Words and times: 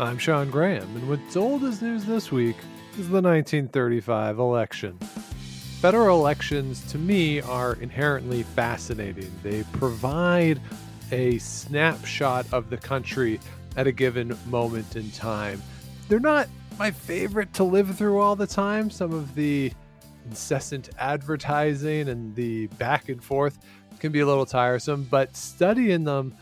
I'm 0.00 0.16
Sean 0.16 0.48
Graham, 0.48 0.96
and 0.96 1.06
what's 1.10 1.36
old 1.36 1.62
as 1.62 1.82
news 1.82 2.06
this 2.06 2.32
week 2.32 2.56
is 2.92 3.10
the 3.10 3.20
1935 3.20 4.38
election. 4.38 4.96
Federal 5.82 6.18
elections, 6.18 6.90
to 6.90 6.96
me, 6.96 7.42
are 7.42 7.74
inherently 7.82 8.42
fascinating. 8.42 9.30
They 9.42 9.62
provide 9.74 10.58
a 11.12 11.36
snapshot 11.36 12.46
of 12.50 12.70
the 12.70 12.78
country 12.78 13.40
at 13.76 13.86
a 13.86 13.92
given 13.92 14.34
moment 14.46 14.96
in 14.96 15.10
time. 15.10 15.62
They're 16.08 16.18
not 16.18 16.48
my 16.78 16.90
favorite 16.90 17.52
to 17.54 17.64
live 17.64 17.94
through 17.94 18.20
all 18.20 18.36
the 18.36 18.46
time. 18.46 18.88
Some 18.88 19.12
of 19.12 19.34
the 19.34 19.70
incessant 20.24 20.88
advertising 20.98 22.08
and 22.08 22.34
the 22.34 22.68
back 22.68 23.10
and 23.10 23.22
forth 23.22 23.58
can 23.98 24.12
be 24.12 24.20
a 24.20 24.26
little 24.26 24.46
tiresome, 24.46 25.06
but 25.10 25.36
studying 25.36 26.04
them 26.04 26.34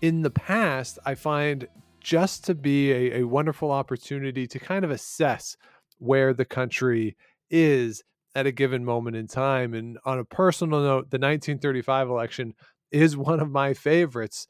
in 0.00 0.22
the 0.22 0.30
past, 0.30 0.98
I 1.04 1.16
find 1.16 1.68
just 2.04 2.44
to 2.44 2.54
be 2.54 2.92
a, 2.92 3.20
a 3.20 3.24
wonderful 3.24 3.72
opportunity 3.72 4.46
to 4.46 4.58
kind 4.60 4.84
of 4.84 4.90
assess 4.90 5.56
where 5.98 6.34
the 6.34 6.44
country 6.44 7.16
is 7.50 8.04
at 8.34 8.46
a 8.46 8.52
given 8.52 8.84
moment 8.84 9.16
in 9.16 9.26
time. 9.26 9.74
And 9.74 9.98
on 10.04 10.18
a 10.18 10.24
personal 10.24 10.80
note, 10.80 11.10
the 11.10 11.18
1935 11.18 12.08
election 12.08 12.54
is 12.92 13.16
one 13.16 13.40
of 13.40 13.50
my 13.50 13.74
favorites, 13.74 14.46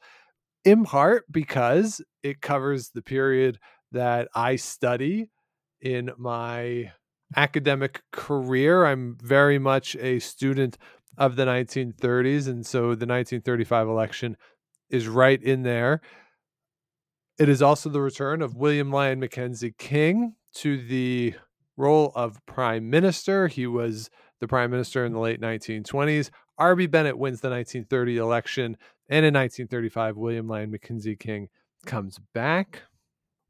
in 0.63 0.83
part 0.83 1.25
because 1.31 2.01
it 2.21 2.41
covers 2.41 2.89
the 2.89 3.01
period 3.01 3.57
that 3.91 4.27
I 4.35 4.57
study 4.57 5.29
in 5.81 6.11
my 6.17 6.91
academic 7.35 8.01
career. 8.11 8.85
I'm 8.85 9.17
very 9.21 9.59
much 9.59 9.95
a 9.95 10.19
student 10.19 10.77
of 11.17 11.37
the 11.37 11.45
1930s. 11.45 12.47
And 12.47 12.65
so 12.65 12.81
the 12.81 13.07
1935 13.07 13.87
election 13.87 14.35
is 14.89 15.07
right 15.07 15.41
in 15.41 15.63
there. 15.63 16.01
It 17.37 17.49
is 17.49 17.61
also 17.61 17.89
the 17.89 17.99
return 17.99 18.41
of 18.41 18.55
William 18.55 18.91
Lyon 18.91 19.19
Mackenzie 19.19 19.75
King 19.77 20.35
to 20.55 20.77
the 20.77 21.33
role 21.75 22.13
of 22.15 22.39
prime 22.45 22.89
minister. 22.89 23.49
He 23.49 23.67
was 23.67 24.09
the 24.39 24.47
prime 24.47 24.71
minister 24.71 25.03
in 25.03 25.11
the 25.11 25.19
late 25.19 25.41
1920s. 25.41 26.29
R.B. 26.57 26.87
Bennett 26.87 27.17
wins 27.17 27.41
the 27.41 27.49
1930 27.49 28.17
election. 28.17 28.77
And 29.09 29.25
in 29.25 29.33
1935, 29.33 30.15
William 30.15 30.47
Lyon 30.47 30.71
Mackenzie 30.71 31.17
King 31.17 31.49
comes 31.85 32.19
back, 32.33 32.83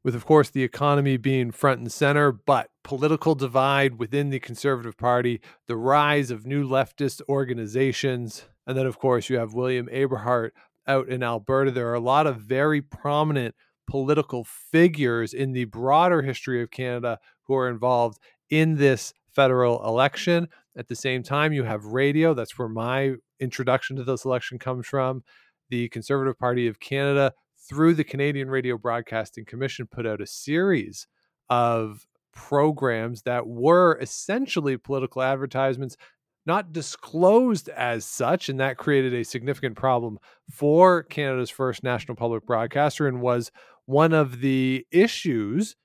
with, 0.02 0.16
of 0.16 0.26
course, 0.26 0.50
the 0.50 0.64
economy 0.64 1.16
being 1.16 1.52
front 1.52 1.80
and 1.80 1.90
center, 1.90 2.32
but 2.32 2.70
political 2.82 3.36
divide 3.36 4.00
within 4.00 4.30
the 4.30 4.40
Conservative 4.40 4.96
Party, 4.96 5.40
the 5.68 5.76
rise 5.76 6.32
of 6.32 6.44
new 6.44 6.68
leftist 6.68 7.22
organizations. 7.28 8.46
And 8.66 8.76
then, 8.76 8.86
of 8.86 8.98
course, 8.98 9.30
you 9.30 9.38
have 9.38 9.54
William 9.54 9.86
Aberhart 9.86 10.50
out 10.88 11.08
in 11.08 11.22
Alberta. 11.22 11.70
There 11.70 11.88
are 11.88 11.94
a 11.94 12.00
lot 12.00 12.26
of 12.26 12.38
very 12.38 12.82
prominent 12.82 13.54
political 13.86 14.44
figures 14.44 15.34
in 15.34 15.52
the 15.52 15.64
broader 15.64 16.22
history 16.22 16.62
of 16.62 16.70
Canada 16.70 17.18
who 17.44 17.54
are 17.54 17.68
involved 17.68 18.18
in 18.50 18.76
this 18.76 19.12
federal 19.28 19.84
election. 19.86 20.48
At 20.76 20.88
the 20.88 20.96
same 20.96 21.22
time, 21.22 21.52
you 21.52 21.64
have 21.64 21.84
radio. 21.84 22.34
That's 22.34 22.58
where 22.58 22.68
my 22.68 23.14
introduction 23.40 23.96
to 23.96 24.04
this 24.04 24.24
election 24.24 24.58
comes 24.58 24.86
from. 24.86 25.22
The 25.68 25.88
Conservative 25.88 26.38
Party 26.38 26.66
of 26.66 26.80
Canada, 26.80 27.32
through 27.68 27.94
the 27.94 28.04
Canadian 28.04 28.48
Radio 28.48 28.78
Broadcasting 28.78 29.44
Commission, 29.44 29.86
put 29.86 30.06
out 30.06 30.20
a 30.20 30.26
series 30.26 31.06
of 31.48 32.06
programs 32.32 33.22
that 33.22 33.46
were 33.46 33.98
essentially 34.00 34.76
political 34.76 35.22
advertisements 35.22 35.96
not 36.44 36.72
disclosed 36.72 37.68
as 37.70 38.04
such, 38.04 38.48
and 38.48 38.60
that 38.60 38.76
created 38.76 39.12
a 39.12 39.24
significant 39.24 39.76
problem 39.76 40.18
for 40.48 41.02
Canada's 41.02 41.50
first 41.50 41.82
national 41.82 42.16
public 42.16 42.46
broadcaster 42.46 43.08
and 43.08 43.20
was 43.20 43.50
one 43.86 44.12
of 44.12 44.40
the 44.40 44.86
issues 44.90 45.76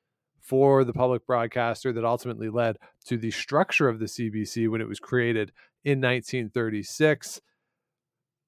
for 0.42 0.84
the 0.84 0.94
public 0.94 1.26
broadcaster 1.26 1.94
that 1.94 2.04
ultimately 2.04 2.50
led 2.50 2.78
to 3.06 3.18
the 3.18 3.32
structure 3.32 3.88
of 3.88 4.00
the 4.00 4.06
CBC 4.06 4.70
when 4.70 4.82
it 4.82 4.88
was 4.88 5.00
created 5.00 5.52
in 5.86 6.02
1936. 6.02 7.40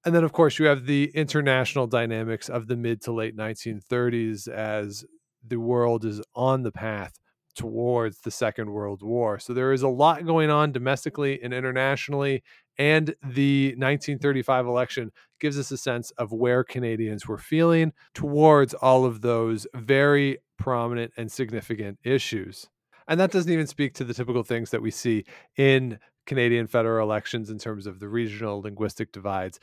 And 0.06 0.14
then, 0.14 0.24
of 0.24 0.34
course, 0.34 0.60
you 0.60 0.66
have 0.66 0.86
the 0.86 1.12
international 1.16 1.88
dynamics 1.88 2.50
of 2.50 2.68
the 2.68 2.76
mid 2.76 3.02
to 3.04 3.14
late 3.14 3.38
1930s 3.38 4.50
as 4.50 5.06
the 5.48 5.60
world 5.60 6.04
is 6.04 6.22
on 6.36 6.64
the 6.64 6.72
path 6.72 7.14
towards 7.56 8.20
the 8.22 8.32
Second 8.32 8.72
World 8.72 9.02
War. 9.04 9.40
So 9.40 9.54
there 9.54 9.72
is 9.72 9.84
a 9.84 9.88
lot 9.88 10.26
going 10.26 10.50
on 10.50 10.72
domestically 10.72 11.42
and 11.42 11.54
internationally. 11.54 12.44
And 12.78 13.16
the 13.22 13.70
1935 13.78 14.66
election 14.66 15.12
gives 15.40 15.60
us 15.60 15.72
a 15.72 15.78
sense 15.78 16.12
of 16.12 16.32
where 16.32 16.64
Canadians 16.64 17.28
were 17.28 17.38
feeling 17.38 17.94
towards 18.14 18.74
all 18.74 19.06
of 19.06 19.22
those 19.22 19.68
very 19.76 20.40
prominent 20.58 21.12
and 21.18 21.32
significant 21.32 22.00
issues. 22.04 22.70
And 23.08 23.20
that 23.20 23.32
doesn't 23.32 23.52
even 23.52 23.68
speak 23.68 23.94
to 23.96 24.04
the 24.04 24.14
typical 24.14 24.44
things 24.44 24.72
that 24.72 24.82
we 24.82 24.92
see 24.92 25.26
in 25.58 26.00
Canadian 26.26 26.68
federal 26.68 27.06
elections 27.06 27.50
in 27.50 27.58
terms 27.58 27.86
of 27.86 28.00
the 28.00 28.08
regional 28.08 28.62
linguistic 28.62 29.12
divides, 29.12 29.60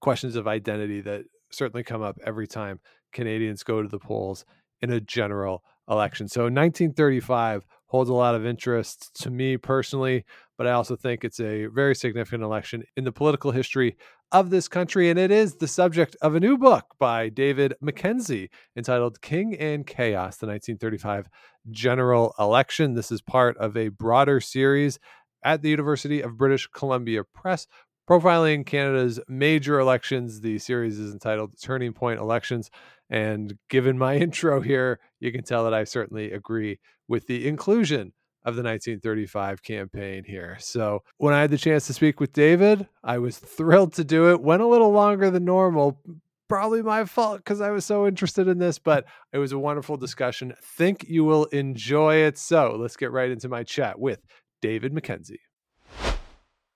questions 0.00 0.36
of 0.36 0.48
identity 0.48 1.00
that 1.02 1.24
certainly 1.50 1.84
come 1.84 2.02
up 2.02 2.16
every 2.24 2.46
time 2.46 2.80
Canadians 3.12 3.62
go 3.62 3.82
to 3.82 3.88
the 3.88 3.98
polls 3.98 4.44
in 4.80 4.90
a 4.90 5.00
general 5.00 5.62
election. 5.88 6.28
So 6.28 6.42
1935 6.42 7.66
holds 7.86 8.10
a 8.10 8.14
lot 8.14 8.34
of 8.34 8.44
interest 8.44 9.14
to 9.22 9.30
me 9.30 9.56
personally, 9.56 10.24
but 10.58 10.66
I 10.66 10.72
also 10.72 10.96
think 10.96 11.24
it's 11.24 11.40
a 11.40 11.66
very 11.66 11.94
significant 11.94 12.42
election 12.42 12.84
in 12.96 13.04
the 13.04 13.12
political 13.12 13.50
history 13.50 13.96
of 14.32 14.50
this 14.50 14.68
country. 14.68 15.08
And 15.08 15.18
it 15.18 15.30
is 15.30 15.56
the 15.56 15.68
subject 15.68 16.16
of 16.20 16.34
a 16.34 16.40
new 16.40 16.58
book 16.58 16.94
by 16.98 17.28
David 17.28 17.74
MacKenzie 17.82 18.48
entitled 18.76 19.20
King 19.20 19.56
and 19.56 19.86
Chaos, 19.86 20.38
the 20.38 20.46
1935 20.46 21.28
general 21.70 22.34
election. 22.38 22.94
This 22.94 23.12
is 23.12 23.22
part 23.22 23.56
of 23.58 23.76
a 23.76 23.88
broader 23.88 24.40
series 24.40 24.98
at 25.44 25.62
the 25.62 25.70
University 25.70 26.20
of 26.20 26.36
British 26.36 26.66
Columbia 26.66 27.22
Press. 27.24 27.66
Profiling 28.08 28.64
Canada's 28.64 29.18
major 29.26 29.80
elections. 29.80 30.40
The 30.40 30.60
series 30.60 30.96
is 30.96 31.12
entitled 31.12 31.54
Turning 31.60 31.92
Point 31.92 32.20
Elections 32.20 32.70
and 33.10 33.58
given 33.68 33.98
my 33.98 34.16
intro 34.18 34.60
here, 34.60 35.00
you 35.20 35.32
can 35.32 35.42
tell 35.42 35.64
that 35.64 35.74
I 35.74 35.84
certainly 35.84 36.32
agree 36.32 36.78
with 37.08 37.26
the 37.26 37.46
inclusion 37.46 38.12
of 38.44 38.54
the 38.54 38.62
1935 38.62 39.62
campaign 39.62 40.22
here. 40.24 40.56
So 40.60 41.02
when 41.18 41.34
I 41.34 41.40
had 41.40 41.50
the 41.50 41.58
chance 41.58 41.88
to 41.88 41.92
speak 41.92 42.20
with 42.20 42.32
David, 42.32 42.88
I 43.02 43.18
was 43.18 43.38
thrilled 43.38 43.94
to 43.94 44.04
do 44.04 44.30
it. 44.30 44.40
Went 44.40 44.62
a 44.62 44.66
little 44.66 44.92
longer 44.92 45.30
than 45.30 45.44
normal. 45.44 46.00
Probably 46.48 46.80
my 46.80 47.04
fault 47.06 47.38
because 47.38 47.60
I 47.60 47.70
was 47.70 47.84
so 47.84 48.06
interested 48.06 48.46
in 48.46 48.58
this, 48.58 48.78
but 48.78 49.04
it 49.32 49.38
was 49.38 49.50
a 49.50 49.58
wonderful 49.58 49.96
discussion. 49.96 50.54
Think 50.62 51.04
you 51.08 51.24
will 51.24 51.46
enjoy 51.46 52.16
it. 52.16 52.38
So 52.38 52.76
let's 52.78 52.96
get 52.96 53.10
right 53.10 53.30
into 53.30 53.48
my 53.48 53.64
chat 53.64 53.98
with 53.98 54.20
David 54.62 54.94
MacKenzie. 54.94 55.40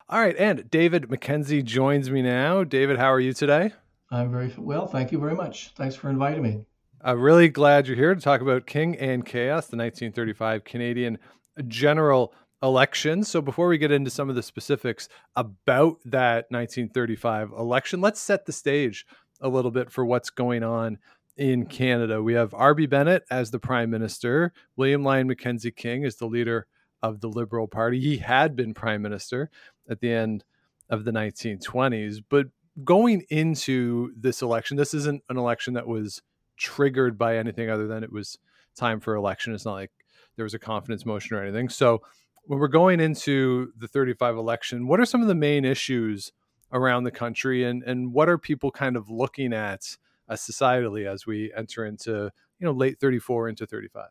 All 0.09 0.21
right, 0.21 0.37
and 0.37 0.69
David 0.69 1.05
MacKenzie 1.05 1.65
joins 1.65 2.11
me 2.11 2.21
now. 2.21 2.65
David, 2.65 2.99
how 2.99 3.13
are 3.13 3.21
you 3.21 3.33
today? 3.33 3.73
I'm 4.11 4.33
very 4.33 4.53
well. 4.59 4.89
Thank 4.89 5.13
you 5.13 5.21
very 5.21 5.37
much. 5.37 5.71
Thanks 5.77 5.95
for 5.95 6.11
inviting 6.11 6.43
me. 6.43 6.65
I'm 7.03 7.19
really 7.19 7.49
glad 7.49 7.87
you're 7.87 7.97
here 7.97 8.15
to 8.15 8.21
talk 8.21 8.43
about 8.43 8.67
King 8.67 8.95
and 8.99 9.25
Chaos, 9.25 9.69
the 9.69 9.77
1935 9.79 10.65
Canadian 10.65 11.19
general 11.67 12.35
election. 12.63 13.25
So, 13.25 13.41
before 13.41 13.69
we 13.69 13.79
get 13.79 13.91
into 13.91 14.11
some 14.11 14.29
of 14.29 14.37
the 14.37 14.43
specifics 14.43 15.09
about 15.35 15.97
that 16.05 16.45
1935 16.51 17.53
election, 17.53 18.03
let's 18.03 18.21
set 18.21 18.45
the 18.45 18.53
stage 18.53 19.07
a 19.41 19.49
little 19.49 19.71
bit 19.71 19.91
for 19.91 20.05
what's 20.05 20.29
going 20.29 20.63
on 20.63 20.99
in 21.39 21.65
Canada. 21.65 22.23
We 22.23 22.35
have 22.35 22.53
R.B. 22.53 22.85
Bennett 22.85 23.25
as 23.31 23.51
the 23.51 23.59
Prime 23.59 23.89
Minister, 23.89 24.53
William 24.77 25.03
Lyon 25.03 25.27
Mackenzie 25.27 25.71
King 25.71 26.03
is 26.03 26.17
the 26.17 26.27
leader 26.27 26.67
of 27.03 27.23
the 27.23 27.29
Liberal 27.29 27.67
Party. 27.67 27.99
He 27.99 28.19
had 28.19 28.55
been 28.55 28.75
Prime 28.75 29.01
Minister 29.01 29.49
at 29.89 30.01
the 30.01 30.13
end 30.13 30.45
of 30.91 31.07
the 31.07 31.13
1920s, 31.13 32.23
but 32.29 32.49
going 32.85 33.25
into 33.31 34.13
this 34.15 34.43
election, 34.43 34.77
this 34.77 34.93
isn't 34.93 35.23
an 35.31 35.39
election 35.39 35.73
that 35.75 35.87
was 35.87 36.21
triggered 36.61 37.19
by 37.19 37.39
anything 37.39 37.71
other 37.71 37.89
than 37.89 38.05
it 38.05 38.13
was 38.13 38.39
time 38.77 39.01
for 39.01 39.15
election. 39.17 39.55
It's 39.55 39.65
not 39.65 39.73
like 39.73 39.91
there 40.37 40.45
was 40.45 40.55
a 40.55 40.59
confidence 40.59 41.05
motion 41.05 41.37
or 41.37 41.43
anything. 41.43 41.69
So 41.69 42.03
when 42.45 42.59
we're 42.59 42.69
going 42.69 43.01
into 43.01 43.73
the 43.79 43.89
35 43.89 44.37
election, 44.37 44.87
what 44.87 45.01
are 45.01 45.07
some 45.07 45.23
of 45.23 45.29
the 45.29 45.35
main 45.35 45.65
issues 45.65 46.33
around 46.73 47.03
the 47.03 47.11
country 47.11 47.65
and 47.65 47.83
and 47.83 48.13
what 48.13 48.29
are 48.29 48.39
people 48.39 48.71
kind 48.71 48.97
of 48.97 49.11
looking 49.11 49.53
at 49.53 49.97
uh, 50.29 50.35
societally 50.35 51.05
as 51.05 51.27
we 51.27 51.53
enter 51.57 51.85
into 51.85 52.31
you 52.61 52.67
know 52.67 52.73
late 52.73 53.01
34 53.01 53.49
into 53.49 53.67
35? 53.67 54.07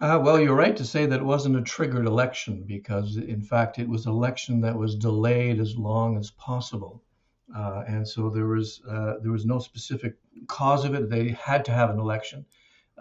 Uh, 0.00 0.18
well, 0.22 0.40
you're 0.40 0.54
right 0.54 0.76
to 0.78 0.84
say 0.84 1.04
that 1.04 1.20
it 1.20 1.26
wasn't 1.26 1.54
a 1.54 1.60
triggered 1.60 2.06
election 2.06 2.64
because, 2.66 3.18
in 3.18 3.42
fact, 3.42 3.78
it 3.78 3.86
was 3.86 4.06
an 4.06 4.12
election 4.12 4.58
that 4.62 4.74
was 4.74 4.94
delayed 4.94 5.60
as 5.60 5.76
long 5.76 6.16
as 6.16 6.30
possible. 6.30 7.02
Uh, 7.56 7.82
and 7.88 8.06
so 8.06 8.30
there 8.30 8.46
was 8.46 8.80
uh, 8.88 9.14
there 9.22 9.32
was 9.32 9.44
no 9.44 9.58
specific 9.58 10.16
cause 10.46 10.84
of 10.84 10.94
it. 10.94 11.10
They 11.10 11.30
had 11.30 11.64
to 11.66 11.72
have 11.72 11.90
an 11.90 11.98
election. 11.98 12.44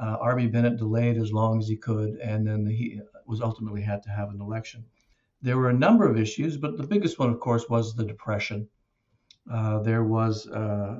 Uh, 0.01 0.17
R.B. 0.21 0.47
Bennett 0.47 0.77
delayed 0.77 1.17
as 1.17 1.31
long 1.31 1.59
as 1.59 1.67
he 1.67 1.75
could, 1.75 2.15
and 2.15 2.47
then 2.47 2.65
he 2.65 3.01
was 3.27 3.41
ultimately 3.41 3.81
had 3.81 4.01
to 4.03 4.09
have 4.09 4.29
an 4.29 4.41
election. 4.41 4.85
There 5.41 5.57
were 5.57 5.69
a 5.69 5.73
number 5.73 6.09
of 6.09 6.17
issues, 6.17 6.57
but 6.57 6.77
the 6.77 6.87
biggest 6.87 7.19
one, 7.19 7.29
of 7.29 7.39
course, 7.39 7.69
was 7.69 7.95
the 7.95 8.05
depression. 8.05 8.67
Uh, 9.51 9.79
there 9.79 10.03
was 10.03 10.47
uh, 10.47 10.99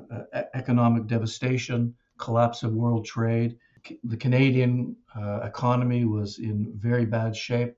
economic 0.54 1.06
devastation, 1.06 1.94
collapse 2.18 2.62
of 2.62 2.72
world 2.74 3.04
trade. 3.04 3.56
the 4.04 4.16
Canadian 4.16 4.96
uh, 5.16 5.40
economy 5.42 6.04
was 6.04 6.38
in 6.38 6.72
very 6.76 7.06
bad 7.06 7.34
shape. 7.34 7.74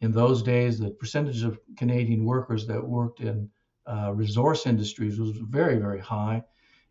In 0.00 0.12
those 0.12 0.42
days, 0.42 0.78
the 0.78 0.90
percentage 0.90 1.42
of 1.42 1.58
Canadian 1.76 2.24
workers 2.24 2.66
that 2.68 2.82
worked 2.82 3.20
in 3.20 3.50
uh, 3.90 4.12
resource 4.12 4.66
industries 4.66 5.18
was 5.18 5.36
very, 5.36 5.78
very 5.78 6.00
high. 6.00 6.42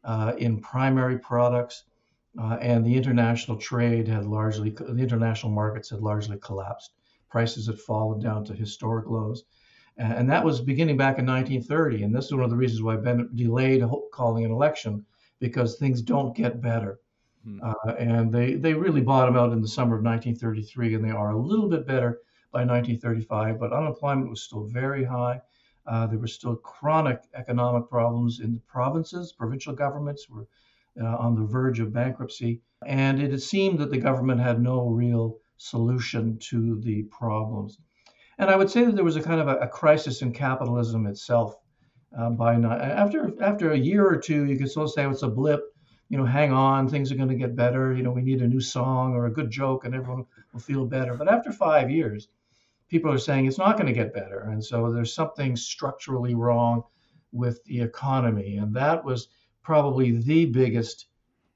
Uh, 0.03 0.33
in 0.37 0.59
primary 0.59 1.17
products, 1.19 1.83
uh, 2.39 2.57
and 2.61 2.85
the 2.85 2.95
international 2.95 3.57
trade 3.57 4.07
had 4.07 4.25
largely, 4.25 4.69
the 4.69 4.95
international 5.01 5.51
markets 5.51 5.89
had 5.89 5.99
largely 6.01 6.37
collapsed. 6.37 6.93
Prices 7.29 7.67
had 7.67 7.79
fallen 7.79 8.19
down 8.19 8.45
to 8.45 8.53
historic 8.53 9.07
lows. 9.07 9.43
And 9.97 10.29
that 10.29 10.45
was 10.45 10.61
beginning 10.61 10.95
back 10.95 11.19
in 11.19 11.25
1930. 11.25 12.03
And 12.03 12.15
this 12.15 12.25
is 12.25 12.33
one 12.33 12.43
of 12.43 12.49
the 12.49 12.55
reasons 12.55 12.81
why 12.81 12.95
Bennett 12.95 13.35
delayed 13.35 13.83
calling 14.13 14.45
an 14.45 14.51
election 14.51 15.05
because 15.39 15.75
things 15.75 16.01
don't 16.01 16.35
get 16.35 16.61
better. 16.61 16.99
Hmm. 17.43 17.59
Uh, 17.61 17.91
and 17.99 18.31
they, 18.31 18.55
they 18.55 18.73
really 18.73 19.01
bottom 19.01 19.35
out 19.35 19.51
in 19.51 19.61
the 19.61 19.67
summer 19.67 19.97
of 19.97 20.03
1933, 20.03 20.95
and 20.95 21.03
they 21.03 21.11
are 21.11 21.31
a 21.31 21.37
little 21.37 21.67
bit 21.67 21.85
better 21.85 22.19
by 22.51 22.59
1935, 22.59 23.59
but 23.59 23.73
unemployment 23.73 24.29
was 24.29 24.41
still 24.41 24.63
very 24.65 25.03
high. 25.03 25.41
Uh, 25.89 26.05
there 26.05 26.19
were 26.19 26.27
still 26.27 26.55
chronic 26.55 27.19
economic 27.33 27.89
problems 27.89 28.41
in 28.41 28.53
the 28.53 28.59
provinces. 28.61 29.31
Provincial 29.31 29.73
governments 29.73 30.29
were 30.29 30.47
uh, 31.01 31.17
on 31.17 31.35
the 31.35 31.45
verge 31.45 31.79
of 31.79 31.91
bankruptcy. 31.91 32.61
And 32.85 33.19
it 33.21 33.41
seemed 33.41 33.79
that 33.79 33.89
the 33.89 33.97
government 33.97 34.39
had 34.39 34.61
no 34.61 34.87
real 34.87 35.37
solution 35.57 36.37
to 36.49 36.79
the 36.81 37.03
problems. 37.03 37.79
And 38.37 38.49
I 38.49 38.55
would 38.55 38.69
say 38.69 38.85
that 38.85 38.95
there 38.95 39.03
was 39.03 39.17
a 39.17 39.21
kind 39.21 39.41
of 39.41 39.47
a, 39.47 39.57
a 39.57 39.67
crisis 39.67 40.21
in 40.21 40.31
capitalism 40.31 41.07
itself. 41.07 41.55
Uh, 42.17 42.29
by 42.31 42.55
not, 42.55 42.81
after 42.81 43.31
after 43.43 43.71
a 43.71 43.77
year 43.77 44.07
or 44.07 44.17
two, 44.17 44.45
you 44.45 44.57
could 44.57 44.69
still 44.71 44.87
say 44.87 45.07
it's 45.07 45.21
a 45.21 45.27
blip. 45.27 45.61
You 46.09 46.17
know, 46.17 46.25
hang 46.25 46.51
on, 46.51 46.87
things 46.87 47.11
are 47.11 47.15
going 47.15 47.29
to 47.29 47.35
get 47.35 47.55
better. 47.55 47.93
You 47.93 48.01
know, 48.01 48.11
we 48.11 48.23
need 48.23 48.41
a 48.41 48.47
new 48.47 48.61
song 48.61 49.13
or 49.13 49.25
a 49.25 49.31
good 49.31 49.51
joke, 49.51 49.85
and 49.85 49.93
everyone 49.93 50.25
will 50.51 50.59
feel 50.59 50.85
better. 50.85 51.13
But 51.13 51.31
after 51.31 51.51
five 51.51 51.91
years, 51.91 52.27
people 52.89 53.11
are 53.11 53.19
saying 53.19 53.45
it's 53.45 53.57
not 53.57 53.77
going 53.77 53.87
to 53.87 53.93
get 53.93 54.13
better, 54.13 54.49
and 54.51 54.63
so 54.63 54.91
there's 54.91 55.13
something 55.13 55.55
structurally 55.55 56.35
wrong 56.35 56.83
with 57.31 57.63
the 57.65 57.79
economy, 57.81 58.57
and 58.57 58.75
that 58.75 59.03
was 59.03 59.29
probably 59.61 60.11
the 60.11 60.45
biggest 60.45 61.07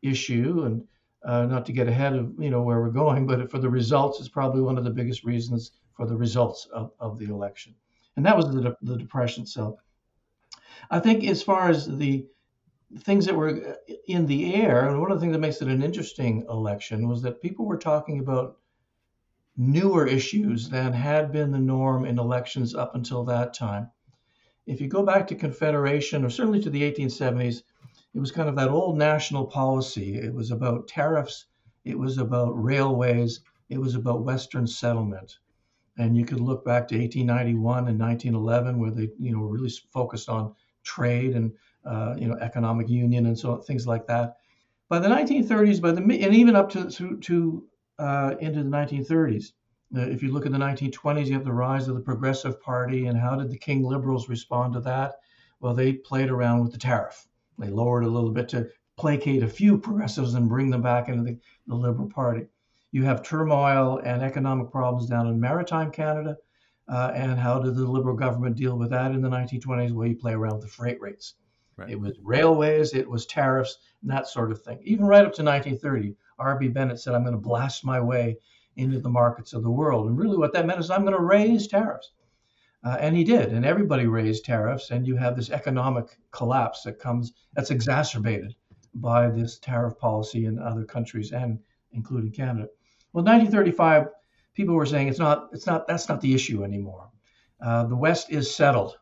issue. 0.02 0.64
And 0.66 0.84
uh, 1.26 1.46
not 1.46 1.66
to 1.66 1.72
get 1.72 1.88
ahead 1.88 2.14
of 2.14 2.34
you 2.38 2.50
know 2.50 2.62
where 2.62 2.82
we're 2.82 2.90
going, 2.90 3.26
but 3.26 3.50
for 3.50 3.60
the 3.60 3.70
results, 3.70 4.20
it's 4.20 4.30
probably 4.30 4.62
one 4.62 4.78
of 4.78 4.84
the 4.84 4.92
biggest 4.92 5.24
reasons 5.24 5.72
for 5.96 6.06
the 6.06 6.16
results 6.16 6.68
of, 6.74 6.92
of 7.00 7.18
the 7.18 7.26
election. 7.26 7.74
And 8.16 8.26
that 8.26 8.36
was 8.36 8.46
the, 8.54 8.76
the 8.82 8.98
depression. 8.98 9.46
So 9.46 9.78
I 10.92 11.00
think 11.00 11.24
as 11.24 11.42
far 11.42 11.70
as 11.70 11.88
the 11.88 12.26
things 13.00 13.26
that 13.26 13.36
were 13.36 13.78
in 14.08 14.26
the 14.26 14.54
air, 14.56 14.88
and 14.88 15.02
one 15.02 15.12
of 15.12 15.18
the 15.18 15.22
things 15.22 15.34
that 15.34 15.40
makes 15.40 15.62
it 15.62 15.68
an 15.68 15.82
interesting 15.82 16.46
election 16.50 17.08
was 17.08 17.22
that 17.24 17.42
people 17.42 17.66
were 17.66 17.78
talking 17.78 18.20
about 18.20 18.58
newer 19.56 20.08
issues 20.08 20.70
than 20.70 20.94
had 20.94 21.32
been 21.32 21.52
the 21.52 21.60
norm 21.60 22.06
in 22.06 22.18
elections 22.18 22.74
up 22.74 22.96
until 22.96 23.24
that 23.24 23.54
time. 23.54 23.90
If 24.66 24.82
you 24.82 24.88
go 24.88 25.04
back 25.04 25.28
to 25.28 25.36
Confederation, 25.36 26.24
or 26.24 26.30
certainly 26.30 26.62
to 26.62 26.70
the 26.70 26.82
1870s, 26.82 27.64
it 28.14 28.20
was 28.20 28.32
kind 28.32 28.48
of 28.48 28.56
that 28.56 28.70
old 28.70 28.98
national 28.98 29.46
policy. 29.46 30.16
It 30.16 30.34
was 30.34 30.52
about 30.52 30.88
tariffs, 30.88 31.46
it 31.84 31.98
was 31.98 32.18
about 32.18 32.52
railways, 32.52 33.42
it 33.70 33.78
was 33.78 33.96
about 33.96 34.24
Western 34.24 34.68
settlement. 34.68 35.40
And 35.98 36.18
you 36.18 36.26
could 36.26 36.40
look 36.40 36.66
back 36.66 36.88
to 36.88 36.98
1891 36.98 37.88
and 37.88 38.00
1911, 38.00 38.80
where 38.80 38.92
they, 38.92 39.10
you 39.20 39.32
know, 39.32 39.42
really 39.44 39.72
focused 39.92 40.30
on 40.30 40.56
trade 40.84 41.36
and, 41.36 41.52
uh, 41.86 42.16
you 42.18 42.28
know, 42.28 42.38
economic 42.40 42.90
union 42.90 43.28
and 43.28 43.38
so 43.38 43.58
things 43.58 43.86
like 43.86 44.08
that. 44.08 44.38
By 44.90 45.00
the 45.00 45.10
1930s, 45.10 45.82
by 45.82 45.92
the 45.92 46.02
and 46.02 46.36
even 46.36 46.56
up 46.56 46.70
to 46.72 46.90
to, 46.90 47.18
to 47.18 47.68
uh, 48.00 48.36
into 48.40 48.64
the 48.64 48.70
1930s, 48.70 49.52
uh, 49.96 50.02
if 50.02 50.24
you 50.24 50.32
look 50.32 50.46
at 50.46 50.52
the 50.52 50.58
1920s, 50.58 51.28
you 51.28 51.34
have 51.34 51.46
the 51.46 51.54
rise 51.54 51.88
of 51.88 51.96
the 51.96 52.02
Progressive 52.02 52.62
Party, 52.62 53.06
and 53.08 53.18
how 53.18 53.36
did 53.36 53.50
the 53.50 53.58
King 53.58 53.84
Liberals 53.84 54.30
respond 54.30 54.74
to 54.74 54.80
that? 54.82 55.16
Well, 55.60 55.74
they 55.74 55.94
played 55.94 56.30
around 56.30 56.64
with 56.64 56.72
the 56.72 56.80
tariff. 56.80 57.28
They 57.60 57.70
lowered 57.70 58.04
a 58.04 58.10
little 58.10 58.32
bit 58.32 58.50
to 58.50 58.70
placate 58.98 59.44
a 59.44 59.48
few 59.48 59.78
progressives 59.78 60.34
and 60.34 60.50
bring 60.50 60.70
them 60.70 60.82
back 60.82 61.10
into 61.10 61.24
the, 61.24 61.40
the 61.68 61.76
Liberal 61.76 62.10
Party. 62.10 62.48
You 62.92 63.04
have 63.04 63.24
turmoil 63.24 64.00
and 64.04 64.22
economic 64.22 64.72
problems 64.72 65.10
down 65.10 65.28
in 65.28 65.40
maritime 65.40 65.92
Canada. 65.92 66.38
Uh, 66.88 67.12
and 67.16 67.40
how 67.40 67.60
did 67.60 67.76
the 67.76 67.88
Liberal 67.88 68.16
government 68.16 68.58
deal 68.58 68.78
with 68.78 68.90
that 68.90 69.12
in 69.12 69.22
the 69.22 69.30
1920s? 69.30 69.92
Well, 69.92 70.08
you 70.08 70.16
play 70.16 70.34
around 70.34 70.56
with 70.56 70.64
the 70.64 70.68
freight 70.68 71.00
rates. 71.00 71.36
Right. 71.78 71.90
It 71.90 72.00
was 72.00 72.20
railways, 72.22 72.94
it 72.94 73.10
was 73.10 73.26
tariffs, 73.26 73.78
and 74.02 74.12
that 74.12 74.28
sort 74.28 74.52
of 74.52 74.62
thing. 74.62 74.80
Even 74.84 75.06
right 75.06 75.26
up 75.26 75.34
to 75.34 75.44
1930, 75.44 76.16
R.B. 76.44 76.70
Bennett 76.70 77.00
said, 77.00 77.16
I'm 77.16 77.24
going 77.24 77.34
to 77.34 77.40
blast 77.40 77.86
my 77.86 78.00
way 78.00 78.38
into 78.76 79.00
the 79.00 79.10
markets 79.10 79.54
of 79.54 79.64
the 79.64 79.72
world. 79.72 80.08
And 80.08 80.18
really, 80.18 80.38
what 80.38 80.54
that 80.54 80.66
meant 80.66 80.80
is 80.80 80.90
I'm 80.90 81.04
going 81.04 81.16
to 81.16 81.24
raise 81.24 81.68
tariffs. 81.68 82.12
Uh, 82.84 82.98
and 83.00 83.16
he 83.16 83.24
did, 83.24 83.54
and 83.54 83.66
everybody 83.66 84.08
raised 84.08 84.44
tariffs, 84.44 84.92
and 84.92 85.08
you 85.08 85.16
have 85.16 85.38
this 85.38 85.50
economic 85.50 86.18
collapse 86.32 86.84
that 86.84 87.00
comes 87.00 87.32
that's 87.54 87.72
exacerbated 87.72 88.54
by 88.96 89.30
this 89.30 89.58
tariff 89.58 89.98
policy 89.98 90.46
in 90.46 90.60
other 90.60 90.84
countries 90.84 91.32
and 91.32 91.60
including 91.94 92.32
Canada. 92.32 92.68
Well, 93.14 93.24
1935, 93.24 94.08
people 94.54 94.76
were 94.76 94.86
saying 94.86 95.08
it's 95.08 95.20
not, 95.20 95.50
it's 95.54 95.66
not, 95.66 95.88
that's 95.88 96.10
not 96.10 96.20
the 96.20 96.34
issue 96.34 96.64
anymore. 96.64 97.10
Uh, 97.62 97.86
the 97.86 97.96
West 97.96 98.30
is 98.30 98.54
settled, 98.54 98.98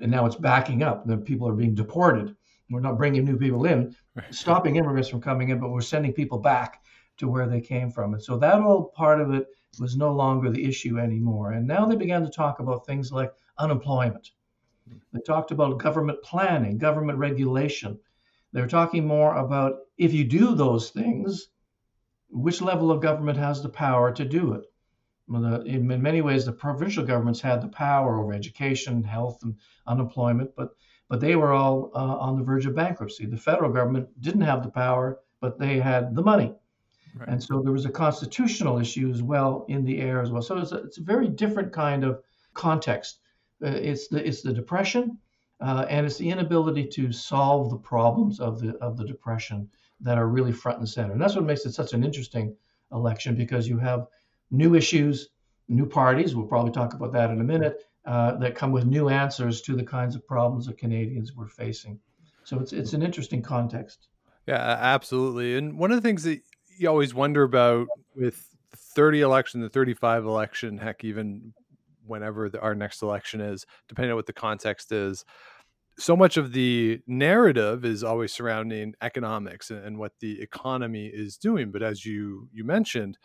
and 0.00 0.10
now 0.10 0.26
it's 0.26 0.36
backing 0.36 0.82
up. 0.82 1.06
The 1.06 1.16
people 1.16 1.48
are 1.48 1.54
being 1.54 1.76
deported. 1.76 2.34
We're 2.70 2.80
not 2.80 2.96
bringing 2.96 3.24
new 3.24 3.36
people 3.36 3.66
in, 3.66 3.96
stopping 4.30 4.76
immigrants 4.76 5.08
from 5.08 5.20
coming 5.20 5.48
in, 5.48 5.58
but 5.58 5.70
we're 5.70 5.80
sending 5.80 6.12
people 6.12 6.38
back 6.38 6.82
to 7.18 7.28
where 7.28 7.48
they 7.48 7.60
came 7.60 7.90
from. 7.90 8.14
And 8.14 8.22
so 8.22 8.38
that 8.38 8.60
old 8.60 8.92
part 8.92 9.20
of 9.20 9.34
it 9.34 9.48
was 9.78 9.96
no 9.96 10.12
longer 10.12 10.50
the 10.50 10.64
issue 10.64 10.98
anymore. 10.98 11.52
And 11.52 11.66
now 11.66 11.84
they 11.84 11.96
began 11.96 12.22
to 12.22 12.30
talk 12.30 12.60
about 12.60 12.86
things 12.86 13.12
like 13.12 13.32
unemployment. 13.58 14.30
They 15.12 15.20
talked 15.20 15.50
about 15.50 15.78
government 15.78 16.22
planning, 16.22 16.78
government 16.78 17.18
regulation. 17.18 17.98
They 18.52 18.60
were 18.60 18.66
talking 18.66 19.06
more 19.06 19.36
about 19.36 19.80
if 19.98 20.12
you 20.12 20.24
do 20.24 20.54
those 20.54 20.90
things, 20.90 21.48
which 22.30 22.62
level 22.62 22.90
of 22.90 23.02
government 23.02 23.38
has 23.38 23.62
the 23.62 23.68
power 23.68 24.12
to 24.12 24.24
do 24.24 24.52
it? 24.54 24.64
Well, 25.28 25.42
the, 25.42 25.62
in, 25.62 25.90
in 25.90 26.02
many 26.02 26.22
ways, 26.22 26.44
the 26.44 26.52
provincial 26.52 27.04
governments 27.04 27.40
had 27.40 27.62
the 27.62 27.68
power 27.68 28.20
over 28.20 28.32
education, 28.32 29.02
health, 29.04 29.42
and 29.42 29.56
unemployment, 29.86 30.56
but 30.56 30.70
but 31.10 31.20
they 31.20 31.34
were 31.34 31.52
all 31.52 31.90
uh, 31.94 32.16
on 32.18 32.38
the 32.38 32.44
verge 32.44 32.64
of 32.64 32.74
bankruptcy. 32.74 33.26
The 33.26 33.36
federal 33.36 33.70
government 33.70 34.08
didn't 34.22 34.42
have 34.42 34.62
the 34.62 34.70
power, 34.70 35.18
but 35.40 35.58
they 35.58 35.80
had 35.80 36.14
the 36.14 36.22
money. 36.22 36.54
Right. 37.16 37.28
And 37.28 37.42
so 37.42 37.60
there 37.60 37.72
was 37.72 37.84
a 37.84 37.90
constitutional 37.90 38.78
issue 38.78 39.10
as 39.10 39.20
well 39.20 39.66
in 39.68 39.84
the 39.84 40.00
air 40.00 40.22
as 40.22 40.30
well. 40.30 40.40
So 40.40 40.58
it's 40.58 40.70
a, 40.70 40.76
it's 40.76 40.98
a 40.98 41.02
very 41.02 41.28
different 41.28 41.72
kind 41.72 42.04
of 42.04 42.22
context. 42.54 43.18
Uh, 43.62 43.70
it's 43.70 44.06
the 44.06 44.24
it's 44.26 44.42
the 44.42 44.52
depression, 44.52 45.18
uh, 45.60 45.84
and 45.90 46.06
it's 46.06 46.16
the 46.16 46.30
inability 46.30 46.86
to 46.86 47.10
solve 47.10 47.70
the 47.70 47.76
problems 47.76 48.38
of 48.38 48.60
the 48.60 48.76
of 48.76 48.96
the 48.96 49.04
depression 49.04 49.68
that 50.00 50.16
are 50.16 50.28
really 50.28 50.52
front 50.52 50.78
and 50.78 50.88
center. 50.88 51.12
And 51.12 51.20
that's 51.20 51.34
what 51.34 51.44
makes 51.44 51.66
it 51.66 51.72
such 51.72 51.92
an 51.92 52.04
interesting 52.04 52.54
election 52.92 53.34
because 53.34 53.68
you 53.68 53.78
have 53.78 54.06
new 54.52 54.76
issues, 54.76 55.30
new 55.68 55.86
parties. 55.86 56.36
We'll 56.36 56.46
probably 56.46 56.72
talk 56.72 56.94
about 56.94 57.12
that 57.12 57.30
in 57.30 57.40
a 57.40 57.44
minute. 57.44 57.89
Uh, 58.06 58.34
that 58.36 58.54
come 58.54 58.72
with 58.72 58.86
new 58.86 59.10
answers 59.10 59.60
to 59.60 59.76
the 59.76 59.84
kinds 59.84 60.16
of 60.16 60.26
problems 60.26 60.66
that 60.66 60.78
Canadians 60.78 61.34
were 61.34 61.46
facing. 61.46 62.00
So 62.44 62.58
it's 62.58 62.72
it's 62.72 62.94
an 62.94 63.02
interesting 63.02 63.42
context. 63.42 64.08
Yeah, 64.46 64.56
absolutely. 64.56 65.56
And 65.56 65.78
one 65.78 65.92
of 65.92 65.98
the 65.98 66.08
things 66.08 66.22
that 66.22 66.40
you 66.78 66.88
always 66.88 67.12
wonder 67.12 67.42
about 67.42 67.88
with 68.16 68.48
the 68.70 68.76
30 68.76 69.20
election, 69.20 69.60
the 69.60 69.68
35 69.68 70.24
election, 70.24 70.78
heck, 70.78 71.04
even 71.04 71.52
whenever 72.06 72.48
the, 72.48 72.58
our 72.60 72.74
next 72.74 73.02
election 73.02 73.40
is, 73.40 73.66
depending 73.86 74.12
on 74.12 74.16
what 74.16 74.26
the 74.26 74.32
context 74.32 74.92
is, 74.92 75.24
so 75.98 76.16
much 76.16 76.36
of 76.38 76.52
the 76.52 77.00
narrative 77.06 77.84
is 77.84 78.02
always 78.02 78.32
surrounding 78.32 78.94
economics 79.02 79.70
and, 79.70 79.84
and 79.84 79.98
what 79.98 80.12
the 80.20 80.40
economy 80.40 81.06
is 81.06 81.36
doing. 81.36 81.70
But 81.70 81.82
as 81.82 82.06
you 82.06 82.48
you 82.52 82.64
mentioned, 82.64 83.18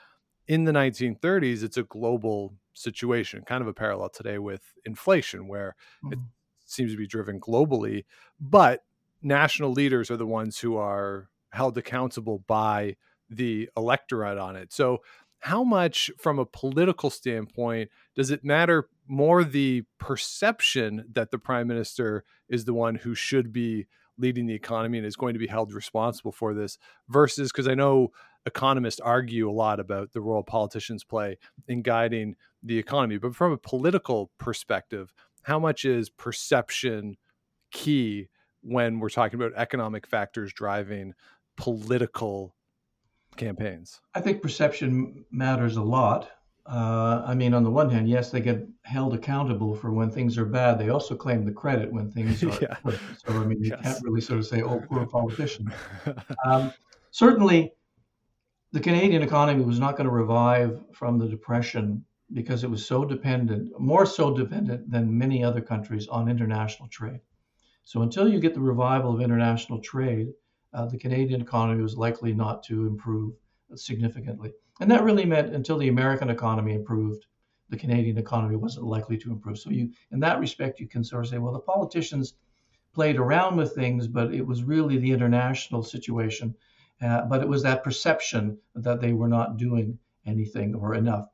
in 0.48 0.66
the 0.66 0.72
1930s, 0.72 1.64
it's 1.64 1.78
a 1.78 1.84
global 1.84 2.54
situation, 2.74 3.44
kind 3.46 3.62
of 3.62 3.68
a 3.68 3.74
parallel 3.74 4.10
today 4.10 4.38
with 4.38 4.74
inflation, 4.86 5.48
where 5.48 5.76
mm-hmm. 6.04 6.14
it 6.14 6.20
seems 6.66 6.92
to 6.92 6.98
be 6.98 7.08
driven 7.08 7.40
globally, 7.40 8.06
but 8.40 8.84
national 9.22 9.72
leaders 9.72 10.12
are 10.12 10.18
the 10.18 10.26
ones 10.26 10.60
who 10.60 10.78
are 10.78 11.30
held 11.52 11.78
accountable 11.78 12.44
by 12.48 12.96
the 13.30 13.70
electorate 13.76 14.38
on 14.38 14.56
it. 14.56 14.72
So, 14.72 15.02
how 15.40 15.64
much, 15.64 16.10
from 16.18 16.40
a 16.40 16.46
political 16.46 17.12
standpoint, 17.12 17.92
does 18.16 18.32
it 18.32 18.44
matter 18.44 18.90
more 19.08 19.44
the 19.44 19.84
perception 20.00 21.06
that 21.12 21.30
the 21.30 21.38
prime 21.38 21.68
minister 21.68 22.24
is 22.50 22.66
the 22.66 22.74
one 22.74 22.96
who 22.96 23.14
should 23.14 23.54
be 23.54 23.86
leading 24.18 24.48
the 24.48 24.56
economy 24.56 24.98
and 24.98 25.06
is 25.06 25.16
going 25.16 25.34
to 25.34 25.40
be 25.40 25.48
held 25.48 25.74
responsible 25.74 26.32
for 26.32 26.54
this 26.54 26.78
versus 27.10 27.52
because 27.52 27.68
I 27.68 27.76
know 27.76 28.12
economists 28.46 29.00
argue 29.00 29.50
a 29.50 29.52
lot 29.52 29.80
about 29.80 30.12
the 30.14 30.22
role 30.22 30.44
politicians 30.44 31.04
play 31.04 31.38
in 31.68 31.82
guiding 31.82 32.36
the 32.64 32.78
economy. 32.78 33.18
But 33.18 33.36
from 33.36 33.52
a 33.52 33.58
political 33.58 34.32
perspective, 34.38 35.14
how 35.44 35.60
much 35.60 35.86
is 35.86 36.10
perception 36.10 37.18
key 37.72 38.30
when 38.62 39.00
we're 39.00 39.10
talking 39.10 39.40
about 39.40 39.54
economic 39.56 40.08
factors 40.08 40.52
driving 40.54 41.14
political 41.56 42.56
campaigns? 43.36 44.02
I 44.14 44.22
think 44.22 44.42
perception 44.42 45.26
matters 45.32 45.78
a 45.78 45.84
lot. 45.84 46.30
Uh, 46.66 47.24
I 47.26 47.36
mean, 47.36 47.54
on 47.54 47.64
the 47.64 47.70
one 47.70 47.92
hand, 47.92 48.10
yes, 48.10 48.32
they 48.32 48.42
get 48.42 48.68
held 48.84 49.14
accountable 49.14 49.76
for 49.76 49.92
when 49.92 50.10
things 50.10 50.36
are 50.38 50.46
bad. 50.46 50.80
They 50.80 50.90
also 50.90 51.16
claim 51.16 51.46
the 51.46 51.52
credit 51.52 51.94
when 51.94 52.10
things 52.10 52.44
are 52.44 52.58
yeah. 52.60 52.78
good. 52.84 53.00
So, 53.24 53.34
I 53.34 53.46
mean, 53.46 53.64
you 53.64 53.70
yes. 53.70 53.82
can't 53.84 54.04
really 54.04 54.22
sort 54.22 54.40
of 54.40 54.48
say, 54.48 54.64
oh, 54.64 54.82
poor 54.90 55.06
politician. 55.06 55.72
um, 56.46 56.74
certainly, 57.12 57.72
the 58.76 58.82
Canadian 58.82 59.24
economy 59.24 59.64
was 59.64 59.80
not 59.80 59.96
going 59.96 60.04
to 60.04 60.12
revive 60.12 60.82
from 60.92 61.18
the 61.18 61.30
Depression 61.30 62.04
because 62.34 62.62
it 62.62 62.70
was 62.70 62.86
so 62.86 63.06
dependent, 63.06 63.72
more 63.80 64.06
so 64.06 64.36
dependent 64.36 64.92
than 64.92 65.18
many 65.18 65.42
other 65.42 65.62
countries, 65.62 66.10
on 66.10 66.28
international 66.28 66.90
trade. 66.90 67.22
So, 67.86 68.02
until 68.02 68.28
you 68.28 68.42
get 68.42 68.54
the 68.54 68.60
revival 68.60 69.14
of 69.14 69.22
international 69.22 69.80
trade, 69.80 70.34
uh, 70.74 70.88
the 70.88 70.98
Canadian 70.98 71.40
economy 71.40 71.82
was 71.82 71.96
likely 71.96 72.34
not 72.34 72.64
to 72.64 72.86
improve 72.86 73.36
significantly. 73.76 74.52
And 74.82 74.92
that 74.92 75.06
really 75.06 75.26
meant 75.26 75.56
until 75.56 75.78
the 75.78 75.88
American 75.88 76.30
economy 76.30 76.74
improved, 76.74 77.28
the 77.70 77.78
Canadian 77.78 78.18
economy 78.18 78.58
wasn't 78.58 78.88
likely 78.88 79.18
to 79.20 79.32
improve. 79.32 79.58
So 79.58 79.70
you, 79.70 79.90
in 80.12 80.20
that 80.20 80.42
respect, 80.42 80.82
you 80.82 80.90
can 80.90 81.06
sort 81.06 81.24
of 81.24 81.30
say, 81.30 81.38
well, 81.38 81.54
the 81.54 81.60
politicians 81.60 82.34
played 82.94 83.16
around 83.16 83.56
with 83.56 83.74
things, 83.74 84.06
but 84.06 84.34
it 84.34 84.46
was 84.46 84.66
really 84.66 84.98
the 84.98 85.12
international 85.12 85.82
situation. 85.82 86.54
Uh, 87.02 87.26
but 87.26 87.42
it 87.42 87.48
was 87.48 87.64
that 87.64 87.84
perception 87.84 88.58
that 88.74 89.02
they 89.02 89.14
were 89.14 89.28
not 89.28 89.58
doing 89.58 90.00
anything 90.26 90.74
or 90.76 90.96
enough. 90.96 91.28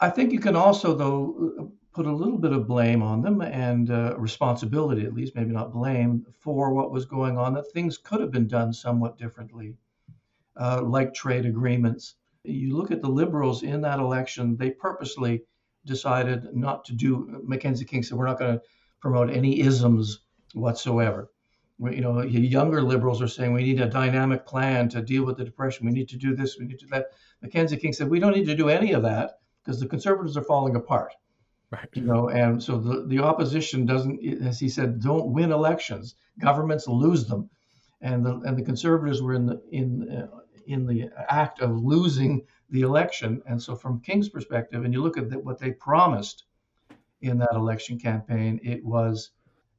I 0.00 0.10
think 0.10 0.32
you 0.32 0.40
can 0.40 0.56
also, 0.56 0.94
though, 0.94 1.72
put 1.92 2.06
a 2.06 2.12
little 2.12 2.38
bit 2.38 2.52
of 2.52 2.66
blame 2.66 3.02
on 3.02 3.22
them 3.22 3.40
and 3.40 3.90
uh, 3.90 4.14
responsibility, 4.18 5.04
at 5.04 5.14
least, 5.14 5.34
maybe 5.34 5.52
not 5.52 5.72
blame, 5.72 6.26
for 6.40 6.72
what 6.72 6.90
was 6.90 7.04
going 7.04 7.38
on, 7.38 7.54
that 7.54 7.70
things 7.72 7.96
could 7.96 8.20
have 8.20 8.30
been 8.30 8.48
done 8.48 8.72
somewhat 8.72 9.16
differently, 9.18 9.74
uh, 10.56 10.82
like 10.82 11.14
trade 11.14 11.46
agreements 11.46 12.16
you 12.46 12.76
look 12.76 12.90
at 12.90 13.02
the 13.02 13.08
liberals 13.08 13.62
in 13.62 13.80
that 13.82 13.98
election, 13.98 14.56
they 14.56 14.70
purposely 14.70 15.42
decided 15.84 16.54
not 16.54 16.84
to 16.84 16.94
do. 16.94 17.42
Mackenzie 17.44 17.84
King 17.84 18.02
said, 18.02 18.18
"We're 18.18 18.26
not 18.26 18.38
going 18.38 18.58
to 18.58 18.62
promote 19.00 19.30
any 19.30 19.60
isms 19.60 20.20
whatsoever." 20.54 21.30
You 21.78 22.00
know, 22.00 22.22
younger 22.22 22.82
liberals 22.82 23.20
are 23.20 23.28
saying 23.28 23.52
we 23.52 23.62
need 23.62 23.80
a 23.80 23.88
dynamic 23.88 24.46
plan 24.46 24.88
to 24.90 25.02
deal 25.02 25.24
with 25.24 25.36
the 25.36 25.44
depression. 25.44 25.84
We 25.86 25.92
need 25.92 26.08
to 26.08 26.16
do 26.16 26.34
this. 26.34 26.56
We 26.58 26.64
need 26.64 26.78
to 26.78 26.86
do 26.86 26.90
that. 26.92 27.08
Mackenzie 27.42 27.76
King 27.76 27.92
said, 27.92 28.08
"We 28.08 28.18
don't 28.18 28.34
need 28.34 28.46
to 28.46 28.56
do 28.56 28.70
any 28.70 28.92
of 28.92 29.02
that 29.02 29.40
because 29.62 29.78
the 29.78 29.86
conservatives 29.86 30.38
are 30.38 30.44
falling 30.44 30.74
apart." 30.74 31.12
Right. 31.70 31.88
You 31.92 32.02
know, 32.02 32.28
and 32.30 32.62
so 32.62 32.78
the, 32.78 33.04
the 33.06 33.18
opposition 33.18 33.84
doesn't, 33.84 34.24
as 34.42 34.58
he 34.58 34.70
said, 34.70 35.02
don't 35.02 35.32
win 35.32 35.52
elections. 35.52 36.14
Governments 36.38 36.88
lose 36.88 37.26
them, 37.26 37.50
and 38.00 38.24
the 38.24 38.40
and 38.46 38.56
the 38.56 38.62
conservatives 38.62 39.20
were 39.20 39.34
in 39.34 39.44
the 39.44 39.60
in 39.70 40.10
uh, 40.10 40.28
in 40.66 40.86
the 40.86 41.10
act 41.28 41.60
of 41.60 41.76
losing 41.76 42.46
the 42.70 42.82
election. 42.82 43.42
And 43.46 43.62
so, 43.62 43.76
from 43.76 44.00
King's 44.00 44.30
perspective, 44.30 44.84
and 44.84 44.94
you 44.94 45.02
look 45.02 45.18
at 45.18 45.28
the, 45.28 45.38
what 45.38 45.58
they 45.58 45.72
promised 45.72 46.44
in 47.20 47.36
that 47.38 47.54
election 47.54 47.98
campaign, 47.98 48.60
it 48.62 48.84
was 48.84 49.30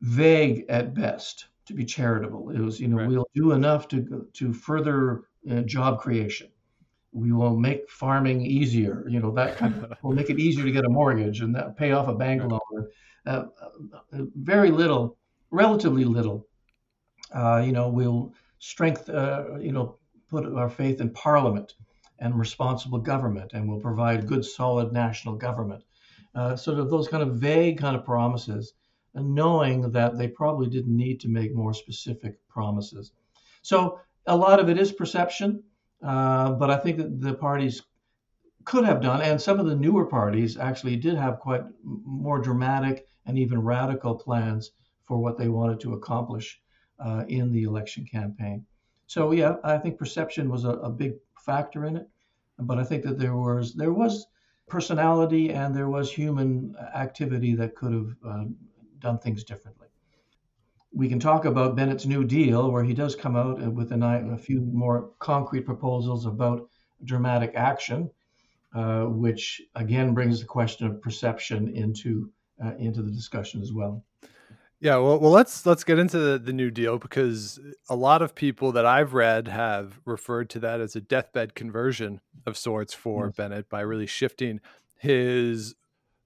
vague 0.02 0.66
at 0.70 0.94
best 0.94 1.48
to 1.68 1.74
be 1.74 1.86
charitable. 1.86 2.50
It 2.50 2.60
was, 2.60 2.80
you 2.80 2.88
know, 2.88 2.98
right. 2.98 3.08
we'll 3.08 3.30
do 3.34 3.52
enough 3.52 3.88
to 3.90 4.28
to 4.34 4.54
further 4.54 5.24
uh, 5.50 5.62
job 5.62 6.00
creation. 6.00 6.50
We 7.12 7.32
will 7.32 7.56
make 7.56 7.90
farming 7.90 8.42
easier. 8.42 9.06
You 9.08 9.20
know, 9.20 9.32
that 9.32 9.58
kind 9.58 9.76
of, 9.84 9.94
will 10.04 10.14
make 10.14 10.30
it 10.30 10.40
easier 10.40 10.66
to 10.66 10.72
get 10.72 10.86
a 10.86 10.90
mortgage 10.90 11.42
and 11.42 11.56
that 11.56 11.78
pay 11.78 11.92
off 11.92 12.08
a 12.08 12.16
bank 12.16 12.42
right. 12.42 12.52
loan. 12.52 12.88
Uh, 13.26 13.46
uh, 13.62 14.24
very 14.36 14.72
little, 14.72 15.18
relatively 15.52 16.06
little. 16.06 16.48
Uh, 17.34 17.62
you 17.66 17.72
know, 17.72 17.90
we'll 17.90 18.34
strength. 18.60 19.10
Uh, 19.10 19.58
you 19.60 19.72
know, 19.72 19.98
put 20.30 20.46
our 20.46 20.70
faith 20.70 21.02
in 21.02 21.10
Parliament 21.12 21.74
and 22.20 22.38
responsible 22.38 23.00
government, 23.00 23.54
and 23.54 23.68
we'll 23.68 23.80
provide 23.80 24.28
good, 24.28 24.44
solid 24.44 24.92
national 24.92 25.36
government. 25.36 25.84
Uh, 26.34 26.56
sort 26.56 26.80
of 26.80 26.90
those 26.90 27.08
kind 27.08 27.24
of 27.24 27.36
vague 27.36 27.78
kind 27.78 27.96
of 27.96 28.06
promises, 28.06 28.74
and 29.18 29.34
knowing 29.34 29.92
that 29.92 30.16
they 30.18 30.28
probably 30.28 30.68
didn't 30.68 30.96
need 30.96 31.20
to 31.20 31.28
make 31.28 31.56
more 31.56 31.74
specific 31.74 32.38
promises. 32.48 33.12
So 33.64 34.00
a 34.28 34.38
lot 34.38 34.60
of 34.60 34.70
it 34.70 34.78
is 34.78 34.92
perception, 34.92 35.64
uh, 36.04 36.52
but 36.52 36.70
I 36.70 36.78
think 36.78 36.98
that 36.98 37.20
the 37.20 37.34
parties 37.34 37.82
could 38.64 38.86
have 38.86 39.02
done, 39.02 39.22
and 39.24 39.42
some 39.42 39.60
of 39.60 39.66
the 39.66 39.76
newer 39.76 40.06
parties 40.06 40.56
actually 40.56 40.98
did 40.98 41.16
have 41.16 41.40
quite 41.40 41.64
more 41.84 42.38
dramatic 42.38 43.08
and 43.26 43.40
even 43.40 43.60
radical 43.64 44.14
plans 44.14 44.72
for 45.06 45.18
what 45.18 45.38
they 45.38 45.48
wanted 45.48 45.80
to 45.80 45.94
accomplish 45.94 46.62
uh, 47.00 47.24
in 47.28 47.52
the 47.52 47.64
election 47.64 48.06
campaign. 48.06 48.64
So 49.08 49.32
yeah, 49.32 49.56
I 49.64 49.80
think 49.80 49.98
perception 49.98 50.48
was 50.48 50.64
a, 50.64 50.72
a 50.72 50.92
big 50.92 51.14
factor 51.40 51.86
in 51.86 51.98
it, 51.98 52.08
but 52.60 52.78
I 52.78 52.84
think 52.84 53.04
that 53.04 53.18
there 53.18 53.36
was 53.36 53.74
there 53.74 53.94
was 53.94 54.28
personality 54.68 55.54
and 55.54 55.74
there 55.74 55.90
was 55.90 56.12
human 56.12 56.76
activity 56.94 57.56
that 57.56 57.76
could 57.76 57.94
have 57.94 58.10
uh, 58.24 58.44
done 59.00 59.20
things 59.20 59.44
differently. 59.44 59.88
We 60.94 61.10
can 61.10 61.20
talk 61.20 61.46
about 61.46 61.76
Bennett's 61.76 62.06
New 62.06 62.24
Deal, 62.24 62.72
where 62.72 62.84
he 62.84 62.94
does 62.94 63.16
come 63.16 63.36
out 63.36 63.60
with 63.74 63.92
a, 63.92 64.30
a 64.32 64.38
few 64.38 64.62
more 64.62 65.12
concrete 65.20 65.66
proposals 65.66 66.26
about 66.26 66.70
dramatic 67.04 67.54
action, 67.56 68.10
uh, 68.74 69.04
which 69.04 69.62
again 69.76 70.14
brings 70.14 70.40
the 70.40 70.46
question 70.46 70.88
of 70.88 71.02
perception 71.02 71.76
into 71.76 72.32
uh, 72.64 72.76
into 72.78 73.02
the 73.04 73.12
discussion 73.12 73.62
as 73.62 73.72
well. 73.72 74.04
Yeah, 74.80 74.98
well, 74.98 75.20
well, 75.20 75.32
let's 75.32 75.66
let's 75.66 75.84
get 75.84 75.98
into 75.98 76.20
the, 76.20 76.38
the 76.38 76.54
New 76.54 76.70
Deal 76.70 77.00
because 77.00 77.60
a 77.90 77.96
lot 77.96 78.22
of 78.22 78.36
people 78.36 78.72
that 78.74 78.86
I've 78.86 79.14
read 79.14 79.48
have 79.48 80.00
referred 80.06 80.52
to 80.52 80.60
that 80.60 80.80
as 80.80 80.96
a 80.96 81.02
deathbed 81.02 81.56
conversion 81.56 82.22
of 82.46 82.58
sorts 82.58 82.94
for 82.94 83.26
yes. 83.26 83.36
Bennett 83.36 83.70
by 83.70 83.82
really 83.82 84.06
shifting 84.06 84.60
his 84.96 85.76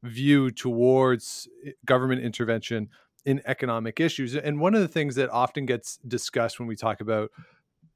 view 0.03 0.51
towards 0.51 1.47
eh, 1.65 1.71
government 1.85 2.21
intervention 2.21 2.89
in 3.25 3.41
economic 3.45 3.99
issues. 3.99 4.35
And 4.35 4.59
one 4.59 4.73
of 4.73 4.81
the 4.81 4.87
things 4.87 5.15
that 5.15 5.29
often 5.29 5.65
gets 5.65 5.97
discussed 6.07 6.59
when 6.59 6.67
we 6.67 6.75
talk 6.75 7.01
about 7.01 7.29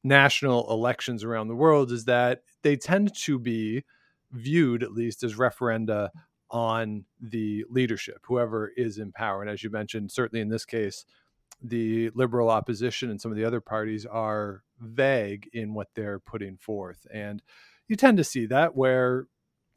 national 0.03 0.71
elections 0.71 1.24
around 1.24 1.47
the 1.47 1.55
world 1.55 1.91
is 1.91 2.05
that 2.05 2.43
they 2.62 2.75
tend 2.75 3.15
to 3.15 3.39
be 3.39 3.83
viewed, 4.31 4.83
at 4.83 4.91
least, 4.91 5.24
as 5.24 5.35
referenda 5.35 6.09
on 6.51 7.05
the 7.19 7.65
leadership, 7.69 8.19
whoever 8.27 8.71
is 8.77 9.00
in 9.00 9.12
power. 9.12 9.41
And 9.41 9.50
as 9.50 9.63
you 9.63 9.71
mentioned, 9.71 10.12
certainly 10.12 10.41
in 10.41 10.50
this 10.50 10.65
case, 10.65 11.05
the 11.62 12.12
liberal 12.13 12.50
opposition 12.50 13.09
and 13.09 13.19
some 13.19 13.31
of 13.31 13.38
the 13.38 13.45
other 13.45 13.62
parties 13.62 14.05
are 14.05 14.63
vague 14.79 15.50
in 15.53 15.74
what 15.74 15.88
they're 15.95 16.19
putting 16.19 16.57
forth. 16.57 17.07
And 17.12 17.41
you 17.88 17.95
tend 17.95 18.17
to 18.17 18.24
see 18.24 18.45
that 18.47 18.75
where 18.75 19.27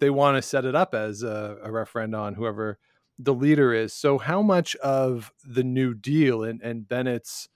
they 0.00 0.10
want 0.10 0.36
to 0.36 0.42
set 0.42 0.64
it 0.64 0.74
up 0.74 0.94
as 0.94 1.22
a, 1.22 1.58
a 1.62 1.70
referendum 1.70 2.20
on 2.20 2.34
whoever 2.34 2.78
the 3.18 3.34
leader 3.34 3.72
is. 3.72 3.92
So, 3.92 4.18
how 4.18 4.42
much 4.42 4.76
of 4.76 5.32
the 5.44 5.64
New 5.64 5.94
Deal 5.94 6.42
and, 6.42 6.60
and 6.62 6.88
Bennett's 6.88 7.48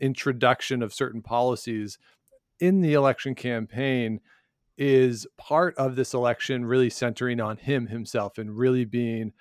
introduction 0.00 0.82
of 0.82 0.94
certain 0.94 1.22
policies 1.22 1.98
in 2.60 2.80
the 2.80 2.94
election 2.94 3.34
campaign 3.34 4.20
is 4.76 5.26
part 5.36 5.76
of 5.76 5.96
this 5.96 6.14
election 6.14 6.64
really 6.64 6.88
centering 6.88 7.40
on 7.40 7.56
him 7.56 7.88
himself 7.88 8.38
and 8.38 8.56
really 8.56 8.84
being 8.84 9.32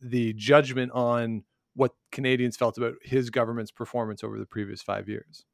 the 0.00 0.32
judgment 0.32 0.90
on 0.92 1.44
what 1.74 1.92
Canadians 2.10 2.56
felt 2.56 2.78
about 2.78 2.94
his 3.02 3.30
government's 3.30 3.70
performance 3.70 4.24
over 4.24 4.38
the 4.38 4.46
previous 4.46 4.80
five 4.80 5.08
years. 5.08 5.44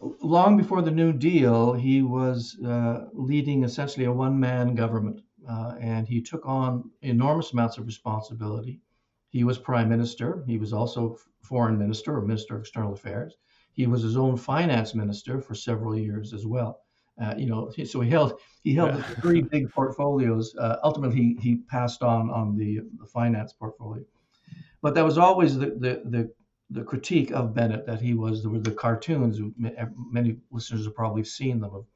Long 0.00 0.56
before 0.56 0.82
the 0.82 0.90
New 0.90 1.12
Deal, 1.12 1.72
he 1.72 2.02
was 2.02 2.58
uh, 2.64 3.06
leading 3.12 3.64
essentially 3.64 4.06
a 4.06 4.12
one 4.12 4.38
man 4.38 4.74
government, 4.74 5.20
uh, 5.48 5.74
and 5.80 6.08
he 6.08 6.20
took 6.20 6.46
on 6.46 6.90
enormous 7.02 7.52
amounts 7.52 7.78
of 7.78 7.86
responsibility. 7.86 8.80
He 9.30 9.44
was 9.44 9.58
prime 9.58 9.88
minister, 9.88 10.44
he 10.46 10.58
was 10.58 10.72
also 10.72 11.18
foreign 11.42 11.78
minister 11.78 12.16
or 12.16 12.22
minister 12.22 12.56
of 12.56 12.62
external 12.62 12.92
affairs. 12.92 13.36
He 13.72 13.86
was 13.86 14.02
his 14.02 14.16
own 14.16 14.36
finance 14.36 14.94
minister 14.94 15.40
for 15.40 15.54
several 15.54 15.96
years 15.96 16.32
as 16.32 16.46
well. 16.46 16.80
Uh, 17.20 17.34
you 17.36 17.46
know, 17.46 17.70
so 17.84 18.00
he 18.00 18.10
held 18.10 18.40
he 18.62 18.74
held 18.74 18.94
yeah. 18.94 19.02
three 19.20 19.40
big 19.40 19.70
portfolios. 19.70 20.54
Uh, 20.56 20.76
ultimately, 20.82 21.16
he, 21.16 21.38
he 21.40 21.56
passed 21.56 22.02
on 22.02 22.30
on 22.30 22.56
the, 22.56 22.80
the 22.98 23.06
finance 23.06 23.52
portfolio, 23.52 24.04
but 24.82 24.94
that 24.94 25.04
was 25.04 25.16
always 25.16 25.56
the, 25.56 25.66
the 25.66 26.02
the, 26.04 26.30
the 26.70 26.82
critique 26.82 27.30
of 27.30 27.54
Bennett 27.54 27.86
that 27.86 28.02
he 28.02 28.12
was 28.12 28.42
there 28.42 28.50
were 28.50 28.58
the 28.58 28.70
cartoons. 28.70 29.40
Many 29.56 30.36
listeners 30.50 30.84
have 30.84 30.94
probably 30.94 31.24
seen 31.24 31.60
them 31.60 31.74
of 31.74 31.86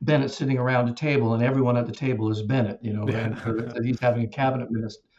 Bennett 0.00 0.30
sitting 0.30 0.58
around 0.58 0.88
a 0.88 0.94
table 0.94 1.34
and 1.34 1.42
everyone 1.42 1.76
at 1.76 1.86
the 1.86 1.92
table 1.92 2.30
is 2.30 2.42
Bennett. 2.42 2.78
You 2.82 2.92
know, 2.92 3.08
yeah. 3.08 3.34
and 3.74 3.86
he's 3.86 4.00
having 4.00 4.24
a 4.24 4.28
cabinet 4.28 4.68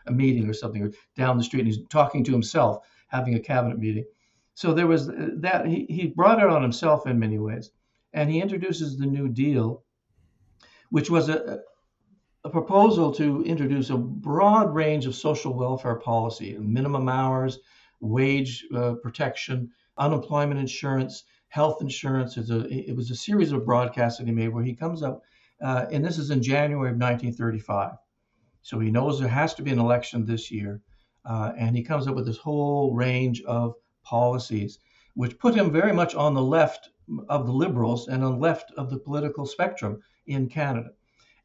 a 0.08 0.12
meeting 0.12 0.48
or 0.48 0.54
something, 0.54 0.84
or 0.84 0.92
down 1.16 1.38
the 1.38 1.44
street, 1.44 1.62
and 1.62 1.68
he's 1.68 1.80
talking 1.90 2.24
to 2.24 2.32
himself, 2.32 2.86
having 3.08 3.36
a 3.36 3.40
cabinet 3.40 3.80
meeting. 3.80 4.06
So 4.54 4.74
there 4.74 4.88
was 4.88 5.10
uh, 5.10 5.30
that 5.38 5.66
he, 5.66 5.86
he 5.90 6.08
brought 6.08 6.40
it 6.40 6.48
on 6.48 6.62
himself 6.62 7.08
in 7.08 7.20
many 7.20 7.40
ways 7.40 7.72
and 8.16 8.32
he 8.32 8.42
introduces 8.42 8.98
the 8.98 9.06
New 9.06 9.28
Deal, 9.28 9.84
which 10.90 11.10
was 11.10 11.28
a, 11.28 11.60
a 12.46 12.50
proposal 12.50 13.14
to 13.16 13.44
introduce 13.44 13.90
a 13.90 13.98
broad 13.98 14.74
range 14.74 15.06
of 15.06 15.16
social 15.16 15.54
welfare 15.54 15.98
policy, 15.98 16.58
minimum 16.58 17.10
hours, 17.10 17.60
wage 18.00 18.66
uh, 18.74 18.94
protection, 19.04 19.70
unemployment 19.98 20.60
insurance, 20.60 21.26
health 21.56 21.82
insurance. 21.82 22.36
A, 22.36 22.68
it 22.68 22.96
was 22.96 23.10
a 23.12 23.16
series 23.16 23.54
of 23.54 23.66
broadcasts 23.66 24.20
that 24.20 24.28
he 24.28 24.34
made 24.34 24.50
where 24.50 24.64
he 24.64 24.76
comes 24.76 25.02
up, 25.02 25.22
uh, 25.62 25.86
and 25.90 26.04
this 26.04 26.18
is 26.18 26.30
in 26.30 26.44
January 26.44 26.90
of 26.90 26.98
1935. 26.98 27.94
So 28.62 28.80
he 28.80 28.92
knows 28.92 29.20
there 29.20 29.30
has 29.30 29.54
to 29.56 29.62
be 29.62 29.72
an 29.72 29.80
election 29.80 30.26
this 30.26 30.52
year. 30.52 30.82
Uh, 31.24 31.54
and 31.58 31.76
he 31.76 31.82
comes 31.82 32.08
up 32.08 32.16
with 32.16 32.26
this 32.26 32.38
whole 32.38 32.94
range 32.94 33.42
of 33.44 33.74
policies, 34.04 34.80
which 35.16 35.40
put 35.40 35.56
him 35.56 35.72
very 35.72 35.94
much 35.94 36.14
on 36.14 36.34
the 36.34 36.42
left 36.42 36.90
of 37.30 37.46
the 37.46 37.54
liberals 37.54 38.10
and 38.10 38.24
on 38.24 38.34
the 38.34 38.38
left 38.38 38.72
of 38.78 38.90
the 38.90 39.00
political 39.00 39.46
spectrum 39.46 40.02
in 40.28 40.50
Canada. 40.50 40.90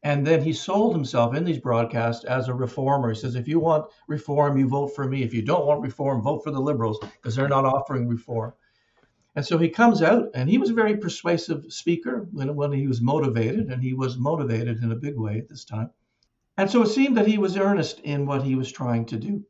And 0.03 0.27
then 0.27 0.43
he 0.43 0.51
sold 0.51 0.93
himself 0.93 1.35
in 1.35 1.45
these 1.45 1.59
broadcasts 1.59 2.25
as 2.25 2.47
a 2.47 2.53
reformer. 2.53 3.09
He 3.09 3.19
says, 3.19 3.35
if 3.35 3.47
you 3.47 3.59
want 3.59 3.85
reform, 4.07 4.57
you 4.57 4.67
vote 4.67 4.89
for 4.95 5.07
me. 5.07 5.23
If 5.23 5.33
you 5.33 5.41
don't 5.41 5.67
want 5.67 5.81
reform, 5.81 6.21
vote 6.21 6.43
for 6.43 6.51
the 6.51 6.59
liberals 6.59 6.99
because 6.99 7.35
they're 7.35 7.47
not 7.47 7.65
offering 7.65 8.07
reform. 8.07 8.53
And 9.35 9.45
so 9.45 9.57
he 9.57 9.69
comes 9.69 10.01
out, 10.01 10.29
and 10.33 10.49
he 10.49 10.57
was 10.57 10.69
a 10.69 10.73
very 10.73 10.97
persuasive 10.97 11.65
speaker 11.69 12.27
when, 12.31 12.53
when 12.55 12.73
he 12.73 12.87
was 12.87 13.01
motivated, 13.01 13.67
and 13.67 13.81
he 13.81 13.93
was 13.93 14.17
motivated 14.17 14.83
in 14.83 14.91
a 14.91 14.95
big 14.95 15.17
way 15.17 15.37
at 15.37 15.47
this 15.47 15.63
time. 15.63 15.89
And 16.57 16.69
so 16.69 16.81
it 16.81 16.89
seemed 16.89 17.15
that 17.17 17.27
he 17.27 17.37
was 17.37 17.57
earnest 17.57 18.01
in 18.01 18.25
what 18.25 18.43
he 18.43 18.55
was 18.55 18.71
trying 18.71 19.05
to 19.05 19.17
do. 19.17 19.45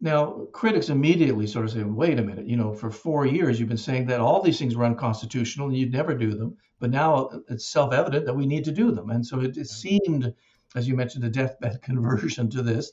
Now, 0.00 0.46
critics 0.52 0.90
immediately 0.90 1.46
sort 1.46 1.64
of 1.64 1.72
say, 1.72 1.82
wait 1.82 2.18
a 2.18 2.22
minute, 2.22 2.46
you 2.46 2.56
know, 2.56 2.72
for 2.72 2.90
four 2.90 3.26
years 3.26 3.58
you've 3.58 3.68
been 3.68 3.78
saying 3.78 4.06
that 4.06 4.20
all 4.20 4.42
these 4.42 4.58
things 4.58 4.76
were 4.76 4.84
unconstitutional 4.84 5.68
and 5.68 5.76
you'd 5.76 5.92
never 5.92 6.14
do 6.14 6.34
them. 6.34 6.56
But 6.78 6.90
now 6.90 7.30
it's 7.48 7.66
self 7.66 7.92
evident 7.92 8.26
that 8.26 8.36
we 8.36 8.46
need 8.46 8.64
to 8.64 8.72
do 8.72 8.90
them. 8.90 9.10
And 9.10 9.26
so 9.26 9.40
it, 9.40 9.56
it 9.56 9.68
seemed, 9.68 10.34
as 10.74 10.86
you 10.86 10.94
mentioned, 10.94 11.24
a 11.24 11.30
deathbed 11.30 11.80
conversion 11.82 12.50
to 12.50 12.62
this. 12.62 12.92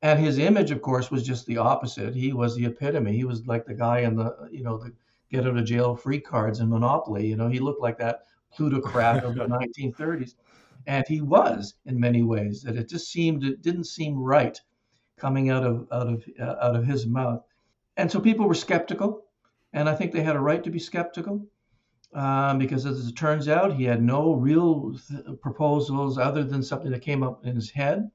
And 0.00 0.18
his 0.18 0.38
image, 0.38 0.70
of 0.70 0.80
course, 0.80 1.10
was 1.10 1.22
just 1.22 1.44
the 1.46 1.58
opposite. 1.58 2.14
He 2.14 2.32
was 2.32 2.56
the 2.56 2.66
epitome. 2.66 3.16
He 3.16 3.24
was 3.24 3.46
like 3.46 3.66
the 3.66 3.74
guy 3.74 4.00
in 4.00 4.16
the, 4.16 4.48
you 4.50 4.62
know, 4.62 4.78
the 4.78 4.92
get 5.30 5.46
out 5.46 5.56
of 5.56 5.64
jail 5.64 5.96
free 5.96 6.20
cards 6.20 6.60
in 6.60 6.68
Monopoly. 6.68 7.26
You 7.26 7.36
know, 7.36 7.48
he 7.48 7.58
looked 7.58 7.82
like 7.82 7.98
that 7.98 8.22
plutocrat 8.52 9.24
of 9.24 9.34
the 9.34 9.44
1930s. 9.78 10.34
And 10.86 11.04
he 11.06 11.20
was 11.20 11.74
in 11.84 12.00
many 12.00 12.22
ways 12.22 12.62
that 12.62 12.76
it 12.76 12.88
just 12.88 13.10
seemed, 13.12 13.44
it 13.44 13.62
didn't 13.62 13.84
seem 13.84 14.16
right 14.16 14.58
coming 15.18 15.50
out 15.50 15.64
of 15.64 15.86
out 15.92 16.06
of 16.06 16.24
uh, 16.40 16.54
out 16.62 16.76
of 16.76 16.86
his 16.86 17.06
mouth. 17.06 17.42
And 17.96 18.10
so 18.10 18.20
people 18.20 18.46
were 18.46 18.54
skeptical, 18.54 19.24
and 19.72 19.88
I 19.88 19.94
think 19.94 20.12
they 20.12 20.22
had 20.22 20.36
a 20.36 20.40
right 20.40 20.62
to 20.62 20.70
be 20.70 20.78
skeptical 20.78 21.46
um, 22.14 22.58
because, 22.58 22.86
as 22.86 23.06
it 23.06 23.16
turns 23.16 23.48
out, 23.48 23.74
he 23.74 23.84
had 23.84 24.02
no 24.02 24.32
real 24.32 24.94
th- 25.08 25.40
proposals 25.40 26.16
other 26.16 26.44
than 26.44 26.62
something 26.62 26.92
that 26.92 27.02
came 27.02 27.22
up 27.22 27.44
in 27.44 27.56
his 27.56 27.70
head. 27.70 28.10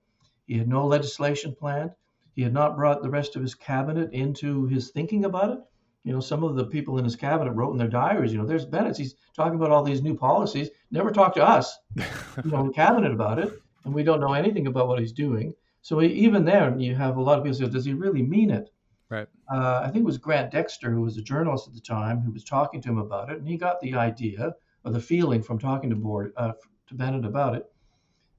He 0.48 0.58
had 0.58 0.68
no 0.68 0.88
legislation 0.88 1.54
planned. 1.54 1.92
He 2.36 2.42
had 2.42 2.54
not 2.54 2.76
brought 2.76 3.04
the 3.04 3.10
rest 3.10 3.36
of 3.36 3.42
his 3.42 3.56
cabinet 3.56 4.12
into 4.14 4.66
his 4.66 4.90
thinking 4.90 5.26
about 5.26 5.52
it. 5.52 5.60
You 6.04 6.14
know, 6.14 6.20
some 6.20 6.44
of 6.44 6.56
the 6.56 6.66
people 6.66 6.98
in 6.98 7.06
his 7.06 7.16
cabinet 7.16 7.52
wrote 7.52 7.72
in 7.72 7.78
their 7.78 7.88
diaries, 7.88 8.34
you 8.34 8.38
know, 8.38 8.46
there's 8.46 8.66
Bennett, 8.66 8.98
he's 8.98 9.16
talking 9.36 9.56
about 9.56 9.72
all 9.72 9.84
these 9.84 10.02
new 10.02 10.16
policies, 10.16 10.70
never 10.92 11.12
talked 11.12 11.36
to 11.36 11.48
us, 11.48 11.78
you 11.96 12.52
know, 12.52 12.66
in 12.66 12.74
cabinet 12.82 13.12
about 13.12 13.40
it, 13.40 13.62
and 13.86 13.94
we 13.94 14.04
don't 14.04 14.20
know 14.20 14.34
anything 14.34 14.68
about 14.68 14.88
what 14.88 15.00
he's 15.00 15.14
doing. 15.14 15.54
So 15.82 16.02
even 16.02 16.46
there, 16.46 16.78
you 16.78 16.96
have 16.96 17.18
a 17.18 17.22
lot 17.22 17.38
of 17.38 17.44
people 17.44 17.58
say, 17.58 17.68
does 17.68 17.86
he 17.86 17.94
really 17.94 18.22
mean 18.22 18.50
it? 18.52 18.70
Right. 19.10 19.28
Uh, 19.52 19.82
I 19.84 19.92
think 19.92 20.04
it 20.04 20.06
was 20.06 20.18
Grant 20.18 20.52
Dexter, 20.52 20.92
who 20.92 21.02
was 21.02 21.18
a 21.18 21.22
journalist 21.22 21.68
at 21.68 21.74
the 21.74 21.82
time, 21.82 22.20
who 22.20 22.32
was 22.32 22.44
talking 22.44 22.82
to 22.82 22.90
him 22.90 22.98
about 22.98 23.30
it, 23.30 23.38
and 23.38 23.48
he 23.48 23.58
got 23.58 23.80
the 23.80 23.94
idea 23.94 24.56
or 24.84 24.92
the 24.92 25.00
feeling 25.00 25.42
from 25.42 25.60
talking 25.60 25.90
to 25.90 25.96
board 25.96 26.34
uh, 26.36 26.54
to 26.88 26.96
Bennett 26.96 27.26
about 27.26 27.56
it 27.56 27.70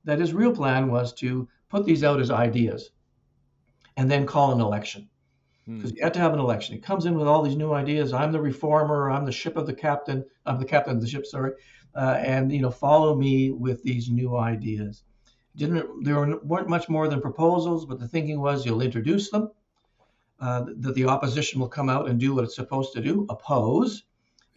that 0.04 0.18
his 0.18 0.34
real 0.34 0.54
plan 0.54 0.90
was 0.90 1.12
to 1.14 1.48
put 1.68 1.84
these 1.84 2.04
out 2.04 2.20
as 2.20 2.30
ideas 2.30 2.90
and 3.96 4.10
then 4.10 4.26
call 4.26 4.52
an 4.52 4.60
election 4.60 5.08
because 5.66 5.90
hmm. 5.90 5.96
you 5.96 6.02
had 6.02 6.14
to 6.14 6.20
have 6.20 6.32
an 6.32 6.40
election. 6.40 6.74
He 6.74 6.80
comes 6.80 7.06
in 7.06 7.16
with 7.16 7.26
all 7.26 7.42
these 7.42 7.56
new 7.56 7.72
ideas. 7.72 8.12
I'm 8.12 8.32
the 8.32 8.40
reformer. 8.40 9.10
I'm 9.10 9.24
the 9.24 9.32
ship 9.32 9.56
of 9.56 9.66
the 9.66 9.74
captain. 9.74 10.24
I'm 10.44 10.58
the 10.58 10.66
captain 10.66 10.96
of 10.96 11.02
the 11.02 11.08
ship. 11.08 11.26
Sorry, 11.26 11.52
uh, 11.94 12.18
and 12.18 12.52
you 12.52 12.60
know, 12.60 12.70
follow 12.70 13.14
me 13.14 13.50
with 13.50 13.82
these 13.82 14.08
new 14.10 14.36
ideas 14.36 15.02
didn't 15.56 16.04
there 16.04 16.38
weren't 16.42 16.68
much 16.68 16.88
more 16.88 17.08
than 17.08 17.20
proposals, 17.20 17.86
but 17.86 18.00
the 18.00 18.08
thinking 18.08 18.40
was 18.40 18.64
you'll 18.66 18.80
introduce 18.80 19.30
them, 19.30 19.50
uh, 20.40 20.64
that 20.78 20.94
the 20.94 21.06
opposition 21.06 21.60
will 21.60 21.68
come 21.68 21.88
out 21.88 22.08
and 22.08 22.18
do 22.18 22.34
what 22.34 22.44
it's 22.44 22.56
supposed 22.56 22.92
to 22.94 23.00
do, 23.00 23.26
oppose, 23.28 24.04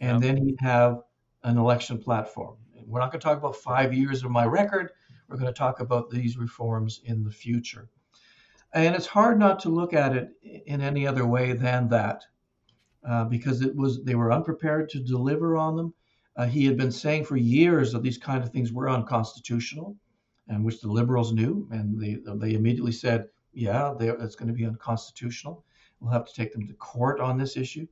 and 0.00 0.22
then 0.22 0.44
you 0.44 0.56
have 0.58 1.02
an 1.44 1.56
election 1.56 1.98
platform. 1.98 2.56
We're 2.86 3.00
not 3.00 3.12
going 3.12 3.20
to 3.20 3.24
talk 3.24 3.38
about 3.38 3.56
five 3.56 3.94
years 3.94 4.24
of 4.24 4.30
my 4.30 4.44
record. 4.44 4.90
We're 5.28 5.36
going 5.36 5.52
to 5.52 5.58
talk 5.58 5.80
about 5.80 6.10
these 6.10 6.36
reforms 6.36 7.00
in 7.04 7.22
the 7.22 7.30
future. 7.30 7.88
And 8.74 8.94
it's 8.94 9.06
hard 9.06 9.38
not 9.38 9.60
to 9.60 9.70
look 9.70 9.94
at 9.94 10.14
it 10.14 10.30
in 10.42 10.82
any 10.82 11.06
other 11.06 11.26
way 11.26 11.54
than 11.54 11.88
that, 11.88 12.22
uh, 13.02 13.24
because 13.24 13.62
it 13.62 13.74
was 13.74 14.04
they 14.04 14.14
were 14.14 14.30
unprepared 14.30 14.90
to 14.90 15.00
deliver 15.00 15.56
on 15.56 15.76
them. 15.76 15.94
Uh, 16.36 16.46
he 16.46 16.66
had 16.66 16.76
been 16.76 16.92
saying 16.92 17.24
for 17.24 17.36
years 17.36 17.92
that 17.92 18.02
these 18.02 18.18
kind 18.18 18.44
of 18.44 18.50
things 18.50 18.72
were 18.72 18.90
unconstitutional 18.90 19.96
and 20.48 20.64
which 20.64 20.80
the 20.80 20.88
liberals 20.88 21.32
knew, 21.32 21.66
and 21.70 21.98
they 21.98 22.18
they 22.36 22.54
immediately 22.54 22.92
said, 22.92 23.28
yeah, 23.54 23.94
that's 23.98 24.36
going 24.36 24.48
to 24.48 24.54
be 24.54 24.66
unconstitutional. 24.66 25.64
We'll 26.00 26.12
have 26.12 26.26
to 26.26 26.34
take 26.34 26.52
them 26.52 26.66
to 26.66 26.74
court 26.74 27.20
on 27.20 27.38
this 27.38 27.56
issue. 27.56 27.86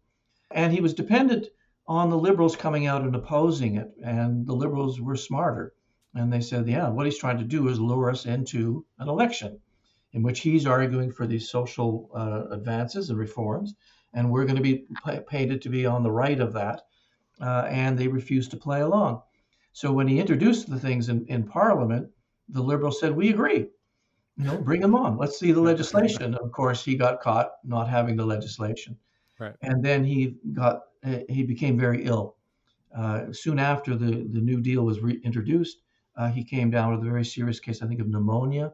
And 0.51 0.73
he 0.73 0.81
was 0.81 0.95
dependent 0.95 1.49
on 1.89 2.11
the 2.11 2.19
liberals 2.19 2.55
coming 2.55 2.87
out 2.87 3.03
and 3.03 3.17
opposing 3.17 3.77
it, 3.77 3.91
and 4.05 4.47
the 4.47 4.55
liberals 4.55 5.01
were 5.01 5.17
smarter, 5.17 5.73
and 6.15 6.33
they 6.33 6.41
said, 6.41 6.69
yeah, 6.69 6.89
what 6.89 7.07
he's 7.07 7.19
trying 7.19 7.39
to 7.39 7.45
do 7.45 7.69
is 7.69 7.81
lure 7.81 8.11
us 8.11 8.27
into 8.27 8.85
an 8.99 9.09
election 9.09 9.59
in 10.17 10.23
which 10.23 10.41
he's 10.41 10.67
arguing 10.67 11.13
for 11.13 11.27
these 11.27 11.51
social 11.51 12.11
uh, 12.15 12.45
advances 12.51 13.11
and 13.11 13.19
reforms, 13.19 13.75
and 14.15 14.31
we're 14.31 14.47
going 14.47 14.57
to 14.57 14.63
be 14.63 14.87
painted 15.29 15.61
to 15.61 15.69
be 15.69 15.85
on 15.85 16.03
the 16.03 16.11
right 16.11 16.41
of 16.41 16.55
that. 16.55 16.81
Uh, 17.39 17.67
and 17.69 17.99
they 17.99 18.09
refused 18.09 18.51
to 18.51 18.57
play 18.57 18.81
along. 18.81 19.21
So 19.75 19.93
when 19.93 20.09
he 20.09 20.19
introduced 20.19 20.71
the 20.71 20.79
things 20.79 21.11
in, 21.11 21.27
in 21.27 21.43
Parliament, 21.43 22.09
the 22.49 22.63
liberals 22.63 22.99
said, 22.99 23.15
"We 23.15 23.29
agree. 23.29 23.67
You 24.39 24.45
know, 24.45 24.57
bring 24.57 24.81
them 24.81 24.95
on. 24.95 25.19
Let's 25.19 25.39
see 25.39 25.53
the 25.53 25.61
legislation." 25.61 26.35
Of 26.35 26.51
course, 26.51 26.83
he 26.83 26.97
got 26.97 27.21
caught 27.21 27.51
not 27.63 27.87
having 27.87 28.17
the 28.17 28.25
legislation, 28.25 28.97
right. 29.39 29.55
and 29.61 29.85
then 29.85 30.03
he 30.03 30.37
got 30.55 30.81
he 31.29 31.43
became 31.43 31.79
very 31.79 32.05
ill. 32.05 32.37
Uh, 32.97 33.31
soon 33.33 33.59
after 33.59 33.95
the 33.95 34.27
the 34.33 34.41
New 34.41 34.63
Deal 34.63 34.83
was 34.83 35.01
reintroduced, 35.01 35.77
uh, 36.17 36.31
he 36.31 36.43
came 36.43 36.71
down 36.71 36.91
with 36.93 37.07
a 37.07 37.11
very 37.11 37.27
serious 37.27 37.61
case, 37.61 37.83
I 37.83 37.87
think, 37.87 38.01
of 38.01 38.09
pneumonia, 38.09 38.73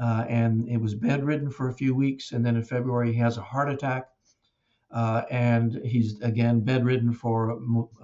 uh, 0.00 0.24
and 0.28 0.68
it 0.68 0.78
was 0.78 0.94
bedridden 0.94 1.50
for 1.50 1.68
a 1.68 1.74
few 1.74 1.94
weeks. 1.94 2.32
And 2.32 2.44
then 2.44 2.56
in 2.56 2.64
February, 2.64 3.12
he 3.12 3.18
has 3.18 3.36
a 3.36 3.42
heart 3.42 3.70
attack. 3.70 4.08
Uh, 4.90 5.22
and 5.30 5.80
he's 5.84 6.20
again 6.20 6.60
bedridden 6.60 7.14
for 7.14 7.52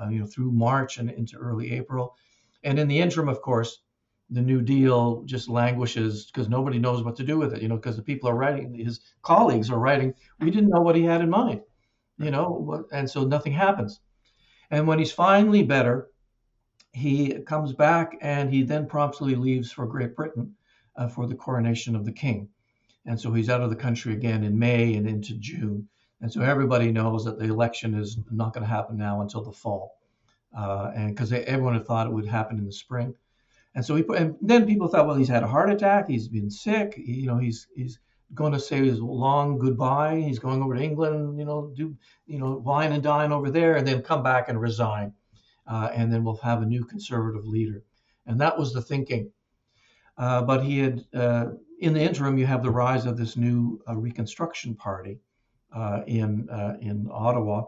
uh, 0.00 0.08
you 0.08 0.20
know 0.20 0.26
through 0.26 0.50
March 0.50 0.96
and 0.96 1.10
into 1.10 1.36
early 1.36 1.72
April, 1.72 2.16
and 2.64 2.78
in 2.78 2.88
the 2.88 2.98
interim, 2.98 3.28
of 3.28 3.42
course, 3.42 3.82
the 4.30 4.40
New 4.40 4.62
Deal 4.62 5.22
just 5.24 5.50
languishes 5.50 6.26
because 6.26 6.48
nobody 6.48 6.78
knows 6.78 7.02
what 7.02 7.14
to 7.16 7.24
do 7.24 7.36
with 7.36 7.52
it. 7.52 7.60
You 7.60 7.68
know, 7.68 7.76
because 7.76 7.96
the 7.96 8.02
people 8.02 8.30
are 8.30 8.34
writing, 8.34 8.72
his 8.72 9.00
colleagues 9.20 9.70
are 9.70 9.78
writing, 9.78 10.14
we 10.40 10.50
didn't 10.50 10.70
know 10.70 10.80
what 10.80 10.96
he 10.96 11.04
had 11.04 11.20
in 11.20 11.28
mind. 11.28 11.60
You 12.18 12.30
know, 12.30 12.86
and 12.90 13.08
so 13.08 13.24
nothing 13.24 13.52
happens. 13.52 14.00
And 14.70 14.86
when 14.86 14.98
he's 14.98 15.12
finally 15.12 15.62
better, 15.62 16.08
he 16.92 17.40
comes 17.46 17.74
back 17.74 18.16
and 18.22 18.50
he 18.50 18.62
then 18.62 18.86
promptly 18.86 19.34
leaves 19.34 19.70
for 19.70 19.86
Great 19.86 20.16
Britain 20.16 20.54
uh, 20.98 21.08
for 21.08 21.26
the 21.26 21.34
coronation 21.34 21.96
of 21.96 22.04
the 22.04 22.12
king. 22.12 22.48
And 23.06 23.18
so 23.18 23.32
he's 23.32 23.48
out 23.48 23.62
of 23.62 23.70
the 23.70 23.76
country 23.76 24.12
again 24.12 24.44
in 24.44 24.58
May 24.58 24.94
and 24.94 25.08
into 25.08 25.34
June. 25.38 25.88
And 26.20 26.30
so 26.30 26.42
everybody 26.42 26.92
knows 26.92 27.24
that 27.24 27.38
the 27.38 27.46
election 27.46 27.94
is 27.94 28.18
not 28.30 28.52
going 28.52 28.66
to 28.66 28.70
happen 28.70 28.98
now 28.98 29.22
until 29.22 29.42
the 29.42 29.52
fall. 29.52 29.96
Uh, 30.56 30.90
and 30.94 31.14
because 31.14 31.32
everyone 31.32 31.74
had 31.74 31.86
thought 31.86 32.06
it 32.06 32.12
would 32.12 32.26
happen 32.26 32.58
in 32.58 32.66
the 32.66 32.72
spring. 32.72 33.14
And 33.74 33.84
so 33.84 33.94
he 33.94 34.02
put, 34.02 34.18
and 34.18 34.36
then 34.42 34.66
people 34.66 34.88
thought, 34.88 35.06
well, 35.06 35.16
he's 35.16 35.28
had 35.28 35.42
a 35.42 35.46
heart 35.46 35.70
attack, 35.70 36.08
he's 36.08 36.26
been 36.26 36.50
sick, 36.50 36.94
he, 36.96 37.12
you 37.12 37.26
know, 37.26 37.38
he's 37.38 37.68
he's 37.76 38.00
going 38.34 38.52
to 38.52 38.60
say 38.60 38.84
his 38.84 39.00
long 39.00 39.58
goodbye. 39.58 40.20
He's 40.20 40.38
going 40.38 40.62
over 40.62 40.74
to 40.74 40.82
England, 40.82 41.38
you 41.38 41.44
know, 41.44 41.72
do 41.76 41.96
you 42.26 42.38
know 42.38 42.56
wine 42.56 42.92
and 42.92 43.02
dine 43.02 43.30
over 43.30 43.50
there, 43.50 43.76
and 43.76 43.86
then 43.86 44.02
come 44.02 44.22
back 44.22 44.48
and 44.48 44.60
resign, 44.60 45.12
uh, 45.66 45.90
and 45.94 46.12
then 46.12 46.24
we'll 46.24 46.36
have 46.38 46.62
a 46.62 46.66
new 46.66 46.84
conservative 46.84 47.46
leader. 47.46 47.84
And 48.26 48.40
that 48.40 48.58
was 48.58 48.72
the 48.72 48.82
thinking. 48.82 49.30
Uh, 50.18 50.42
but 50.42 50.64
he 50.64 50.78
had, 50.80 51.04
uh, 51.14 51.46
in 51.80 51.94
the 51.94 52.00
interim, 52.00 52.36
you 52.38 52.46
have 52.46 52.62
the 52.62 52.70
rise 52.70 53.06
of 53.06 53.16
this 53.16 53.36
new 53.36 53.80
uh, 53.88 53.96
Reconstruction 53.96 54.74
Party 54.74 55.20
uh, 55.72 56.02
in 56.06 56.48
uh, 56.50 56.76
in 56.80 57.08
Ottawa. 57.10 57.64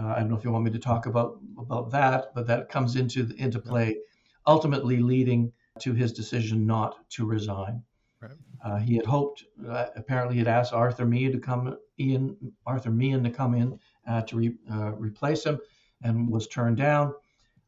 I 0.00 0.20
don't 0.20 0.30
know 0.30 0.36
if 0.36 0.44
you 0.44 0.50
want 0.50 0.64
me 0.64 0.70
to 0.70 0.78
talk 0.78 1.04
about 1.04 1.38
about 1.58 1.90
that, 1.90 2.34
but 2.34 2.46
that 2.46 2.70
comes 2.70 2.96
into 2.96 3.28
into 3.36 3.58
play 3.58 3.98
ultimately 4.46 4.98
leading 4.98 5.52
to 5.80 5.92
his 5.92 6.12
decision 6.12 6.66
not 6.66 7.08
to 7.10 7.26
resign. 7.26 7.82
Right. 8.20 8.32
Uh, 8.64 8.78
he 8.78 8.96
had 8.96 9.06
hoped, 9.06 9.44
uh, 9.68 9.86
apparently, 9.96 10.34
he 10.34 10.38
had 10.38 10.48
asked 10.48 10.72
Arthur 10.72 11.04
Meighen 11.04 11.32
to 11.32 11.38
come 11.38 11.76
in, 11.98 12.36
Arthur 12.66 12.90
Meighen 12.90 13.24
to 13.24 13.30
come 13.30 13.54
in 13.54 13.78
uh, 14.06 14.22
to 14.22 14.36
re, 14.36 14.54
uh, 14.70 14.92
replace 14.92 15.44
him, 15.44 15.58
and 16.02 16.30
was 16.30 16.46
turned 16.46 16.76
down. 16.76 17.14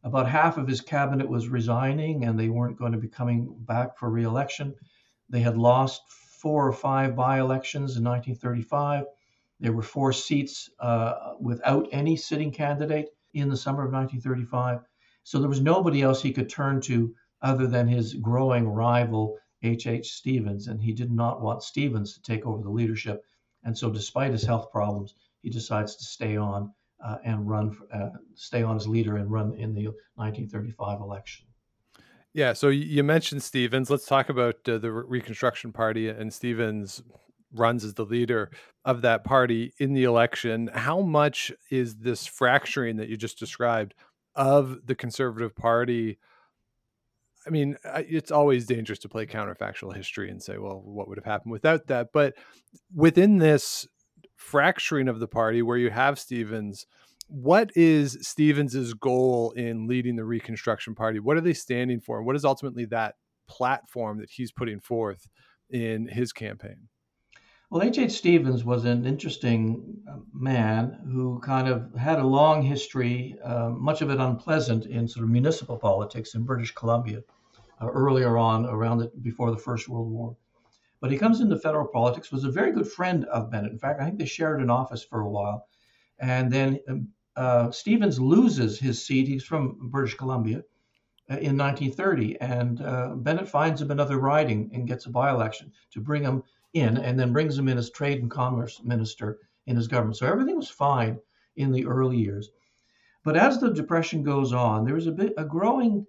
About 0.05 0.29
half 0.29 0.59
of 0.59 0.69
his 0.69 0.83
cabinet 0.83 1.27
was 1.27 1.49
resigning, 1.49 2.25
and 2.25 2.39
they 2.39 2.51
weren't 2.51 2.77
going 2.77 2.93
to 2.93 2.99
be 2.99 3.09
coming 3.09 3.57
back 3.61 3.97
for 3.97 4.11
re-election. 4.11 4.75
They 5.31 5.41
had 5.41 5.57
lost 5.57 6.03
four 6.11 6.69
or 6.69 6.75
five 6.75 7.17
by-elections 7.17 7.97
in 7.97 8.05
1935. 8.05 9.07
There 9.61 9.73
were 9.73 9.81
four 9.81 10.13
seats 10.13 10.69
uh, 10.79 11.33
without 11.41 11.89
any 11.91 12.17
sitting 12.17 12.53
candidate 12.53 13.09
in 13.33 13.49
the 13.49 13.57
summer 13.57 13.83
of 13.83 13.93
1935. 13.93 14.81
So 15.23 15.39
there 15.39 15.49
was 15.49 15.63
nobody 15.63 16.03
else 16.03 16.21
he 16.21 16.35
could 16.35 16.51
turn 16.51 16.83
to 16.83 17.15
other 17.41 17.67
than 17.67 17.89
his 17.89 18.13
growing 18.13 18.69
rival, 18.69 19.39
H.H. 19.63 19.87
H. 19.87 20.13
Stevens. 20.13 20.69
And 20.69 20.83
he 20.83 20.93
did 20.93 21.11
not 21.11 21.41
want 21.41 21.63
Stevens 21.63 22.13
to 22.13 22.21
take 22.21 22.45
over 22.45 22.63
the 22.63 22.69
leadership. 22.69 23.25
And 23.63 23.77
so, 23.77 23.91
despite 23.91 24.33
his 24.33 24.45
health 24.45 24.71
problems, 24.71 25.15
he 25.41 25.49
decides 25.49 25.97
to 25.97 26.05
stay 26.05 26.37
on 26.37 26.75
uh, 27.05 27.19
and 27.25 27.49
run, 27.49 27.77
uh, 27.93 28.11
stay 28.35 28.63
on 28.63 28.77
as 28.77 28.89
leader 28.89 29.17
and 29.17 29.31
run 29.31 29.53
in 29.55 29.75
the 29.75 29.87
1935 30.15 31.01
election. 31.01 31.47
Yeah, 32.33 32.53
so 32.53 32.69
you 32.69 33.05
mentioned 33.05 33.43
Stevens. 33.45 33.91
Let's 33.91 34.07
talk 34.07 34.29
about 34.29 34.57
uh, 34.69 34.79
the 34.79 34.91
Reconstruction 34.91 35.73
Party 35.73 36.09
and 36.09 36.33
Stevens 36.33 37.03
runs 37.53 37.85
as 37.85 37.95
the 37.95 38.05
leader 38.05 38.51
of 38.85 39.03
that 39.03 39.23
party 39.23 39.73
in 39.79 39.93
the 39.93 40.03
election. 40.03 40.69
How 40.75 41.01
much 41.01 41.53
is 41.71 41.97
this 41.97 42.27
fracturing 42.27 42.97
that 42.97 43.09
you 43.09 43.17
just 43.17 43.39
described 43.39 43.95
of 44.35 44.87
the 44.87 44.97
Conservative 44.97 45.55
Party? 45.55 46.19
I 47.47 47.51
mean, 47.51 47.77
it's 47.85 48.33
always 48.33 48.67
dangerous 48.67 48.99
to 49.01 49.09
play 49.09 49.27
counterfactual 49.27 49.95
history 49.95 50.31
and 50.31 50.43
say, 50.43 50.59
well, 50.59 50.83
what 50.85 51.07
would 51.07 51.19
have 51.19 51.25
happened 51.25 51.53
without 51.53 51.87
that? 51.87 52.09
But 52.13 52.35
within 52.93 53.39
this 53.39 53.87
fracturing 54.37 55.09
of 55.09 55.21
the 55.21 55.29
party, 55.29 55.63
where 55.63 55.79
you 55.79 55.91
have 55.91 56.19
Stevens, 56.19 56.87
what 57.29 57.71
is 57.75 58.19
Stevens's 58.21 58.95
goal 58.95 59.53
in 59.53 59.87
leading 59.87 60.17
the 60.17 60.25
Reconstruction 60.25 60.95
Party? 60.95 61.19
What 61.19 61.37
are 61.37 61.41
they 61.41 61.55
standing 61.55 62.01
for? 62.01 62.19
And 62.19 62.27
what 62.27 62.37
is 62.37 62.45
ultimately 62.45 62.85
that 62.87 63.15
platform 63.49 64.19
that 64.19 64.31
he's 64.31 64.53
putting 64.53 64.81
forth 64.81 65.27
in 65.71 66.09
his 66.09 66.33
campaign? 66.33 66.89
Well, 67.71 67.83
H.H. 67.83 68.13
Stevens 68.13 68.63
was 68.65 68.85
an 68.85 69.05
interesting 69.05 69.97
uh, 70.09 70.19
man 70.33 70.99
who 71.11 71.41
kind 71.41 71.67
of 71.67 71.93
had 71.95 72.21
a 72.21 72.27
long 72.27 72.63
history, 72.63 73.37
uh, 73.43 73.71
much 73.71 74.01
of 74.01 74.11
it 74.11 74.21
unpleasant, 74.21 74.87
in 74.87 75.09
sort 75.09 75.25
of 75.25 75.31
municipal 75.31 75.79
politics 75.79 76.35
in 76.35 76.45
British 76.45 76.73
Columbia 76.73 77.23
uh, 77.81 77.87
earlier 77.87 78.37
on, 78.39 78.67
around 78.67 78.99
the, 78.99 79.11
before 79.23 79.51
the 79.51 79.57
First 79.57 79.89
World 79.89 80.11
War. 80.11 80.37
But 81.05 81.13
he 81.13 81.19
comes 81.19 81.43
into 81.43 81.59
federal 81.59 81.87
politics, 81.87 82.33
was 82.33 82.45
a 82.45 82.51
very 82.51 82.73
good 82.73 82.91
friend 82.91 83.27
of 83.27 83.51
Bennett. 83.51 83.73
In 83.73 83.79
fact, 83.79 84.01
I 84.01 84.07
think 84.07 84.17
they 84.17 84.25
shared 84.25 84.63
an 84.63 84.71
office 84.71 85.05
for 85.05 85.21
a 85.21 85.29
while. 85.29 85.69
And 86.19 86.51
then 86.51 86.81
um, 86.89 87.09
uh, 87.37 87.71
Stevens 87.73 88.19
loses 88.19 88.79
his 88.79 89.05
seat. 89.05 89.29
He's 89.29 89.45
from 89.45 89.91
British 89.91 90.15
Columbia 90.15 90.63
uh, 91.31 91.37
in 91.37 91.59
1930, 91.59 92.41
and 92.41 92.81
uh, 92.81 93.17
Bennett 93.17 93.51
finds 93.51 93.83
him 93.83 93.91
another 93.91 94.17
riding 94.17 94.71
and 94.73 94.89
gets 94.89 95.05
a 95.05 95.11
by-election 95.11 95.73
to 95.91 96.01
bring 96.01 96.23
him 96.23 96.43
in, 96.73 96.97
and 96.97 97.21
then 97.21 97.35
brings 97.35 97.59
him 97.59 97.69
in 97.69 97.77
as 97.77 97.91
trade 97.91 98.23
and 98.23 98.31
commerce 98.31 98.81
minister 98.83 99.41
in 99.67 99.77
his 99.77 99.89
government. 99.89 100.17
So 100.17 100.27
everything 100.27 100.57
was 100.57 100.71
fine 100.71 101.19
in 101.57 101.71
the 101.71 101.85
early 101.85 102.17
years. 102.17 102.49
But 103.25 103.37
as 103.37 103.61
the 103.61 103.75
depression 103.75 104.23
goes 104.23 104.55
on, 104.55 104.87
there 104.87 104.95
was 104.95 105.07
a 105.07 105.13
bit 105.13 105.35
a 105.37 105.45
growing 105.45 106.07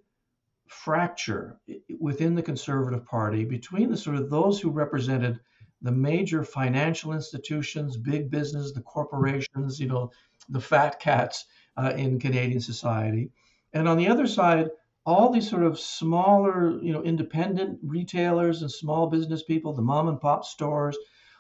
fracture 0.68 1.60
within 2.00 2.36
the 2.36 2.42
Conservative 2.42 3.06
Party 3.06 3.46
between 3.46 3.90
the 3.90 3.98
sort 3.98 4.18
of 4.18 4.30
those 4.30 4.60
who 4.60 4.70
represented 4.70 5.40
the 5.82 5.92
major 5.92 6.44
financial 6.44 7.14
institutions, 7.14 7.98
big 7.98 8.32
business, 8.32 8.72
the 8.72 8.82
corporations, 8.82 9.80
you 9.80 9.88
know, 9.88 10.12
the 10.50 10.60
fat 10.60 11.00
cats 11.00 11.46
uh, 11.78 11.94
in 11.96 12.20
Canadian 12.20 12.60
society. 12.60 13.30
And 13.74 13.88
on 13.88 13.98
the 13.98 14.08
other 14.08 14.26
side, 14.26 14.70
all 15.06 15.32
these 15.32 15.50
sort 15.50 15.64
of 15.64 15.80
smaller, 15.80 16.80
you 16.82 16.92
know, 16.92 17.04
independent 17.04 17.80
retailers 17.84 18.62
and 18.62 18.72
small 18.72 19.08
business 19.08 19.44
people, 19.44 19.74
the 19.74 19.82
mom 19.82 20.08
and 20.08 20.20
pop 20.20 20.46
stores, 20.46 20.98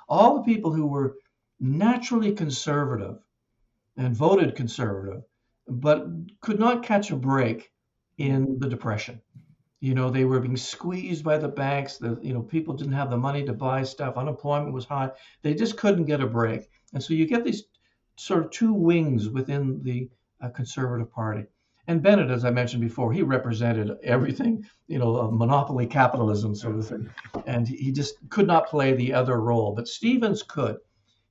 all 0.07 0.35
the 0.35 0.43
people 0.43 0.71
who 0.71 0.85
were 0.85 1.15
naturally 1.59 2.33
conservative 2.33 3.17
and 3.97 4.15
voted 4.15 4.55
conservative, 4.55 5.23
but 5.67 6.05
could 6.41 6.59
not 6.59 6.83
catch 6.83 7.09
a 7.09 7.15
break 7.15 7.71
in 8.17 8.57
the 8.59 8.69
depression. 8.69 9.21
You 9.81 9.93
know, 9.93 10.09
they 10.09 10.25
were 10.25 10.39
being 10.39 10.57
squeezed 10.57 11.23
by 11.23 11.37
the 11.37 11.47
banks. 11.47 11.97
The 11.97 12.17
you 12.21 12.33
know 12.33 12.41
people 12.41 12.73
didn't 12.73 12.93
have 12.93 13.09
the 13.09 13.17
money 13.17 13.43
to 13.45 13.53
buy 13.53 13.83
stuff. 13.83 14.17
Unemployment 14.17 14.73
was 14.73 14.85
high. 14.85 15.11
They 15.41 15.53
just 15.53 15.77
couldn't 15.77 16.05
get 16.05 16.21
a 16.21 16.27
break. 16.27 16.69
And 16.93 17.03
so 17.03 17.13
you 17.13 17.27
get 17.27 17.43
these 17.43 17.63
sort 18.15 18.45
of 18.45 18.51
two 18.51 18.73
wings 18.73 19.29
within 19.29 19.81
the 19.83 20.09
uh, 20.41 20.49
Conservative 20.49 21.11
Party. 21.11 21.45
And 21.87 22.01
Bennett, 22.01 22.31
as 22.31 22.45
I 22.45 22.49
mentioned 22.49 22.81
before, 22.81 23.13
he 23.13 23.21
represented 23.21 23.95
everything, 24.01 24.65
you 24.87 24.97
know, 24.97 25.29
monopoly 25.29 25.85
capitalism 25.85 26.55
sort 26.55 26.77
of 26.77 26.87
thing. 26.87 27.09
And 27.45 27.67
he 27.67 27.91
just 27.91 28.15
could 28.29 28.47
not 28.47 28.67
play 28.67 28.93
the 28.93 29.13
other 29.13 29.39
role. 29.39 29.73
But 29.75 29.87
Stevens 29.87 30.41
could. 30.41 30.77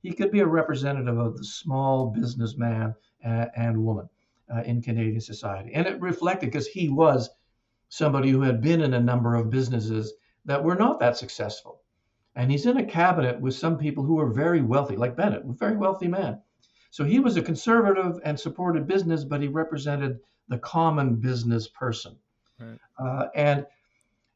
He 0.01 0.13
could 0.13 0.31
be 0.31 0.39
a 0.39 0.47
representative 0.47 1.17
of 1.17 1.37
the 1.37 1.43
small 1.43 2.07
businessman 2.07 2.95
uh, 3.25 3.47
and 3.57 3.83
woman 3.83 4.07
uh, 4.53 4.61
in 4.63 4.81
Canadian 4.81 5.21
society. 5.21 5.71
And 5.73 5.87
it 5.87 6.01
reflected 6.01 6.47
because 6.47 6.67
he 6.67 6.89
was 6.89 7.29
somebody 7.89 8.29
who 8.29 8.41
had 8.41 8.61
been 8.61 8.81
in 8.81 8.93
a 8.93 8.99
number 8.99 9.35
of 9.35 9.49
businesses 9.49 10.13
that 10.45 10.63
were 10.63 10.75
not 10.75 10.99
that 10.99 11.17
successful. 11.17 11.81
And 12.35 12.51
he's 12.51 12.65
in 12.65 12.77
a 12.77 12.85
cabinet 12.85 13.39
with 13.39 13.55
some 13.55 13.77
people 13.77 14.03
who 14.03 14.19
are 14.19 14.29
very 14.29 14.61
wealthy, 14.61 14.95
like 14.95 15.15
Bennett, 15.15 15.45
a 15.45 15.53
very 15.53 15.77
wealthy 15.77 16.07
man. 16.07 16.41
So 16.91 17.03
he 17.03 17.19
was 17.19 17.37
a 17.37 17.41
conservative 17.41 18.19
and 18.23 18.39
supported 18.39 18.87
business, 18.87 19.23
but 19.23 19.41
he 19.41 19.47
represented 19.47 20.19
the 20.47 20.57
common 20.57 21.15
business 21.15 21.67
person. 21.67 22.15
Right. 22.59 22.79
Uh, 22.97 23.27
and 23.35 23.65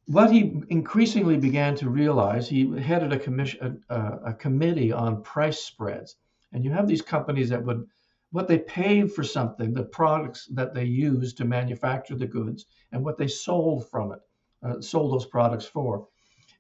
what 0.08 0.32
he 0.32 0.62
increasingly 0.70 1.38
began 1.38 1.76
to 1.76 1.90
realize, 1.90 2.50
he 2.50 2.78
headed 2.80 3.14
a, 3.14 3.20
commission, 3.20 3.84
a, 3.90 4.02
a, 4.26 4.34
committee 4.34 4.92
on 4.92 5.22
price 5.22 5.60
spreads. 5.60 6.16
And 6.52 6.66
you 6.66 6.72
have 6.72 6.88
these 6.88 7.02
companies 7.02 7.50
that 7.50 7.64
would, 7.64 7.86
what 8.32 8.48
they 8.48 8.60
paid 8.60 9.12
for 9.12 9.24
something, 9.24 9.74
the 9.74 9.84
products 9.84 10.46
that 10.54 10.74
they 10.74 10.86
used 10.86 11.38
to 11.38 11.46
manufacture 11.46 12.16
the 12.16 12.28
goods, 12.28 12.66
and 12.92 13.04
what 13.04 13.18
they 13.18 13.28
sold 13.28 13.90
from 13.90 14.12
it, 14.12 14.20
uh, 14.64 14.82
sold 14.82 15.14
those 15.14 15.26
products 15.26 15.66
for. 15.66 16.08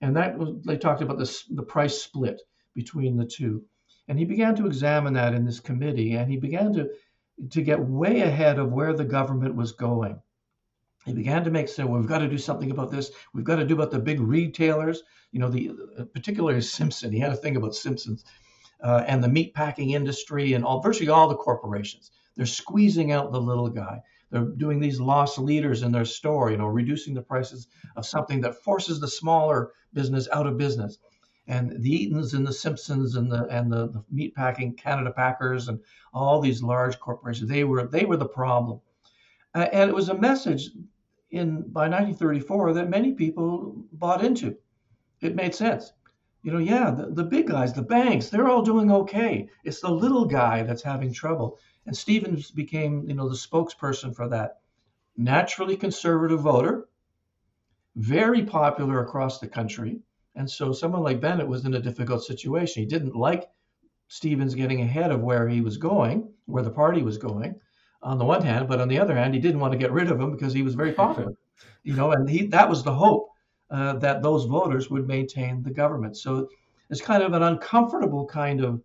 And 0.01 0.15
that 0.15 0.37
was, 0.37 0.63
they 0.65 0.77
talked 0.77 1.01
about 1.01 1.19
this, 1.19 1.43
the 1.43 1.63
price 1.63 2.01
split 2.01 2.41
between 2.73 3.17
the 3.17 3.25
two. 3.25 3.63
And 4.07 4.17
he 4.17 4.25
began 4.25 4.55
to 4.55 4.65
examine 4.65 5.13
that 5.13 5.33
in 5.33 5.45
this 5.45 5.59
committee, 5.59 6.15
and 6.15 6.29
he 6.29 6.37
began 6.37 6.73
to, 6.73 6.89
to 7.51 7.61
get 7.61 7.79
way 7.79 8.21
ahead 8.21 8.57
of 8.57 8.71
where 8.71 8.93
the 8.93 9.05
government 9.05 9.55
was 9.55 9.71
going. 9.73 10.19
He 11.05 11.13
began 11.13 11.43
to 11.43 11.51
make 11.51 11.69
say, 11.69 11.83
well, 11.83 11.99
we've 11.99 12.09
got 12.09 12.19
to 12.19 12.27
do 12.27 12.37
something 12.37 12.71
about 12.71 12.91
this. 12.91 13.11
We've 13.33 13.45
got 13.45 13.55
to 13.57 13.65
do 13.65 13.75
about 13.75 13.91
the 13.91 13.99
big 13.99 14.19
retailers. 14.19 15.03
You 15.31 15.39
know, 15.39 15.49
the 15.49 15.71
uh, 15.97 16.03
particularly 16.05 16.61
Simpson. 16.61 17.11
He 17.11 17.19
had 17.19 17.31
a 17.31 17.37
thing 17.37 17.55
about 17.55 17.75
Simpsons 17.75 18.25
uh, 18.81 19.03
and 19.07 19.23
the 19.23 19.27
meat 19.27 19.53
packing 19.53 19.91
industry 19.91 20.53
and 20.53 20.63
all 20.65 20.81
virtually 20.81 21.09
all 21.09 21.27
the 21.27 21.35
corporations. 21.35 22.11
They're 22.35 22.45
squeezing 22.45 23.11
out 23.11 23.31
the 23.31 23.41
little 23.41 23.69
guy. 23.69 24.01
They're 24.31 24.45
doing 24.45 24.79
these 24.79 24.99
loss 24.99 25.37
leaders 25.37 25.81
in 25.81 25.91
their 25.91 26.05
store. 26.05 26.51
You 26.51 26.57
know, 26.57 26.67
reducing 26.67 27.13
the 27.13 27.21
prices 27.21 27.67
of 27.95 28.05
something 28.05 28.41
that 28.41 28.63
forces 28.63 28.99
the 28.99 29.07
smaller 29.07 29.71
business 29.93 30.27
out 30.31 30.47
of 30.47 30.57
business 30.57 30.99
and 31.49 31.81
the 31.81 31.89
Eatons 31.89 32.35
and 32.35 32.45
the 32.45 32.53
Simpsons 32.53 33.15
and 33.15 33.29
the 33.29 33.45
and 33.47 33.71
the, 33.71 33.89
the 33.89 34.03
meat 34.11 34.35
packing 34.35 34.75
Canada 34.75 35.11
Packers 35.11 35.67
and 35.67 35.79
all 36.13 36.39
these 36.39 36.61
large 36.61 36.99
corporations 36.99 37.49
they 37.49 37.63
were 37.63 37.87
they 37.87 38.05
were 38.05 38.17
the 38.17 38.27
problem, 38.27 38.79
uh, 39.55 39.67
and 39.73 39.89
it 39.89 39.95
was 39.95 40.09
a 40.09 40.13
message 40.13 40.69
in 41.31 41.61
by 41.71 41.89
1934 41.89 42.73
that 42.73 42.89
many 42.89 43.13
people 43.13 43.75
bought 43.93 44.23
into. 44.23 44.55
It 45.21 45.35
made 45.35 45.53
sense. 45.55 45.91
You 46.41 46.53
know, 46.53 46.59
yeah, 46.59 46.91
the, 46.91 47.07
the 47.07 47.23
big 47.23 47.47
guys, 47.47 47.73
the 47.73 47.81
banks, 47.81 48.29
they're 48.29 48.47
all 48.47 48.61
doing 48.61 48.91
okay. 48.91 49.49
It's 49.63 49.81
the 49.81 49.91
little 49.91 50.25
guy 50.25 50.63
that's 50.63 50.83
having 50.83 51.13
trouble. 51.13 51.59
And 51.85 51.95
Stevens 51.95 52.51
became, 52.51 53.03
you 53.07 53.15
know, 53.15 53.27
the 53.27 53.35
spokesperson 53.35 54.15
for 54.15 54.29
that. 54.29 54.59
Naturally 55.17 55.75
conservative 55.75 56.39
voter, 56.39 56.87
very 57.95 58.43
popular 58.43 59.03
across 59.03 59.39
the 59.39 59.47
country, 59.47 59.99
and 60.35 60.49
so 60.49 60.71
someone 60.71 61.03
like 61.03 61.19
Bennett 61.19 61.47
was 61.47 61.65
in 61.65 61.73
a 61.73 61.81
difficult 61.81 62.23
situation. 62.23 62.83
He 62.83 62.87
didn't 62.87 63.15
like 63.15 63.49
Stevens 64.07 64.55
getting 64.55 64.81
ahead 64.81 65.11
of 65.11 65.21
where 65.21 65.49
he 65.49 65.59
was 65.59 65.77
going, 65.77 66.31
where 66.45 66.63
the 66.63 66.71
party 66.71 67.01
was 67.01 67.17
going, 67.17 67.59
on 68.01 68.17
the 68.17 68.25
one 68.25 68.41
hand, 68.41 68.67
but 68.67 68.79
on 68.79 68.87
the 68.87 68.99
other 68.99 69.15
hand, 69.15 69.33
he 69.33 69.39
didn't 69.41 69.59
want 69.59 69.73
to 69.73 69.77
get 69.77 69.91
rid 69.91 70.09
of 70.09 70.19
him 70.19 70.31
because 70.31 70.53
he 70.53 70.61
was 70.61 70.75
very 70.75 70.93
popular. 70.93 71.33
you 71.83 71.93
know, 71.93 72.11
and 72.11 72.29
he 72.29 72.47
that 72.47 72.69
was 72.69 72.83
the 72.83 72.93
hope 72.93 73.28
uh, 73.71 73.93
that 73.93 74.21
those 74.21 74.45
voters 74.45 74.89
would 74.89 75.07
maintain 75.07 75.61
the 75.61 75.71
government. 75.71 76.17
So 76.17 76.49
it's 76.89 77.01
kind 77.01 77.23
of 77.23 77.33
an 77.33 77.43
uncomfortable 77.43 78.25
kind 78.25 78.63
of 78.63 78.81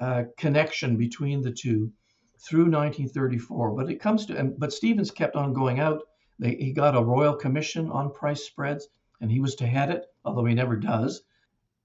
uh, 0.00 0.24
connection 0.36 0.96
between 0.96 1.42
the 1.42 1.50
two 1.50 1.92
through 2.38 2.70
1934. 2.70 3.72
But 3.72 3.90
it 3.90 3.96
comes 4.00 4.26
to, 4.26 4.36
and, 4.36 4.58
but 4.58 4.72
Stevens 4.72 5.10
kept 5.10 5.36
on 5.36 5.52
going 5.52 5.80
out. 5.80 6.02
They, 6.38 6.54
he 6.54 6.72
got 6.72 6.96
a 6.96 7.02
royal 7.02 7.34
commission 7.34 7.90
on 7.90 8.12
price 8.12 8.44
spreads 8.44 8.88
and 9.20 9.30
he 9.30 9.40
was 9.40 9.56
to 9.56 9.66
head 9.66 9.90
it, 9.90 10.06
although 10.24 10.44
he 10.44 10.54
never 10.54 10.76
does. 10.76 11.22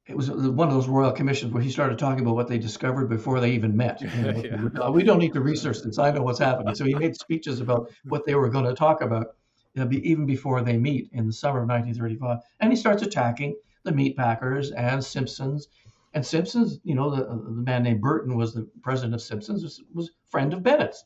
It 0.08 0.16
was 0.16 0.30
one 0.30 0.68
of 0.68 0.74
those 0.74 0.88
royal 0.88 1.12
commissions 1.12 1.52
where 1.52 1.64
he 1.64 1.72
started 1.72 1.98
talking 1.98 2.22
about 2.22 2.36
what 2.36 2.48
they 2.48 2.60
discovered 2.60 3.10
before 3.10 3.40
they 3.40 3.52
even 3.52 3.76
met. 3.76 4.00
You 4.02 4.08
know, 4.22 4.70
yeah. 4.80 4.90
We 4.90 5.04
don't 5.04 5.18
need 5.18 5.34
to 5.34 5.42
research 5.42 5.80
this. 5.82 5.98
I 5.98 6.12
know 6.12 6.22
what's 6.22 6.38
happening. 6.38 6.76
So 6.76 6.86
he 6.86 6.94
made 6.94 7.16
speeches 7.16 7.60
about 7.60 7.92
what 8.04 8.24
they 8.24 8.36
were 8.36 8.50
going 8.50 8.66
to 8.66 8.76
talk 8.76 9.02
about 9.02 9.36
even 9.78 10.26
before 10.26 10.62
they 10.62 10.78
meet 10.78 11.10
in 11.12 11.28
the 11.28 11.34
summer 11.34 11.62
of 11.62 11.70
1935. 11.70 12.40
And 12.60 12.72
he 12.72 12.78
starts 12.78 13.04
attacking 13.04 13.56
the 13.84 13.92
meat 13.92 14.18
packers 14.18 14.72
and 14.72 15.04
Simpsons. 15.04 15.68
And 16.14 16.26
Simpsons, 16.26 16.80
you 16.84 16.96
know, 16.96 17.10
the, 17.10 17.26
the 17.26 17.52
man 17.52 17.84
named 17.84 18.02
Burton 18.02 18.36
was 18.36 18.54
the 18.54 18.68
president 18.82 19.14
of 19.14 19.22
Simpsons, 19.22 19.64
was, 19.64 19.84
was 19.94 20.12
friend 20.30 20.54
of 20.54 20.64
Bennett's. 20.64 21.04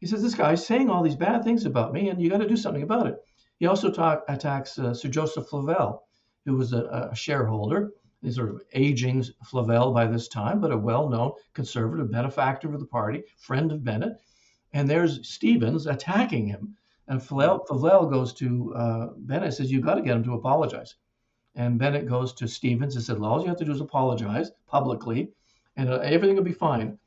He 0.00 0.06
says, 0.06 0.22
This 0.22 0.34
guy's 0.34 0.66
saying 0.66 0.90
all 0.90 1.02
these 1.02 1.16
bad 1.16 1.44
things 1.44 1.64
about 1.64 1.92
me, 1.92 2.08
and 2.08 2.20
you 2.20 2.30
got 2.30 2.38
to 2.38 2.48
do 2.48 2.56
something 2.56 2.82
about 2.82 3.06
it. 3.06 3.16
He 3.58 3.66
also 3.66 3.90
talk, 3.90 4.24
attacks 4.28 4.78
uh, 4.78 4.94
Sir 4.94 5.08
Joseph 5.08 5.46
Flavelle, 5.46 6.04
who 6.44 6.56
was 6.56 6.72
a, 6.72 7.08
a 7.12 7.14
shareholder, 7.14 7.92
a 8.24 8.30
sort 8.32 8.50
of 8.50 8.62
aging 8.72 9.24
Flavelle 9.44 9.92
by 9.92 10.06
this 10.06 10.28
time, 10.28 10.60
but 10.60 10.72
a 10.72 10.76
well 10.76 11.08
known 11.08 11.32
conservative 11.54 12.10
benefactor 12.10 12.72
of 12.72 12.80
the 12.80 12.86
party, 12.86 13.22
friend 13.38 13.70
of 13.70 13.84
Bennett. 13.84 14.20
And 14.72 14.88
there's 14.88 15.28
Stevens 15.28 15.86
attacking 15.86 16.46
him. 16.46 16.76
And 17.08 17.22
Flavelle 17.22 18.06
goes 18.06 18.32
to 18.34 18.74
uh, 18.74 19.06
Bennett 19.16 19.46
and 19.46 19.54
says, 19.54 19.70
You've 19.70 19.84
got 19.84 19.96
to 19.96 20.02
get 20.02 20.16
him 20.16 20.24
to 20.24 20.34
apologize. 20.34 20.94
And 21.54 21.78
Bennett 21.78 22.08
goes 22.08 22.32
to 22.34 22.48
Stevens 22.48 22.96
and 22.96 23.04
said, 23.04 23.18
All 23.18 23.40
you 23.40 23.48
have 23.48 23.58
to 23.58 23.64
do 23.64 23.72
is 23.72 23.80
apologize 23.80 24.50
publicly, 24.66 25.30
and 25.76 25.90
uh, 25.90 25.98
everything 25.98 26.36
will 26.36 26.44
be 26.44 26.52
fine. 26.52 26.98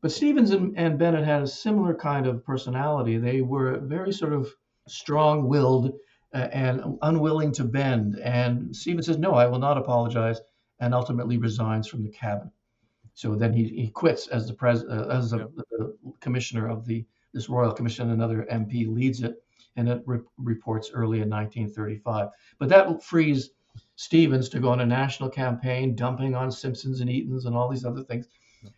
But 0.00 0.12
Stevens 0.12 0.50
and, 0.50 0.76
and 0.76 0.98
Bennett 0.98 1.24
had 1.24 1.42
a 1.42 1.46
similar 1.46 1.94
kind 1.94 2.26
of 2.26 2.44
personality. 2.44 3.18
They 3.18 3.40
were 3.40 3.78
very 3.78 4.12
sort 4.12 4.32
of 4.32 4.52
strong 4.88 5.48
willed 5.48 5.92
uh, 6.34 6.48
and 6.52 6.98
unwilling 7.02 7.52
to 7.52 7.64
bend. 7.64 8.18
And 8.18 8.74
Stevens 8.74 9.06
says, 9.06 9.18
No, 9.18 9.34
I 9.34 9.46
will 9.46 9.58
not 9.58 9.78
apologize, 9.78 10.40
and 10.80 10.94
ultimately 10.94 11.38
resigns 11.38 11.86
from 11.86 12.02
the 12.02 12.10
cabinet. 12.10 12.52
So 13.14 13.34
then 13.34 13.52
he, 13.52 13.68
he 13.68 13.88
quits 13.88 14.26
as 14.28 14.46
the 14.46 14.54
pres 14.54 14.84
uh, 14.84 15.08
as 15.10 15.30
the, 15.30 15.38
yeah. 15.38 15.44
the, 15.70 15.96
commissioner 16.20 16.68
of 16.68 16.86
the 16.86 17.04
this 17.32 17.48
royal 17.48 17.72
commission. 17.72 18.10
Another 18.10 18.46
MP 18.50 18.92
leads 18.92 19.22
it, 19.22 19.42
and 19.76 19.88
it 19.88 20.02
re- 20.06 20.20
reports 20.38 20.90
early 20.92 21.20
in 21.20 21.30
1935. 21.30 22.28
But 22.58 22.68
that 22.68 23.02
frees 23.02 23.50
Stevens 23.96 24.48
to 24.50 24.60
go 24.60 24.70
on 24.70 24.80
a 24.80 24.86
national 24.86 25.30
campaign, 25.30 25.94
dumping 25.94 26.34
on 26.34 26.50
Simpsons 26.50 27.00
and 27.00 27.10
Eatons 27.10 27.46
and 27.46 27.56
all 27.56 27.68
these 27.68 27.84
other 27.84 28.02
things. 28.02 28.28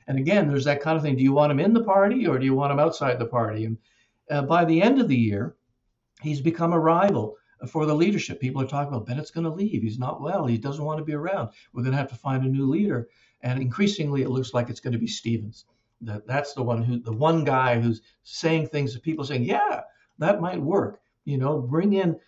And 0.07 0.19
again, 0.19 0.49
there's 0.49 0.64
that 0.64 0.81
kind 0.81 0.97
of 0.97 1.03
thing. 1.03 1.17
Do 1.17 1.23
you 1.23 1.33
want 1.33 1.53
him 1.53 1.61
in 1.61 1.75
the 1.75 1.85
party 1.85 2.27
or 2.27 2.38
do 2.38 2.45
you 2.45 2.55
want 2.55 2.73
him 2.73 2.79
outside 2.79 3.19
the 3.19 3.27
party? 3.27 3.64
And 3.64 3.79
uh, 4.31 4.43
by 4.43 4.64
the 4.64 4.81
end 4.81 5.01
of 5.01 5.09
the 5.09 5.17
year, 5.17 5.57
he's 6.23 6.40
become 6.40 6.73
a 6.73 6.79
rival 6.79 7.37
for 7.69 7.87
the 7.87 7.95
leadership. 7.95 8.40
People 8.40 8.62
are 8.62 8.67
talking 8.67 8.93
about 8.93 9.07
Bennett's 9.07 9.31
going 9.31 9.45
to 9.45 9.51
leave. 9.51 9.83
He's 9.83 9.99
not 9.99 10.21
well. 10.21 10.47
He 10.47 10.59
doesn't 10.59 10.85
want 10.85 10.99
to 10.99 11.05
be 11.05 11.14
around. 11.14 11.51
We're 11.73 11.83
going 11.83 11.93
to 11.93 11.99
have 11.99 12.11
to 12.11 12.17
find 12.17 12.45
a 12.45 12.49
new 12.49 12.67
leader. 12.67 13.09
And 13.43 13.61
increasingly, 13.61 14.23
it 14.23 14.31
looks 14.31 14.55
like 14.55 14.71
it's 14.71 14.81
going 14.81 14.93
to 14.93 14.99
be 14.99 15.07
Stevens. 15.07 15.67
That 16.00 16.26
that's 16.26 16.54
the 16.54 16.62
one 16.62 16.83
who, 16.83 17.00
the 17.00 17.12
one 17.12 17.44
guy 17.44 17.80
who's 17.80 18.02
saying 18.24 18.68
things 18.68 18.94
that 18.94 19.02
people 19.02 19.24
saying, 19.24 19.44
yeah, 19.44 19.83
that 20.18 20.40
might 20.40 20.61
work. 20.61 21.00
You 21.24 21.38
know, 21.38 21.61
bring 21.61 21.94
in 21.94 22.18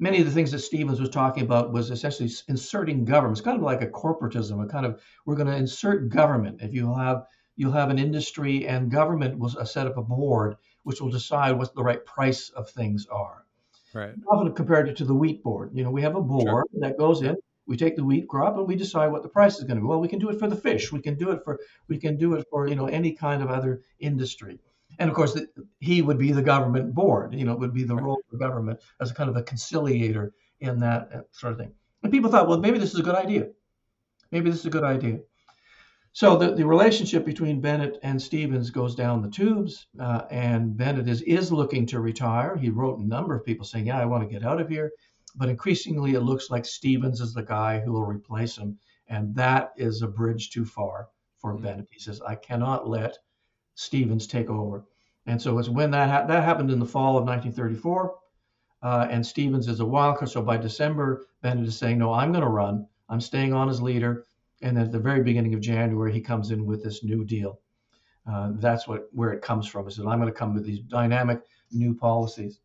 many 0.00 0.18
of 0.18 0.26
the 0.26 0.32
things 0.32 0.50
that 0.50 0.58
Stevens 0.58 0.98
was 0.98 1.10
talking 1.10 1.44
about 1.44 1.72
was 1.72 1.90
essentially 1.90 2.30
inserting 2.48 3.04
government. 3.04 3.38
It's 3.38 3.44
kind 3.44 3.58
of 3.58 3.62
like 3.62 3.82
a 3.82 3.86
corporatism, 3.86 4.64
a 4.64 4.66
kind 4.66 4.86
of 4.86 5.00
we're 5.26 5.36
going 5.36 5.46
to 5.46 5.56
insert 5.56 6.08
government. 6.08 6.60
If 6.60 6.74
you 6.74 6.92
have 6.94 7.26
you'll 7.56 7.72
have 7.72 7.90
an 7.90 7.98
industry 7.98 8.66
and 8.66 8.90
government 8.90 9.38
will 9.38 9.50
set 9.66 9.86
up 9.86 9.98
a 9.98 10.02
board 10.02 10.56
which 10.82 11.00
will 11.00 11.10
decide 11.10 11.52
what 11.52 11.74
the 11.74 11.82
right 11.82 12.04
price 12.06 12.48
of 12.50 12.70
things 12.70 13.06
are. 13.12 13.44
Right. 13.92 14.14
Often 14.28 14.54
compared 14.54 14.88
it 14.88 14.96
to 14.98 15.04
the 15.04 15.14
wheat 15.14 15.42
board. 15.42 15.70
You 15.74 15.84
know, 15.84 15.90
we 15.90 16.00
have 16.00 16.16
a 16.16 16.22
board 16.22 16.46
sure. 16.46 16.64
that 16.78 16.96
goes 16.96 17.22
in. 17.22 17.36
We 17.70 17.76
take 17.76 17.94
the 17.94 18.04
wheat 18.04 18.26
crop 18.26 18.56
and 18.56 18.66
we 18.66 18.74
decide 18.74 19.12
what 19.12 19.22
the 19.22 19.28
price 19.28 19.58
is 19.58 19.62
going 19.62 19.76
to 19.76 19.80
be. 19.80 19.86
Well, 19.86 20.00
we 20.00 20.08
can 20.08 20.18
do 20.18 20.28
it 20.28 20.40
for 20.40 20.48
the 20.48 20.56
fish. 20.56 20.90
We 20.90 21.00
can 21.00 21.14
do 21.14 21.30
it 21.30 21.44
for 21.44 21.60
we 21.86 21.98
can 21.98 22.16
do 22.16 22.34
it 22.34 22.44
for 22.50 22.66
you 22.66 22.74
know 22.74 22.86
any 22.86 23.12
kind 23.12 23.44
of 23.44 23.48
other 23.48 23.82
industry. 24.00 24.58
And 24.98 25.08
of 25.08 25.14
course, 25.14 25.34
the, 25.34 25.46
he 25.78 26.02
would 26.02 26.18
be 26.18 26.32
the 26.32 26.42
government 26.42 26.92
board. 26.92 27.32
You 27.32 27.44
know, 27.44 27.52
it 27.52 27.60
would 27.60 27.72
be 27.72 27.84
the 27.84 27.94
role 27.94 28.20
of 28.24 28.30
the 28.32 28.44
government 28.44 28.80
as 29.00 29.12
a 29.12 29.14
kind 29.14 29.30
of 29.30 29.36
a 29.36 29.44
conciliator 29.44 30.32
in 30.58 30.80
that 30.80 31.10
uh, 31.14 31.20
sort 31.30 31.52
of 31.52 31.60
thing. 31.60 31.72
And 32.02 32.10
people 32.10 32.28
thought, 32.28 32.48
well, 32.48 32.58
maybe 32.58 32.80
this 32.80 32.92
is 32.92 32.98
a 32.98 33.04
good 33.04 33.14
idea. 33.14 33.46
Maybe 34.32 34.50
this 34.50 34.58
is 34.58 34.66
a 34.66 34.70
good 34.70 34.82
idea. 34.82 35.20
So 36.12 36.36
the, 36.36 36.54
the 36.56 36.66
relationship 36.66 37.24
between 37.24 37.60
Bennett 37.60 38.00
and 38.02 38.20
Stevens 38.20 38.70
goes 38.70 38.96
down 38.96 39.22
the 39.22 39.30
tubes, 39.30 39.86
uh, 40.00 40.22
and 40.28 40.76
Bennett 40.76 41.08
is, 41.08 41.22
is 41.22 41.52
looking 41.52 41.86
to 41.86 42.00
retire. 42.00 42.56
He 42.56 42.68
wrote 42.68 42.98
a 42.98 43.06
number 43.06 43.36
of 43.36 43.44
people 43.44 43.64
saying, 43.64 43.86
yeah, 43.86 44.00
I 44.00 44.06
want 44.06 44.24
to 44.24 44.28
get 44.28 44.44
out 44.44 44.60
of 44.60 44.68
here. 44.68 44.90
But 45.36 45.48
increasingly, 45.48 46.14
it 46.14 46.20
looks 46.20 46.50
like 46.50 46.64
Stevens 46.64 47.20
is 47.20 47.34
the 47.34 47.42
guy 47.42 47.80
who 47.80 47.92
will 47.92 48.06
replace 48.06 48.56
him. 48.56 48.78
And 49.08 49.34
that 49.34 49.72
is 49.76 50.02
a 50.02 50.08
bridge 50.08 50.50
too 50.50 50.64
far 50.64 51.08
for 51.38 51.54
mm-hmm. 51.54 51.64
Bennett. 51.64 51.88
He 51.90 51.98
says, 51.98 52.20
I 52.22 52.34
cannot 52.34 52.88
let 52.88 53.18
Stevens 53.74 54.26
take 54.26 54.50
over. 54.50 54.84
And 55.26 55.40
so 55.40 55.58
it's 55.58 55.68
when 55.68 55.90
that 55.92 56.08
ha- 56.08 56.26
that 56.26 56.44
happened 56.44 56.70
in 56.70 56.78
the 56.78 56.86
fall 56.86 57.16
of 57.16 57.24
1934, 57.24 58.14
uh, 58.82 59.06
and 59.10 59.24
Stevens 59.24 59.68
is 59.68 59.80
a 59.80 59.84
wildcard. 59.84 60.28
So 60.28 60.42
by 60.42 60.56
December, 60.56 61.26
Bennett 61.42 61.68
is 61.68 61.76
saying, 61.76 61.98
"No, 61.98 62.12
I'm 62.12 62.32
going 62.32 62.44
to 62.44 62.50
run. 62.50 62.86
I'm 63.08 63.20
staying 63.20 63.52
on 63.52 63.68
as 63.68 63.82
leader." 63.82 64.26
And 64.62 64.78
at 64.78 64.92
the 64.92 64.98
very 64.98 65.22
beginning 65.22 65.54
of 65.54 65.60
January, 65.60 66.12
he 66.12 66.20
comes 66.20 66.50
in 66.50 66.66
with 66.66 66.82
this 66.82 67.04
new 67.04 67.24
deal. 67.24 67.60
Uh, 68.26 68.52
that's 68.54 68.88
what 68.88 69.08
where 69.12 69.32
it 69.32 69.42
comes 69.42 69.66
from. 69.66 69.84
He 69.86 69.92
said, 69.92 70.06
"I'm 70.06 70.20
going 70.20 70.32
to 70.32 70.38
come 70.38 70.54
with 70.54 70.64
these 70.64 70.80
dynamic 70.80 71.42
new 71.70 71.94
policies." 71.94 72.60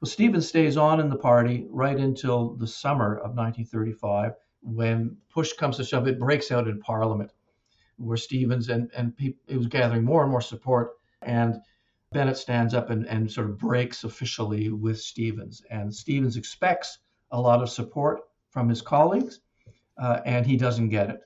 Well, 0.00 0.10
Stevens 0.10 0.48
stays 0.48 0.76
on 0.76 1.00
in 1.00 1.08
the 1.08 1.16
party 1.16 1.66
right 1.70 1.98
until 1.98 2.54
the 2.54 2.66
summer 2.66 3.14
of 3.16 3.36
1935, 3.36 4.32
when 4.62 5.16
push 5.30 5.52
comes 5.54 5.76
to 5.78 5.84
shove, 5.84 6.06
it 6.06 6.18
breaks 6.18 6.52
out 6.52 6.68
in 6.68 6.80
Parliament, 6.80 7.30
where 7.96 8.16
Stevens 8.16 8.68
and 8.68 8.90
and 8.96 9.16
people, 9.16 9.40
it 9.46 9.56
was 9.56 9.68
gathering 9.68 10.04
more 10.04 10.22
and 10.22 10.30
more 10.30 10.40
support 10.40 10.92
and 11.22 11.60
Bennett 12.12 12.36
stands 12.36 12.72
up 12.72 12.90
and, 12.90 13.06
and 13.08 13.30
sort 13.30 13.50
of 13.50 13.58
breaks 13.58 14.04
officially 14.04 14.70
with 14.70 15.00
Stevens. 15.00 15.62
And 15.70 15.94
Stevens 15.94 16.36
expects 16.36 16.98
a 17.30 17.40
lot 17.40 17.62
of 17.62 17.68
support 17.68 18.20
from 18.48 18.68
his 18.68 18.80
colleagues, 18.80 19.40
uh, 19.98 20.20
and 20.24 20.46
he 20.46 20.56
doesn't 20.56 20.90
get 20.90 21.10
it. 21.10 21.20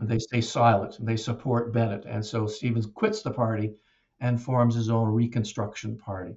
They 0.00 0.18
stay 0.18 0.40
silent 0.40 0.98
and 0.98 1.06
they 1.06 1.16
support 1.16 1.72
Bennett. 1.72 2.04
And 2.04 2.24
so 2.24 2.46
Stevens 2.46 2.86
quits 2.86 3.22
the 3.22 3.30
party 3.30 3.74
and 4.20 4.42
forms 4.42 4.74
his 4.74 4.88
own 4.88 5.08
Reconstruction 5.08 5.98
Party. 5.98 6.36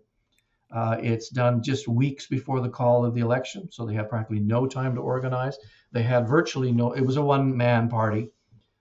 Uh, 0.72 0.98
it's 1.02 1.30
done 1.30 1.64
just 1.64 1.88
weeks 1.88 2.28
before 2.28 2.60
the 2.60 2.70
call 2.70 3.06
of 3.06 3.14
the 3.14 3.22
election, 3.22 3.70
so 3.72 3.86
they 3.86 3.94
have 3.94 4.10
practically 4.10 4.40
no 4.40 4.68
time 4.68 4.96
to 4.96 5.02
organize. 5.02 5.58
They 5.94 6.04
had 6.04 6.28
virtually 6.28 6.72
no, 6.72 6.92
it 6.92 7.02
was 7.02 7.16
a 7.16 7.22
one 7.22 7.56
man 7.56 7.90
party, 7.90 8.32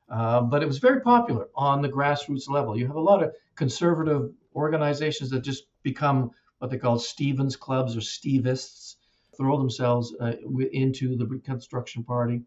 uh, 0.09 0.41
but 0.41 0.63
it 0.63 0.67
was 0.67 0.79
very 0.79 1.01
popular 1.01 1.49
on 1.55 1.83
the 1.83 1.89
grassroots 1.89 2.49
level. 2.49 2.77
You 2.77 2.87
have 2.89 2.97
a 2.97 3.01
lot 3.01 3.23
of 3.23 3.33
conservative 3.55 4.31
organizations 4.55 5.31
that 5.31 5.41
just 5.41 5.65
become 5.83 6.33
what 6.59 6.71
they 6.71 6.79
call 6.79 6.99
Stevens 6.99 7.55
clubs 7.55 7.97
or 7.97 8.01
Stevists, 8.01 8.97
throw 9.37 9.59
themselves 9.59 10.15
uh, 10.21 10.33
into 10.73 11.17
the 11.17 11.27
Reconstruction 11.27 12.03
Party. 12.03 12.43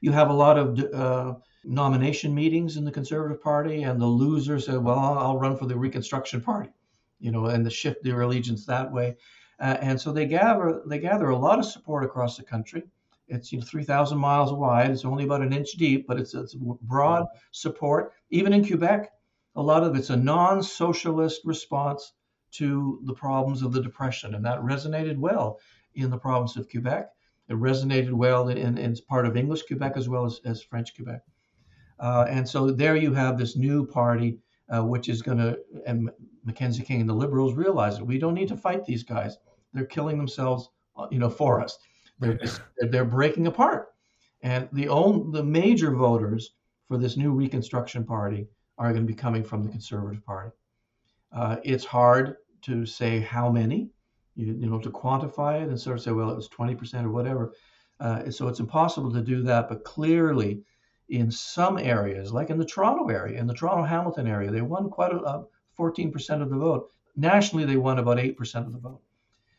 You 0.00 0.12
have 0.12 0.30
a 0.30 0.34
lot 0.34 0.58
of 0.58 0.78
uh, 0.94 1.34
nomination 1.64 2.34
meetings 2.34 2.76
in 2.76 2.84
the 2.84 2.92
Conservative 2.92 3.42
Party, 3.42 3.82
and 3.82 4.00
the 4.00 4.06
losers 4.06 4.66
say, 4.66 4.78
"Well, 4.78 4.98
I'll 4.98 5.38
run 5.38 5.56
for 5.56 5.66
the 5.66 5.76
Reconstruction 5.76 6.40
Party," 6.40 6.70
you 7.20 7.30
know, 7.30 7.46
and 7.46 7.64
to 7.64 7.70
shift 7.70 8.02
their 8.02 8.22
allegiance 8.22 8.66
that 8.66 8.90
way. 8.90 9.16
Uh, 9.60 9.76
and 9.80 10.00
so 10.00 10.10
they 10.10 10.26
gather 10.26 10.82
they 10.86 10.98
gather 10.98 11.30
a 11.30 11.36
lot 11.36 11.58
of 11.58 11.66
support 11.66 12.02
across 12.04 12.36
the 12.36 12.42
country. 12.42 12.82
It's 13.28 13.52
you 13.52 13.58
know 13.58 13.64
3,000 13.64 14.18
miles 14.18 14.52
wide. 14.52 14.90
It's 14.90 15.04
only 15.04 15.24
about 15.24 15.42
an 15.42 15.52
inch 15.52 15.72
deep, 15.72 16.06
but 16.06 16.18
it's, 16.18 16.34
it's 16.34 16.54
broad 16.54 17.26
support. 17.52 18.12
Even 18.30 18.52
in 18.52 18.66
Quebec, 18.66 19.10
a 19.54 19.62
lot 19.62 19.84
of 19.84 19.94
it's 19.94 20.10
a 20.10 20.16
non-socialist 20.16 21.42
response 21.44 22.12
to 22.52 23.00
the 23.04 23.14
problems 23.14 23.62
of 23.62 23.72
the 23.72 23.82
depression, 23.82 24.34
and 24.34 24.44
that 24.44 24.60
resonated 24.60 25.18
well 25.18 25.60
in 25.94 26.10
the 26.10 26.18
province 26.18 26.56
of 26.56 26.68
Quebec. 26.68 27.08
It 27.48 27.54
resonated 27.54 28.12
well 28.12 28.48
in, 28.48 28.78
in 28.78 28.96
part 29.08 29.26
of 29.26 29.36
English 29.36 29.62
Quebec 29.66 29.96
as 29.96 30.08
well 30.08 30.24
as, 30.24 30.40
as 30.44 30.62
French 30.62 30.94
Quebec. 30.94 31.20
Uh, 31.98 32.24
and 32.28 32.48
so 32.48 32.70
there 32.70 32.96
you 32.96 33.12
have 33.12 33.38
this 33.38 33.56
new 33.56 33.86
party, 33.86 34.38
uh, 34.74 34.84
which 34.84 35.08
is 35.08 35.22
going 35.22 35.38
to, 35.38 35.58
and 35.86 36.10
Mackenzie 36.44 36.82
King 36.82 37.00
and 37.00 37.08
the 37.08 37.14
Liberals 37.14 37.54
realize 37.54 37.98
that 37.98 38.04
we 38.04 38.18
don't 38.18 38.34
need 38.34 38.48
to 38.48 38.56
fight 38.56 38.84
these 38.84 39.02
guys. 39.02 39.38
They're 39.72 39.84
killing 39.84 40.16
themselves, 40.16 40.70
uh, 40.96 41.06
you 41.10 41.18
know, 41.18 41.30
for 41.30 41.60
us. 41.60 41.78
They're, 42.18 42.34
just, 42.34 42.60
they're 42.78 43.04
breaking 43.04 43.46
apart. 43.46 43.88
And 44.42 44.68
the 44.72 44.88
only, 44.88 45.38
the 45.38 45.44
major 45.44 45.90
voters 45.94 46.54
for 46.88 46.98
this 46.98 47.16
new 47.16 47.32
Reconstruction 47.32 48.04
Party 48.04 48.46
are 48.78 48.92
going 48.92 49.06
to 49.06 49.12
be 49.12 49.14
coming 49.14 49.44
from 49.44 49.62
the 49.62 49.70
Conservative 49.70 50.24
Party. 50.24 50.50
Uh, 51.32 51.56
it's 51.62 51.84
hard 51.84 52.36
to 52.62 52.84
say 52.84 53.20
how 53.20 53.50
many, 53.50 53.90
you, 54.34 54.46
you, 54.58 54.68
know, 54.68 54.78
to 54.78 54.90
quantify 54.90 55.62
it 55.62 55.68
and 55.68 55.78
sort 55.78 55.96
of 55.96 56.02
say, 56.02 56.10
well, 56.10 56.30
it 56.30 56.36
was 56.36 56.48
20% 56.48 57.04
or 57.04 57.10
whatever. 57.10 57.52
Uh, 58.00 58.30
so 58.30 58.48
it's 58.48 58.60
impossible 58.60 59.12
to 59.12 59.20
do 59.20 59.42
that. 59.42 59.68
But 59.68 59.84
clearly, 59.84 60.62
in 61.10 61.30
some 61.30 61.76
areas, 61.76 62.32
like 62.32 62.50
in 62.50 62.58
the 62.58 62.64
Toronto 62.64 63.08
area, 63.08 63.38
in 63.38 63.46
the 63.46 63.54
Toronto 63.54 63.84
Hamilton 63.84 64.28
area, 64.28 64.50
they 64.50 64.62
won 64.62 64.88
quite 64.88 65.12
a, 65.12 65.16
uh, 65.16 65.44
14% 65.76 66.42
of 66.42 66.50
the 66.50 66.56
vote. 66.56 66.90
Nationally, 67.16 67.64
they 67.64 67.76
won 67.76 67.98
about 67.98 68.18
8% 68.18 68.66
of 68.66 68.72
the 68.72 68.78
vote. 68.78 69.00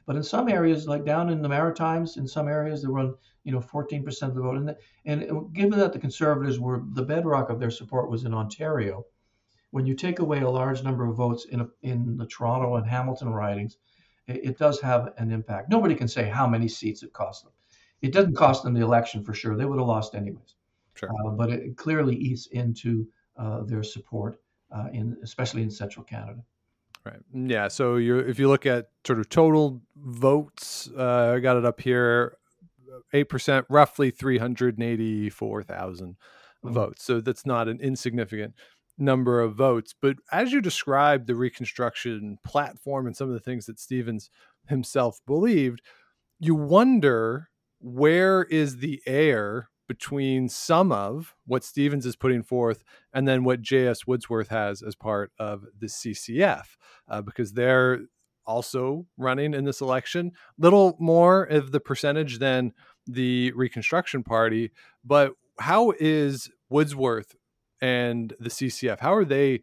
But 0.05 0.15
in 0.15 0.23
some 0.23 0.47
areas, 0.47 0.87
like 0.87 1.05
down 1.05 1.29
in 1.29 1.41
the 1.41 1.49
Maritimes, 1.49 2.17
in 2.17 2.27
some 2.27 2.47
areas, 2.47 2.81
they 2.81 2.87
won, 2.87 3.15
you 3.43 3.51
know, 3.51 3.59
14% 3.59 4.21
of 4.23 4.35
the 4.35 4.41
vote. 4.41 4.57
And, 4.57 4.75
and 5.05 5.53
given 5.53 5.77
that 5.79 5.93
the 5.93 5.99
Conservatives 5.99 6.59
were 6.59 6.83
the 6.93 7.03
bedrock 7.03 7.49
of 7.49 7.59
their 7.59 7.69
support 7.69 8.09
was 8.09 8.23
in 8.23 8.33
Ontario, 8.33 9.05
when 9.71 9.85
you 9.85 9.93
take 9.93 10.19
away 10.19 10.41
a 10.41 10.49
large 10.49 10.83
number 10.83 11.05
of 11.05 11.15
votes 11.15 11.45
in, 11.45 11.61
a, 11.61 11.67
in 11.81 12.17
the 12.17 12.25
Toronto 12.25 12.75
and 12.75 12.87
Hamilton 12.87 13.29
ridings, 13.29 13.77
it, 14.27 14.45
it, 14.45 14.57
does 14.57 14.79
have 14.81 15.13
an 15.17 15.31
impact. 15.31 15.69
Nobody 15.69 15.95
can 15.95 16.07
say 16.07 16.29
how 16.29 16.47
many 16.47 16.67
seats 16.67 17.03
it 17.03 17.13
cost 17.13 17.43
them. 17.43 17.53
It 18.01 18.13
doesn't 18.13 18.35
cost 18.35 18.63
them 18.63 18.73
the 18.73 18.81
election 18.81 19.23
for 19.23 19.33
sure. 19.33 19.55
They 19.55 19.65
would 19.65 19.79
have 19.79 19.87
lost 19.87 20.15
anyways. 20.15 20.55
Sure. 21.01 21.09
Uh, 21.09 21.31
but 21.31 21.49
it 21.49 21.75
clearly 21.75 22.15
eats 22.15 22.47
into 22.47 23.05
uh, 23.35 23.63
their 23.63 23.83
support, 23.83 24.39
uh, 24.73 24.87
in 24.93 25.17
especially 25.23 25.63
in 25.63 25.69
central 25.69 26.05
Canada. 26.05 26.41
Right. 27.03 27.19
Yeah. 27.33 27.67
So 27.67 27.95
you 27.95 28.19
if 28.19 28.37
you 28.37 28.47
look 28.47 28.67
at 28.67 28.89
sort 29.05 29.19
of 29.19 29.27
total 29.27 29.81
votes, 29.95 30.89
uh, 30.95 31.33
I 31.35 31.39
got 31.39 31.57
it 31.57 31.65
up 31.65 31.81
here, 31.81 32.37
eight 33.11 33.29
percent, 33.29 33.65
roughly 33.69 34.11
three 34.11 34.37
hundred 34.37 34.77
and 34.77 34.83
eighty-four 34.83 35.63
thousand 35.63 36.17
mm-hmm. 36.63 36.73
votes. 36.73 37.03
So 37.03 37.19
that's 37.19 37.45
not 37.45 37.67
an 37.67 37.79
insignificant 37.81 38.53
number 38.99 39.41
of 39.41 39.55
votes. 39.55 39.95
But 39.99 40.17
as 40.31 40.51
you 40.51 40.61
described 40.61 41.25
the 41.25 41.33
Reconstruction 41.33 42.37
platform 42.45 43.07
and 43.07 43.17
some 43.17 43.29
of 43.29 43.33
the 43.33 43.39
things 43.39 43.65
that 43.65 43.79
Stevens 43.79 44.29
himself 44.67 45.19
believed, 45.25 45.81
you 46.39 46.53
wonder 46.53 47.49
where 47.79 48.43
is 48.43 48.77
the 48.77 49.01
air 49.07 49.70
between 49.91 50.47
some 50.47 50.89
of 50.89 51.35
what 51.45 51.65
Stevens 51.65 52.05
is 52.05 52.15
putting 52.15 52.43
forth 52.43 52.81
and 53.11 53.27
then 53.27 53.43
what 53.43 53.61
J.S. 53.61 54.07
Woodsworth 54.07 54.47
has 54.47 54.81
as 54.81 54.95
part 54.95 55.33
of 55.37 55.65
the 55.77 55.87
CCF, 55.87 56.63
uh, 57.09 57.21
because 57.21 57.51
they're 57.51 57.99
also 58.45 59.05
running 59.17 59.53
in 59.53 59.65
this 59.65 59.81
election. 59.81 60.31
Little 60.57 60.95
more 60.97 61.43
of 61.43 61.73
the 61.73 61.81
percentage 61.81 62.39
than 62.39 62.71
the 63.05 63.51
Reconstruction 63.51 64.23
Party, 64.23 64.71
but 65.03 65.33
how 65.59 65.91
is 65.99 66.49
Woodsworth 66.69 67.35
and 67.81 68.33
the 68.39 68.49
CCF? 68.49 69.01
How 69.01 69.13
are 69.13 69.25
they 69.25 69.61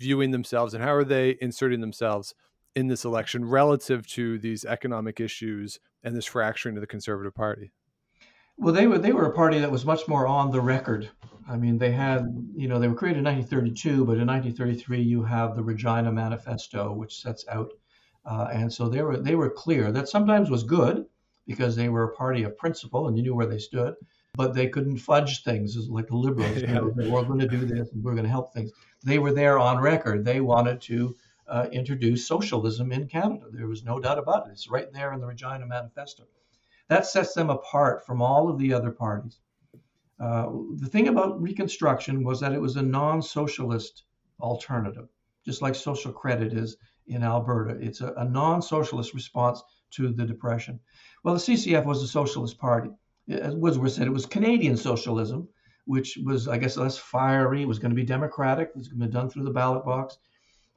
viewing 0.00 0.30
themselves 0.30 0.72
and 0.72 0.82
how 0.82 0.94
are 0.94 1.04
they 1.04 1.36
inserting 1.42 1.82
themselves 1.82 2.34
in 2.74 2.86
this 2.86 3.04
election 3.04 3.44
relative 3.44 4.06
to 4.06 4.38
these 4.38 4.64
economic 4.64 5.20
issues 5.20 5.78
and 6.02 6.16
this 6.16 6.24
fracturing 6.24 6.78
of 6.78 6.80
the 6.80 6.86
Conservative 6.86 7.34
Party? 7.34 7.70
Well, 8.58 8.72
they 8.72 8.86
were 8.86 8.98
they 8.98 9.12
were 9.12 9.26
a 9.26 9.34
party 9.34 9.58
that 9.58 9.70
was 9.70 9.84
much 9.84 10.08
more 10.08 10.26
on 10.26 10.50
the 10.50 10.60
record. 10.60 11.10
I 11.48 11.56
mean, 11.56 11.78
they 11.78 11.92
had 11.92 12.26
you 12.56 12.68
know 12.68 12.78
they 12.78 12.88
were 12.88 12.94
created 12.94 13.18
in 13.18 13.24
1932, 13.24 14.04
but 14.04 14.18
in 14.18 14.26
1933 14.26 15.02
you 15.02 15.22
have 15.24 15.54
the 15.54 15.62
Regina 15.62 16.10
Manifesto, 16.10 16.92
which 16.92 17.20
sets 17.20 17.44
out, 17.48 17.72
uh, 18.24 18.48
and 18.52 18.72
so 18.72 18.88
they 18.88 19.02
were 19.02 19.18
they 19.18 19.34
were 19.34 19.50
clear 19.50 19.92
that 19.92 20.08
sometimes 20.08 20.50
was 20.50 20.64
good 20.64 21.06
because 21.46 21.76
they 21.76 21.88
were 21.88 22.04
a 22.04 22.14
party 22.14 22.42
of 22.42 22.58
principle 22.58 23.06
and 23.06 23.16
you 23.16 23.22
knew 23.22 23.34
where 23.34 23.46
they 23.46 23.58
stood, 23.58 23.94
but 24.34 24.54
they 24.54 24.68
couldn't 24.68 24.98
fudge 24.98 25.44
things 25.44 25.76
like 25.88 26.08
the 26.08 26.16
liberals. 26.16 26.56
yeah. 26.62 26.80
they 26.96 27.08
were 27.08 27.22
going 27.22 27.38
to 27.38 27.46
do 27.46 27.64
this 27.64 27.92
and 27.92 28.02
we're 28.02 28.14
going 28.14 28.24
to 28.24 28.30
help 28.30 28.52
things. 28.52 28.72
They 29.04 29.18
were 29.18 29.32
there 29.32 29.58
on 29.58 29.80
record. 29.80 30.24
They 30.24 30.40
wanted 30.40 30.80
to 30.82 31.14
uh, 31.46 31.66
introduce 31.70 32.26
socialism 32.26 32.90
in 32.90 33.06
Canada. 33.06 33.44
There 33.52 33.68
was 33.68 33.84
no 33.84 34.00
doubt 34.00 34.18
about 34.18 34.48
it. 34.48 34.52
It's 34.52 34.68
right 34.68 34.92
there 34.92 35.12
in 35.12 35.20
the 35.20 35.26
Regina 35.26 35.66
Manifesto. 35.66 36.24
That 36.88 37.06
sets 37.06 37.34
them 37.34 37.50
apart 37.50 38.06
from 38.06 38.22
all 38.22 38.48
of 38.48 38.58
the 38.58 38.72
other 38.72 38.90
parties. 38.90 39.38
Uh, 40.18 40.50
the 40.76 40.88
thing 40.88 41.08
about 41.08 41.40
Reconstruction 41.40 42.24
was 42.24 42.40
that 42.40 42.52
it 42.52 42.60
was 42.60 42.76
a 42.76 42.82
non 42.82 43.20
socialist 43.20 44.04
alternative, 44.40 45.08
just 45.44 45.62
like 45.62 45.74
social 45.74 46.12
credit 46.12 46.52
is 46.52 46.76
in 47.06 47.22
Alberta. 47.22 47.76
It's 47.80 48.00
a, 48.00 48.12
a 48.14 48.24
non 48.24 48.62
socialist 48.62 49.14
response 49.14 49.62
to 49.92 50.12
the 50.12 50.24
Depression. 50.24 50.80
Well, 51.22 51.34
the 51.34 51.40
CCF 51.40 51.84
was 51.84 52.02
a 52.02 52.08
socialist 52.08 52.58
party. 52.58 52.90
As 53.28 53.54
Woodsworth 53.54 53.92
said, 53.92 54.06
it 54.06 54.12
was 54.12 54.26
Canadian 54.26 54.76
socialism, 54.76 55.48
which 55.84 56.18
was, 56.24 56.48
I 56.48 56.58
guess, 56.58 56.76
less 56.76 56.96
fiery. 56.96 57.62
It 57.62 57.68
was 57.68 57.78
going 57.78 57.90
to 57.90 57.96
be 57.96 58.04
democratic. 58.04 58.68
It 58.68 58.76
was 58.76 58.88
going 58.88 59.00
to 59.00 59.06
be 59.06 59.12
done 59.12 59.28
through 59.28 59.44
the 59.44 59.50
ballot 59.50 59.84
box. 59.84 60.18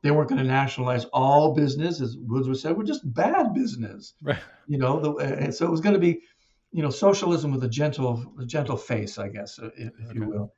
They 0.02 0.12
weren't 0.12 0.30
going 0.30 0.42
to 0.42 0.48
nationalize 0.48 1.06
all 1.06 1.54
business, 1.54 2.00
as 2.00 2.16
Woodsworth 2.18 2.60
said. 2.60 2.78
We're 2.78 2.84
just 2.84 3.14
bad 3.14 3.54
business, 3.54 4.14
right. 4.22 4.40
you 4.68 4.78
know. 4.78 5.00
The, 5.00 5.12
and 5.16 5.54
so 5.54 5.66
it 5.66 5.72
was 5.72 5.82
going 5.82 5.94
to 5.94 6.00
be, 6.00 6.22
you 6.72 6.82
know, 6.82 6.90
socialism 6.90 7.52
with 7.52 7.64
a 7.64 7.70
gentle, 7.70 8.34
a 8.40 8.46
gentle 8.46 8.78
face, 8.78 9.18
I 9.18 9.28
guess, 9.28 9.60
if, 9.60 9.74
if 9.76 9.94
okay. 10.10 10.14
you 10.20 10.30
will. 10.30 10.54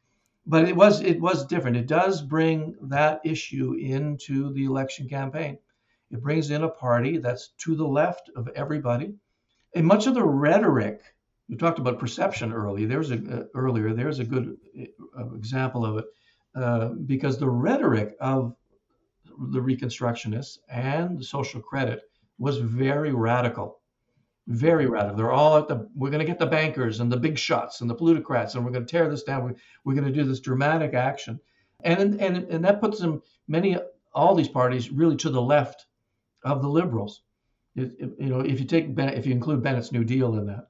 But 0.46 0.68
it 0.68 0.76
was 0.76 1.02
it 1.02 1.20
was 1.20 1.46
different. 1.46 1.78
It 1.78 1.88
does 1.88 2.22
bring 2.22 2.76
that 2.84 3.22
issue 3.24 3.74
into 3.74 4.54
the 4.54 4.66
election 4.66 5.08
campaign. 5.08 5.58
It 6.12 6.22
brings 6.22 6.52
in 6.52 6.64
a 6.64 6.70
party 6.70 7.18
that's 7.18 7.50
to 7.60 7.76
the 7.76 7.88
left 7.88 8.30
of 8.36 8.48
everybody, 8.56 9.14
and 9.76 9.86
much 9.86 10.08
of 10.08 10.14
the 10.14 10.24
rhetoric. 10.24 11.02
You 11.48 11.58
talked 11.58 11.80
about 11.80 12.00
perception 12.00 12.54
early. 12.54 12.86
There's 12.86 13.12
a 13.12 13.16
uh, 13.16 13.44
earlier. 13.56 13.94
There's 13.94 14.20
a 14.20 14.24
good 14.24 14.56
uh, 15.18 15.34
example 15.36 15.86
of 15.86 15.98
it, 15.98 16.06
uh, 16.56 16.90
because 16.90 17.38
the 17.38 17.50
rhetoric 17.50 18.16
of 18.20 18.56
the 19.52 19.60
Reconstructionists 19.60 20.60
and 20.70 21.20
the 21.20 21.24
social 21.24 21.62
credit 21.62 22.04
was 22.38 22.58
very 22.58 23.14
radical, 23.14 23.80
very 24.48 24.88
radical. 24.88 25.16
They're 25.16 25.32
all 25.32 25.58
at 25.58 25.68
the, 25.68 25.88
we're 25.96 26.10
going 26.10 26.26
to 26.26 26.26
get 26.26 26.40
the 26.40 26.46
bankers 26.46 27.00
and 27.00 27.12
the 27.12 27.18
big 27.18 27.38
shots 27.38 27.82
and 27.82 27.90
the 27.90 27.96
plutocrats, 27.96 28.56
and 28.56 28.66
we're 28.66 28.72
going 28.72 28.86
to 28.86 28.92
tear 28.92 29.10
this 29.10 29.24
down. 29.24 29.46
We, 29.46 29.52
we're 29.84 29.96
going 29.96 30.12
to 30.12 30.20
do 30.20 30.28
this 30.28 30.40
dramatic 30.40 30.94
action. 30.94 31.40
And, 31.84 32.20
and, 32.20 32.38
and 32.50 32.66
that 32.66 32.82
puts 32.82 33.00
them, 33.00 33.22
many, 33.48 33.78
all 34.14 34.36
these 34.36 34.50
parties 34.50 34.92
really 34.92 35.16
to 35.18 35.30
the 35.30 35.42
left 35.42 35.86
of 36.44 36.62
the 36.62 36.70
liberals. 36.70 37.24
It, 37.76 37.94
it, 38.00 38.12
you 38.20 38.30
know, 38.30 38.42
if 38.42 38.60
you 38.60 38.66
take, 38.66 38.88
if 38.98 39.26
you 39.26 39.32
include 39.32 39.64
Bennett's 39.64 39.92
New 39.92 40.04
Deal 40.04 40.36
in 40.36 40.46
that, 40.48 40.68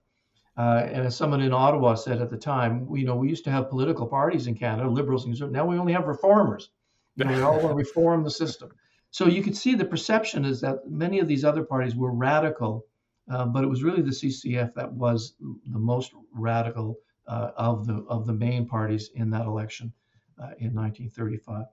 uh, 0.58 0.84
and 0.86 1.08
as 1.08 1.16
someone 1.16 1.42
in 1.42 1.54
Ottawa 1.54 1.96
said 1.96 2.22
at 2.22 2.30
the 2.30 2.38
time, 2.38 2.88
you 2.94 3.06
know, 3.06 3.16
we 3.16 3.30
used 3.30 3.46
to 3.46 3.52
have 3.52 3.70
political 3.70 4.06
parties 4.06 4.48
in 4.48 4.56
Canada, 4.56 4.90
liberals 4.90 5.24
and 5.24 5.34
conservatives. 5.34 5.56
Now 5.56 5.66
we 5.66 5.78
only 5.78 5.94
have 5.94 6.08
reformers. 6.08 6.70
They 7.28 7.42
all 7.42 7.60
want 7.60 7.70
to 7.70 7.76
reform 7.76 8.24
the 8.24 8.32
system. 8.32 8.72
So 9.12 9.28
you 9.28 9.44
could 9.44 9.58
see 9.58 9.76
the 9.76 9.86
perception 9.86 10.46
is 10.46 10.62
that 10.62 10.90
many 10.90 11.20
of 11.20 11.28
these 11.28 11.44
other 11.44 11.64
parties 11.64 11.96
were 11.96 12.14
radical, 12.14 12.86
uh, 13.30 13.46
but 13.46 13.64
it 13.64 13.68
was 13.68 13.84
really 13.84 14.02
the 14.02 14.12
CCF 14.12 14.74
that 14.76 14.92
was 14.92 15.36
the 15.40 15.80
most 15.80 16.14
radical 16.34 16.98
uh, 17.28 17.52
of 17.56 17.86
the 17.86 18.06
of 18.08 18.26
the 18.26 18.34
main 18.34 18.66
parties 18.66 19.10
in 19.14 19.30
that 19.32 19.46
election 19.46 19.92
uh, 20.40 20.56
in 20.60 20.74
1935, 20.74 21.66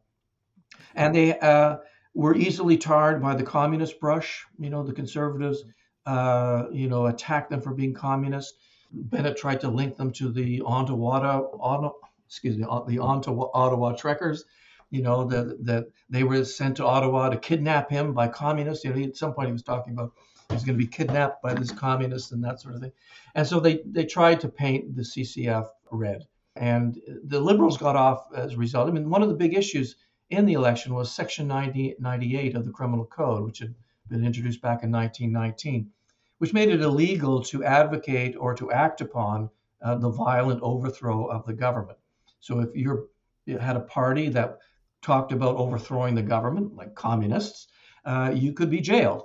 and 0.95 1.15
they 1.15 1.39
uh, 1.39 1.77
were 2.13 2.35
easily 2.37 2.77
tarred 2.77 3.23
by 3.23 3.35
the 3.35 3.45
communist 3.45 4.01
brush. 4.01 4.45
You 4.59 4.71
know, 4.71 4.83
the 4.83 4.93
conservatives, 4.93 5.65
uh, 6.07 6.65
you 6.73 6.89
know, 6.89 7.07
attacked 7.07 7.51
them 7.51 7.61
for 7.61 7.73
being 7.73 7.95
communist. 7.95 8.55
Bennett 8.91 9.37
tried 9.37 9.61
to 9.61 9.69
link 9.69 9.97
them 9.97 10.11
to 10.13 10.33
the 10.33 10.63
Ottawa, 10.65 11.91
excuse 12.27 12.57
me, 12.57 12.67
the 12.89 12.99
Ottawa, 12.99 13.51
Ottawa 13.55 13.93
Trekkers 13.93 14.45
you 14.91 15.03
know, 15.03 15.25
that 15.25 15.65
that 15.65 15.87
they 16.09 16.25
were 16.25 16.45
sent 16.45 16.77
to 16.77 16.87
Ottawa 16.87 17.29
to 17.29 17.37
kidnap 17.37 17.91
him 17.91 18.15
by 18.15 18.29
communists. 18.29 18.85
You 18.85 18.95
know, 18.95 19.07
at 19.07 19.17
some 19.17 19.35
point 19.35 19.49
he 19.49 19.53
was 19.53 19.63
talking 19.63 19.93
about 19.93 20.13
he 20.49 20.55
was 20.55 20.65
going 20.65 20.79
to 20.79 20.85
be 20.85 20.91
kidnapped 20.91 21.43
by 21.43 21.55
this 21.55 21.71
communist 21.71 22.33
and 22.33 22.43
that 22.45 22.61
sort 22.61 22.75
of 22.75 22.81
thing. 22.81 22.93
And 23.35 23.47
so 23.47 23.61
they 23.61 23.83
they 23.85 24.05
tried 24.05 24.41
to 24.41 24.49
paint 24.49 24.97
the 24.97 25.03
CCF 25.03 25.69
red, 25.91 26.27
and 26.57 26.99
the 27.25 27.41
Liberals 27.41 27.77
got 27.77 27.97
off 27.97 28.29
as 28.35 28.55
a 28.55 28.57
result. 28.57 28.89
I 28.89 28.93
mean, 28.93 29.11
one 29.11 29.23
of 29.23 29.29
the 29.29 29.35
big 29.35 29.55
issues 29.55 29.97
in 30.31 30.47
the 30.47 30.55
election 30.55 30.95
was 30.95 31.11
Section 31.11 31.49
90, 31.49 31.97
98 31.99 32.55
of 32.55 32.65
the 32.65 32.71
Criminal 32.71 33.07
Code, 33.07 33.45
which 33.45 33.61
had 33.61 33.75
been 34.09 34.25
introduced 34.25 34.61
back 34.61 34.83
in 34.83 34.91
1919, 34.91 35.91
which 36.39 36.53
made 36.53 36.69
it 36.69 36.81
illegal 36.81 37.43
to 37.45 37.65
advocate 37.65 38.37
or 38.39 38.55
to 38.55 38.71
act 38.73 39.01
upon 39.01 39.51
uh, 39.83 39.95
the 39.97 40.11
violent 40.11 40.61
overthrow 40.63 41.27
of 41.27 41.47
the 41.47 41.53
government. 41.53 41.99
So 42.41 42.61
if 42.61 42.71
you 42.75 43.09
had 43.61 43.77
a 43.77 43.81
party 43.81 44.29
that 44.31 44.59
talked 45.03 45.33
about 45.33 45.57
overthrowing 45.57 46.15
the 46.15 46.23
government, 46.23 46.75
like 46.75 46.95
communists, 46.95 47.69
uh, 48.05 48.33
you 48.35 48.53
could 48.53 48.71
be 48.71 48.81
jailed. 48.81 49.25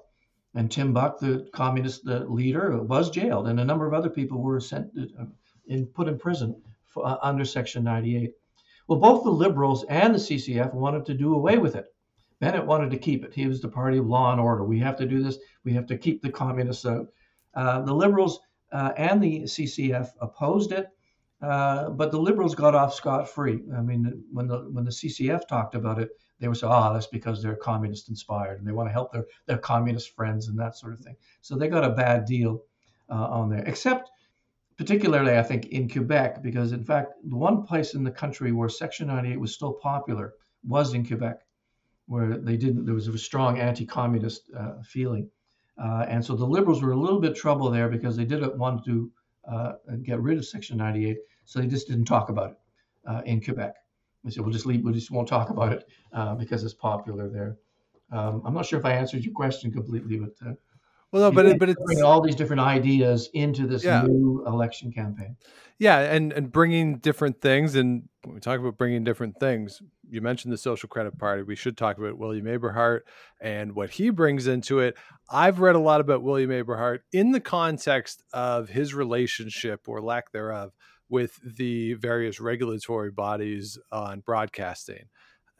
And 0.56 0.70
Tim 0.70 0.94
Buck, 0.94 1.20
the 1.20 1.48
communist 1.54 2.06
the 2.06 2.26
leader, 2.26 2.82
was 2.84 3.10
jailed, 3.10 3.48
and 3.48 3.60
a 3.60 3.66
number 3.66 3.88
of 3.88 3.94
other 3.94 4.10
people 4.10 4.42
were 4.42 4.60
sent 4.60 4.92
uh, 4.98 5.26
in, 5.68 5.88
put 5.88 6.08
in 6.08 6.18
prison 6.20 6.62
for, 6.88 7.06
uh, 7.06 7.18
under 7.22 7.44
Section 7.44 7.84
98. 7.84 8.32
Well, 8.88 9.00
both 9.00 9.24
the 9.24 9.32
Liberals 9.32 9.84
and 9.86 10.14
the 10.14 10.20
CCF 10.20 10.74
wanted 10.74 11.06
to 11.06 11.14
do 11.14 11.34
away 11.34 11.58
with 11.58 11.76
it. 11.76 11.86
Bennett 12.40 12.66
wanted 12.66 12.92
to 12.92 12.98
keep 12.98 13.24
it. 13.24 13.34
He 13.34 13.48
was 13.48 13.62
the 13.62 13.70
party 13.70 13.98
of 13.98 14.06
law 14.06 14.32
and 14.32 14.42
order. 14.42 14.64
We 14.66 14.80
have 14.80 14.98
to 14.98 15.06
do 15.06 15.24
this. 15.24 15.38
We 15.64 15.74
have 15.74 15.88
to 15.88 15.98
keep 15.98 16.22
the 16.22 16.30
communists 16.30 16.86
out. 16.86 17.08
Uh, 17.56 17.82
the 17.84 17.94
Liberals 17.94 18.40
uh, 18.72 18.92
and 18.98 19.24
the 19.24 19.44
CCF 19.44 20.10
opposed 20.20 20.72
it. 20.72 20.88
Uh, 21.44 21.90
but 21.90 22.10
the 22.10 22.20
liberals 22.20 22.56
got 22.56 22.74
off 22.74 22.94
scot 22.94 23.30
free. 23.30 23.60
I 23.76 23.82
mean, 23.82 24.24
when 24.32 24.48
the 24.48 24.60
when 24.72 24.86
the 24.86 24.92
CCF 24.92 25.46
talked 25.46 25.76
about 25.76 26.00
it, 26.00 26.12
they 26.40 26.48
were 26.48 26.56
saying, 26.56 26.72
"Ah, 26.72 26.94
that's 26.94 27.08
because 27.08 27.44
they're 27.44 27.58
communist 27.58 28.08
inspired 28.08 28.60
and 28.60 28.68
they 28.68 28.72
want 28.72 28.88
to 28.88 28.94
help 28.94 29.12
their 29.12 29.26
their 29.46 29.58
communist 29.58 30.16
friends 30.16 30.48
and 30.48 30.58
that 30.58 30.78
sort 30.78 30.94
of 30.94 31.02
thing." 31.02 31.18
So 31.42 31.58
they 31.58 31.68
got 31.68 31.84
a 31.84 31.90
bad 31.90 32.24
deal 32.24 32.64
uh, 33.10 33.28
on 33.28 33.50
there. 33.50 33.64
Except, 33.66 34.10
particularly, 34.78 35.38
I 35.38 35.44
think 35.44 35.66
in 35.66 35.90
Quebec, 35.90 36.44
because 36.44 36.72
in 36.72 36.86
fact, 36.86 37.16
the 37.26 37.36
one 37.36 37.66
place 37.66 37.94
in 37.94 38.06
the 38.06 38.12
country 38.12 38.54
where 38.54 38.70
Section 38.70 39.08
98 39.08 39.38
was 39.38 39.54
still 39.54 39.74
popular 39.74 40.36
was 40.66 40.94
in 40.94 41.06
Quebec, 41.06 41.42
where 42.06 42.38
they 42.38 42.56
didn't. 42.56 42.86
There 42.86 42.96
was 42.96 43.10
a 43.10 43.18
strong 43.18 43.60
anti-communist 43.60 44.50
uh, 44.58 44.76
feeling, 44.86 45.30
uh, 45.78 46.06
and 46.08 46.24
so 46.24 46.38
the 46.38 46.46
liberals 46.46 46.82
were 46.82 46.94
a 46.94 46.98
little 46.98 47.20
bit 47.20 47.36
trouble 47.36 47.70
there 47.70 47.90
because 47.90 48.16
they 48.16 48.24
didn't 48.24 48.58
want 48.58 48.86
to 48.86 49.12
uh, 49.46 49.74
get 50.04 50.22
rid 50.22 50.38
of 50.38 50.46
Section 50.46 50.78
98 50.78 51.18
so 51.46 51.60
they 51.60 51.68
just 51.68 51.88
didn't 51.88 52.06
talk 52.06 52.30
about 52.30 52.52
it 52.52 52.58
uh, 53.08 53.22
in 53.26 53.42
Quebec. 53.42 53.76
They 54.24 54.32
said, 54.32 54.44
we'll 54.44 54.54
just 54.54 54.66
leave, 54.66 54.84
we 54.84 54.94
just 54.94 55.12
won't 55.12 55.28
talk 55.28 55.50
about 55.50 55.74
it 55.74 55.88
uh, 56.14 56.36
because 56.36 56.64
it's 56.64 56.74
popular 56.74 57.30
there. 57.30 57.58
Um, 58.12 58.42
I'm 58.46 58.54
not 58.54 58.66
sure 58.66 58.80
if 58.80 58.86
I 58.86 58.94
answered 58.94 59.24
your 59.24 59.34
question 59.34 59.72
completely, 59.72 60.18
but. 60.18 60.34
Uh, 60.46 60.54
Well, 61.12 61.30
no, 61.30 61.32
but 61.32 61.46
it, 61.46 61.60
but 61.60 61.70
it's 61.70 61.82
bringing 61.84 62.04
all 62.04 62.22
these 62.22 62.36
different 62.36 62.62
ideas 62.62 63.30
into 63.34 63.68
this 63.68 63.84
Yeah. 63.84 64.04
new 64.04 64.44
election 64.48 64.92
campaign. 64.92 65.36
Yeah, 65.80 66.00
and 66.00 66.32
and 66.32 66.52
bringing 66.52 67.00
different 67.00 67.42
things, 67.42 67.76
and 67.76 68.08
when 68.24 68.36
we 68.36 68.40
talk 68.40 68.60
about 68.60 68.78
bringing 68.78 69.04
different 69.04 69.40
things, 69.40 69.82
you 70.10 70.22
mentioned 70.22 70.54
the 70.54 70.58
Social 70.58 70.88
Credit 70.88 71.18
Party. 71.18 71.44
We 71.44 71.56
should 71.56 71.76
talk 71.76 71.98
about 71.98 72.18
William 72.18 72.46
Aberhart 72.46 73.02
and 73.42 73.74
what 73.74 73.90
he 73.90 74.10
brings 74.10 74.48
into 74.48 74.80
it. 74.80 74.96
I've 75.30 75.60
read 75.60 75.76
a 75.76 75.80
lot 75.80 76.00
about 76.00 76.22
William 76.22 76.52
Aberhart 76.52 77.00
in 77.12 77.32
the 77.32 77.40
context 77.40 78.24
of 78.32 78.70
his 78.70 78.94
relationship 78.94 79.90
or 79.90 80.02
lack 80.02 80.32
thereof 80.32 80.72
with 81.10 81.40
the 81.44 81.94
various 81.94 82.40
regulatory 82.40 83.12
bodies 83.12 83.78
on 83.92 84.22
broadcasting. 84.22 85.06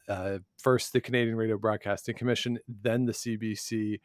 Uh, 0.10 0.40
first, 0.58 0.94
the 0.94 1.02
Canadian 1.02 1.36
Radio 1.36 1.58
Broadcasting 1.58 2.16
Commission, 2.16 2.60
then 2.68 3.06
the 3.06 3.14
CBC 3.14 4.00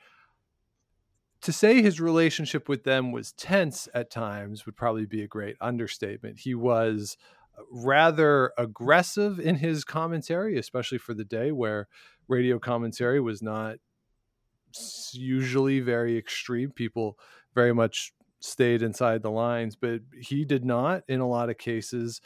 to 1.41 1.53
say 1.53 1.83
his 1.83 2.01
relationship 2.01 2.69
with 2.69 2.85
them 2.85 3.13
was 3.13 3.33
tense 3.33 3.89
at 3.95 4.11
times 4.11 4.67
would 4.67 4.77
probably 4.77 5.07
be 5.07 5.23
a 5.23 5.29
great 5.29 5.57
understatement. 5.61 6.41
He 6.41 6.55
was 6.55 7.17
uh, 7.57 7.63
rather 7.71 8.53
aggressive 8.59 9.39
in 9.39 9.57
his 9.57 9.85
commentary, 9.85 10.59
especially 10.59 10.99
for 10.99 11.15
the 11.15 11.25
day 11.25 11.53
where 11.53 11.87
radio 12.27 12.59
commentary 12.59 13.21
was 13.21 13.41
not 13.41 13.77
usually 15.13 15.81
very 15.81 16.19
extreme. 16.19 16.71
People 16.73 17.19
very 17.55 17.73
much 17.73 18.13
stayed 18.41 18.83
inside 18.83 19.23
the 19.23 19.31
lines, 19.31 19.77
but 19.77 20.01
he 20.21 20.45
did 20.45 20.65
not 20.65 21.03
in 21.09 21.21
a 21.21 21.29
lot 21.29 21.51
of 21.51 21.59
cases. 21.59 22.21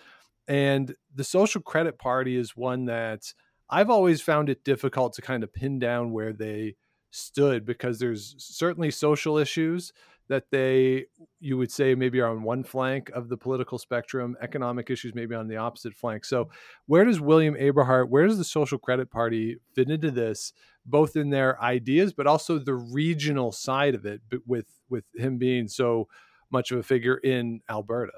And 0.49 0.95
the 1.15 1.25
Social 1.25 1.61
Credit 1.61 1.99
Party 1.99 2.37
is 2.37 2.57
one 2.57 2.87
that 2.87 3.33
I've 3.71 3.91
always 3.91 4.21
found 4.21 4.49
it 4.49 4.65
difficult 4.65 5.15
to 5.15 5.23
kind 5.23 5.43
of 5.43 5.53
pin 5.53 5.79
down 5.79 6.13
where 6.13 6.33
they 6.33 6.77
stood 7.11 7.65
because 7.65 7.99
there's 7.99 8.35
certainly 8.39 8.91
social 8.91 9.39
issues 9.39 9.93
that 10.29 10.45
they 10.51 11.05
you 11.41 11.59
would 11.59 11.71
say 11.71 11.95
maybe 11.95 12.21
are 12.21 12.31
on 12.31 12.43
one 12.43 12.65
flank 12.65 13.11
of 13.11 13.29
the 13.29 13.37
political 13.37 13.79
spectrum 13.79 14.35
economic 14.41 14.89
issues 14.89 15.15
maybe 15.15 15.35
on 15.35 15.47
the 15.47 15.57
opposite 15.57 15.93
flank 15.93 16.25
so 16.25 16.49
where 16.87 17.05
does 17.05 17.21
william 17.21 17.55
aberhart 17.55 18.09
where 18.09 18.27
does 18.27 18.39
the 18.39 18.45
social 18.45 18.79
credit 18.79 19.11
party 19.11 19.57
fit 19.75 19.91
into 19.91 20.11
this 20.11 20.55
both 20.85 21.17
in 21.17 21.31
their 21.31 21.61
ideas 21.63 22.13
but 22.13 22.27
also 22.27 22.59
the 22.59 22.75
regional 22.75 23.53
side 23.53 23.95
of 23.95 24.05
it 24.07 24.21
with 24.47 24.81
with 24.89 25.05
him 25.15 25.39
being 25.39 25.69
so 25.69 26.09
much 26.51 26.71
of 26.71 26.79
a 26.79 26.83
figure 26.83 27.17
in 27.17 27.61
alberta 27.69 28.13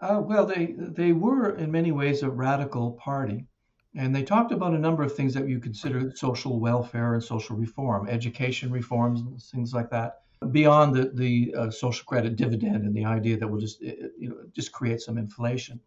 Uh, 0.00 0.20
well, 0.24 0.46
they 0.46 0.74
they 0.78 1.12
were 1.12 1.56
in 1.56 1.70
many 1.70 1.92
ways 1.92 2.22
a 2.22 2.30
radical 2.30 2.92
party, 2.92 3.46
and 3.94 4.14
they 4.14 4.22
talked 4.22 4.52
about 4.52 4.74
a 4.74 4.78
number 4.78 5.02
of 5.02 5.14
things 5.14 5.34
that 5.34 5.48
you 5.48 5.60
consider 5.60 6.10
social 6.16 6.58
welfare 6.58 7.14
and 7.14 7.22
social 7.22 7.56
reform, 7.56 8.08
education 8.08 8.70
reforms, 8.72 9.50
things 9.50 9.74
like 9.74 9.90
that. 9.90 10.22
Beyond 10.50 10.94
the 10.94 11.10
the 11.14 11.54
uh, 11.54 11.70
social 11.70 12.04
credit 12.06 12.36
dividend 12.36 12.86
and 12.86 12.94
the 12.94 13.04
idea 13.04 13.36
that 13.36 13.48
we'll 13.48 13.60
just 13.60 13.82
uh, 13.82 14.08
you 14.18 14.30
know 14.30 14.36
just 14.54 14.72
create 14.72 15.00
some 15.02 15.18
inflation. 15.18 15.80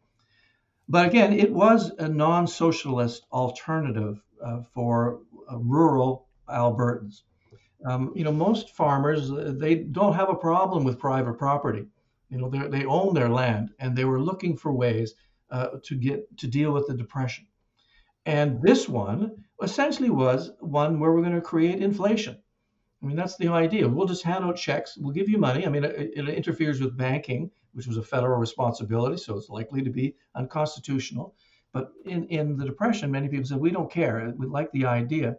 But 0.88 1.08
again, 1.08 1.34
it 1.34 1.52
was 1.52 1.92
a 1.98 2.08
non-socialist 2.08 3.26
alternative 3.32 4.22
uh, 4.33 4.33
for 4.74 5.22
uh, 5.52 5.58
rural 5.58 6.28
Albertans. 6.50 7.22
Um, 7.86 8.14
you 8.16 8.24
know, 8.24 8.32
most 8.32 8.70
farmers 8.72 9.32
uh, 9.32 9.54
they 9.58 9.76
don't 9.76 10.14
have 10.14 10.30
a 10.30 10.36
problem 10.36 10.84
with 10.84 11.00
private 11.00 11.38
property. 11.38 11.86
You 12.30 12.38
know, 12.38 12.50
they 12.50 12.68
they 12.68 12.86
own 12.86 13.14
their 13.14 13.30
land, 13.30 13.72
and 13.80 13.96
they 13.96 14.06
were 14.06 14.22
looking 14.22 14.58
for 14.58 14.72
ways 14.74 15.16
uh, 15.52 15.68
to 15.84 15.96
get 15.96 16.38
to 16.38 16.48
deal 16.48 16.72
with 16.72 16.88
the 16.88 16.94
depression. 16.94 17.46
And 18.26 18.62
this 18.62 18.88
one 18.88 19.44
essentially 19.62 20.10
was 20.10 20.52
one 20.60 21.00
where 21.00 21.12
we're 21.12 21.22
going 21.22 21.36
to 21.36 21.42
create 21.42 21.82
inflation. 21.82 22.38
I 23.02 23.06
mean, 23.06 23.18
that's 23.18 23.36
the 23.36 23.50
idea. 23.50 23.88
We'll 23.88 24.08
just 24.08 24.24
hand 24.24 24.46
out 24.46 24.56
checks. 24.56 24.98
We'll 24.98 25.14
give 25.14 25.28
you 25.28 25.38
money. 25.38 25.66
I 25.66 25.70
mean, 25.70 25.84
it, 25.84 26.12
it 26.16 26.30
interferes 26.30 26.80
with 26.80 26.98
banking, 26.98 27.52
which 27.74 27.86
was 27.86 27.98
a 27.98 28.04
federal 28.04 28.40
responsibility, 28.40 29.18
so 29.18 29.36
it's 29.38 29.50
likely 29.50 29.84
to 29.84 29.90
be 29.90 30.16
unconstitutional. 30.36 31.36
But 31.74 31.92
in, 32.06 32.28
in 32.28 32.56
the 32.56 32.66
Depression, 32.66 33.12
many 33.12 33.28
people 33.28 33.46
said, 33.46 33.60
we 33.60 33.72
don't 33.72 33.92
care. 33.92 34.32
We 34.38 34.46
like 34.46 34.72
the 34.72 34.86
idea. 34.86 35.38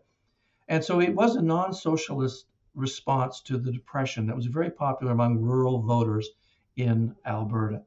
And 0.69 0.85
so 0.85 1.01
it 1.01 1.15
was 1.15 1.37
a 1.37 1.43
non 1.43 1.73
socialist 1.73 2.47
response 2.75 3.41
to 3.43 3.57
the 3.57 3.71
Depression 3.71 4.27
that 4.27 4.37
was 4.37 4.47
very 4.47 4.71
popular 4.71 5.13
among 5.13 5.41
rural 5.41 5.81
voters 5.81 6.29
in 6.77 7.15
Alberta. 7.25 7.83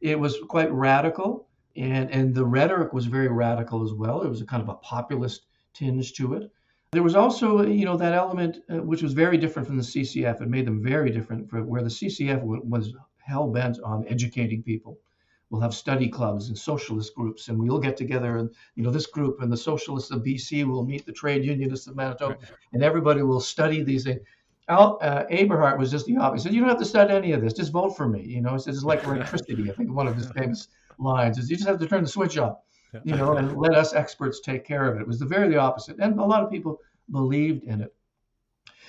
It 0.00 0.18
was 0.18 0.38
quite 0.48 0.72
radical, 0.72 1.46
and, 1.76 2.10
and 2.10 2.34
the 2.34 2.44
rhetoric 2.44 2.92
was 2.92 3.06
very 3.06 3.28
radical 3.28 3.84
as 3.84 3.92
well. 3.92 4.20
There 4.20 4.28
was 4.28 4.40
a 4.40 4.46
kind 4.46 4.62
of 4.62 4.68
a 4.68 4.74
populist 4.74 5.46
tinge 5.72 6.14
to 6.14 6.34
it. 6.34 6.50
There 6.92 7.02
was 7.02 7.14
also, 7.14 7.64
you 7.64 7.84
know, 7.84 7.96
that 7.96 8.12
element 8.12 8.58
uh, 8.68 8.82
which 8.82 9.02
was 9.02 9.12
very 9.12 9.36
different 9.36 9.66
from 9.68 9.76
the 9.76 9.82
CCF. 9.82 10.40
It 10.40 10.48
made 10.48 10.66
them 10.66 10.82
very 10.82 11.10
different 11.10 11.48
from 11.48 11.68
where 11.68 11.82
the 11.82 11.88
CCF 11.88 12.42
was 12.42 12.92
hell 13.18 13.48
bent 13.48 13.80
on 13.80 14.04
educating 14.08 14.62
people. 14.62 14.98
We'll 15.50 15.60
have 15.60 15.74
study 15.74 16.08
clubs 16.08 16.48
and 16.48 16.58
socialist 16.58 17.14
groups, 17.14 17.48
and 17.48 17.58
we'll 17.58 17.78
get 17.78 17.96
together, 17.96 18.38
and 18.38 18.50
you 18.74 18.82
know, 18.82 18.90
this 18.90 19.06
group 19.06 19.40
and 19.40 19.52
the 19.52 19.56
socialists 19.56 20.10
of 20.10 20.22
BC 20.22 20.64
will 20.64 20.84
meet 20.84 21.06
the 21.06 21.12
trade 21.12 21.44
unionists 21.44 21.86
of 21.86 21.96
Manitoba, 21.96 22.38
and 22.72 22.82
everybody 22.82 23.22
will 23.22 23.40
study 23.40 23.82
these 23.82 24.04
things. 24.04 24.20
Al, 24.68 24.98
uh, 25.02 25.24
Aberhart 25.30 25.78
was 25.78 25.90
just 25.90 26.06
the 26.06 26.16
opposite. 26.16 26.48
He 26.48 26.48
said, 26.48 26.54
"You 26.54 26.60
don't 26.60 26.70
have 26.70 26.78
to 26.78 26.84
study 26.84 27.12
any 27.12 27.32
of 27.32 27.42
this. 27.42 27.52
Just 27.52 27.72
vote 27.72 27.96
for 27.96 28.08
me." 28.08 28.22
You 28.22 28.40
know, 28.40 28.54
it's, 28.54 28.66
it's 28.66 28.82
like 28.82 29.04
electricity. 29.04 29.70
I 29.70 29.74
think 29.74 29.92
one 29.92 30.06
of 30.06 30.16
his 30.16 30.30
famous 30.30 30.68
lines 30.98 31.38
is, 31.38 31.50
"You 31.50 31.56
just 31.56 31.68
have 31.68 31.78
to 31.78 31.86
turn 31.86 32.02
the 32.02 32.08
switch 32.08 32.38
on." 32.38 32.56
you 33.02 33.16
know, 33.16 33.36
and 33.36 33.56
let 33.56 33.74
us 33.74 33.94
experts 33.94 34.40
take 34.40 34.64
care 34.64 34.88
of 34.88 34.96
it. 34.96 35.00
It 35.00 35.06
was 35.06 35.18
the 35.18 35.26
very 35.26 35.48
the 35.48 35.56
opposite, 35.56 35.98
and 35.98 36.18
a 36.18 36.24
lot 36.24 36.42
of 36.42 36.50
people 36.50 36.80
believed 37.10 37.64
in 37.64 37.80
it. 37.80 37.94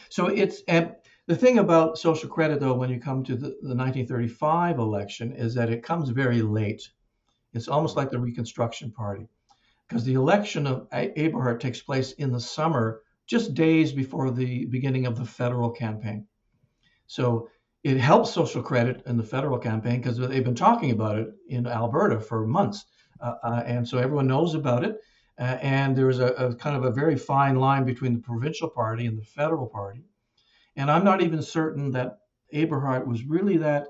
So 0.10 0.28
it's 0.28 0.62
and 0.68 0.96
the 1.28 1.36
thing 1.36 1.58
about 1.58 1.98
social 1.98 2.30
credit, 2.30 2.60
though, 2.60 2.74
when 2.74 2.90
you 2.90 3.00
come 3.00 3.24
to 3.24 3.36
the, 3.36 3.48
the 3.62 3.76
1935 3.76 4.78
election, 4.78 5.32
is 5.34 5.54
that 5.56 5.70
it 5.70 5.84
comes 5.84 6.10
very 6.10 6.42
late. 6.42 6.88
It's 7.54 7.68
almost 7.68 7.96
like 7.96 8.12
the 8.12 8.20
Reconstruction 8.20 8.92
Party, 8.92 9.28
because 9.88 10.04
the 10.04 10.14
election 10.14 10.68
of 10.68 10.90
Aberhart 10.92 11.60
takes 11.60 11.82
place 11.82 12.12
in 12.14 12.32
the 12.32 12.40
summer, 12.40 13.02
just 13.26 13.56
days 13.56 13.92
before 13.92 14.30
the 14.30 14.66
beginning 14.66 15.06
of 15.08 15.18
the 15.18 15.26
federal 15.26 15.72
campaign. 15.72 16.28
So 17.08 17.50
it 17.84 17.98
helps 17.98 18.32
social 18.32 18.62
credit 18.62 19.04
in 19.06 19.18
the 19.18 19.24
federal 19.24 19.58
campaign 19.58 20.02
because 20.02 20.18
they've 20.18 20.44
been 20.44 20.56
talking 20.56 20.92
about 20.92 21.18
it 21.18 21.30
in 21.50 21.66
Alberta 21.66 22.20
for 22.20 22.46
months. 22.46 22.86
Uh, 23.22 23.36
uh, 23.44 23.64
and 23.66 23.88
so 23.88 23.98
everyone 23.98 24.28
knows 24.28 24.56
about 24.56 24.84
it. 24.84 25.00
Uh, 25.40 25.58
and 25.62 25.96
there's 25.96 26.20
a, 26.20 26.28
a, 26.34 26.56
kind 26.56 26.76
of 26.76 26.86
a 26.86 26.92
very 26.92 27.16
fine 27.16 27.56
line 27.56 27.84
between 27.84 28.14
the 28.14 28.20
provincial 28.20 28.70
party 28.70 29.06
and 29.06 29.18
the 29.18 29.24
federal 29.24 29.68
party. 29.68 30.04
And 30.76 30.92
I'm 30.92 31.04
not 31.04 31.22
even 31.22 31.42
certain 31.42 31.92
that 31.92 32.20
Aberhart 32.54 33.08
was 33.08 33.24
really 33.24 33.58
that 33.58 33.88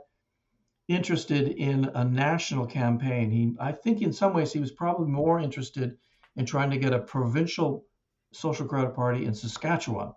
interested 0.87 1.49
in 1.49 1.85
a 1.95 2.05
national 2.05 2.67
campaign. 2.67 3.31
He, 3.31 3.55
I 3.59 3.71
think, 3.71 4.01
in 4.01 4.13
some 4.13 4.33
ways, 4.33 4.53
he 4.53 4.59
was 4.59 4.71
probably 4.71 5.07
more 5.07 5.39
interested 5.39 5.97
in 6.35 6.45
trying 6.45 6.69
to 6.71 6.77
get 6.77 6.93
a 6.93 6.99
provincial 6.99 7.85
social 8.31 8.67
credit 8.67 8.93
party 8.93 9.25
in 9.25 9.33
Saskatchewan. 9.33 10.13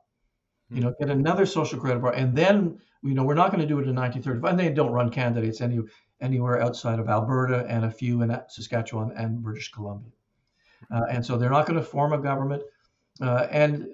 You 0.70 0.82
know, 0.82 0.94
get 1.00 1.08
another 1.08 1.46
social 1.46 1.80
credit 1.80 2.02
party, 2.02 2.18
and 2.20 2.36
then 2.36 2.78
you 3.02 3.14
know 3.14 3.24
we're 3.24 3.34
not 3.34 3.50
going 3.50 3.62
to 3.62 3.66
do 3.66 3.78
it 3.78 3.88
in 3.88 3.94
1935. 3.94 4.50
And 4.50 4.60
they 4.60 4.70
don't 4.70 4.92
run 4.92 5.10
candidates 5.10 5.62
any 5.62 5.78
anywhere 6.20 6.60
outside 6.60 6.98
of 6.98 7.08
Alberta 7.08 7.64
and 7.68 7.84
a 7.84 7.90
few 7.90 8.20
in 8.22 8.36
Saskatchewan 8.48 9.12
and 9.16 9.42
British 9.42 9.70
Columbia. 9.70 10.10
Uh, 10.90 11.04
and 11.10 11.24
so 11.24 11.38
they're 11.38 11.50
not 11.50 11.66
going 11.66 11.78
to 11.78 11.84
form 11.84 12.12
a 12.12 12.18
government. 12.18 12.62
Uh, 13.20 13.46
and 13.50 13.86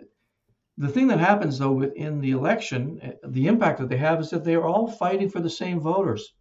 the 0.77 0.89
thing 0.89 1.07
that 1.09 1.21
happens, 1.21 1.59
though, 1.59 1.73
within 1.73 2.21
the 2.21 2.33
election, 2.33 3.15
the 3.23 3.47
impact 3.47 3.79
that 3.79 3.89
they 3.89 3.97
have 3.97 4.21
is 4.21 4.31
that 4.31 4.45
they 4.45 4.55
are 4.55 4.65
all 4.65 4.89
fighting 4.89 5.31
for 5.31 5.41
the 5.41 5.51
same 5.51 5.81
voters. 5.81 6.33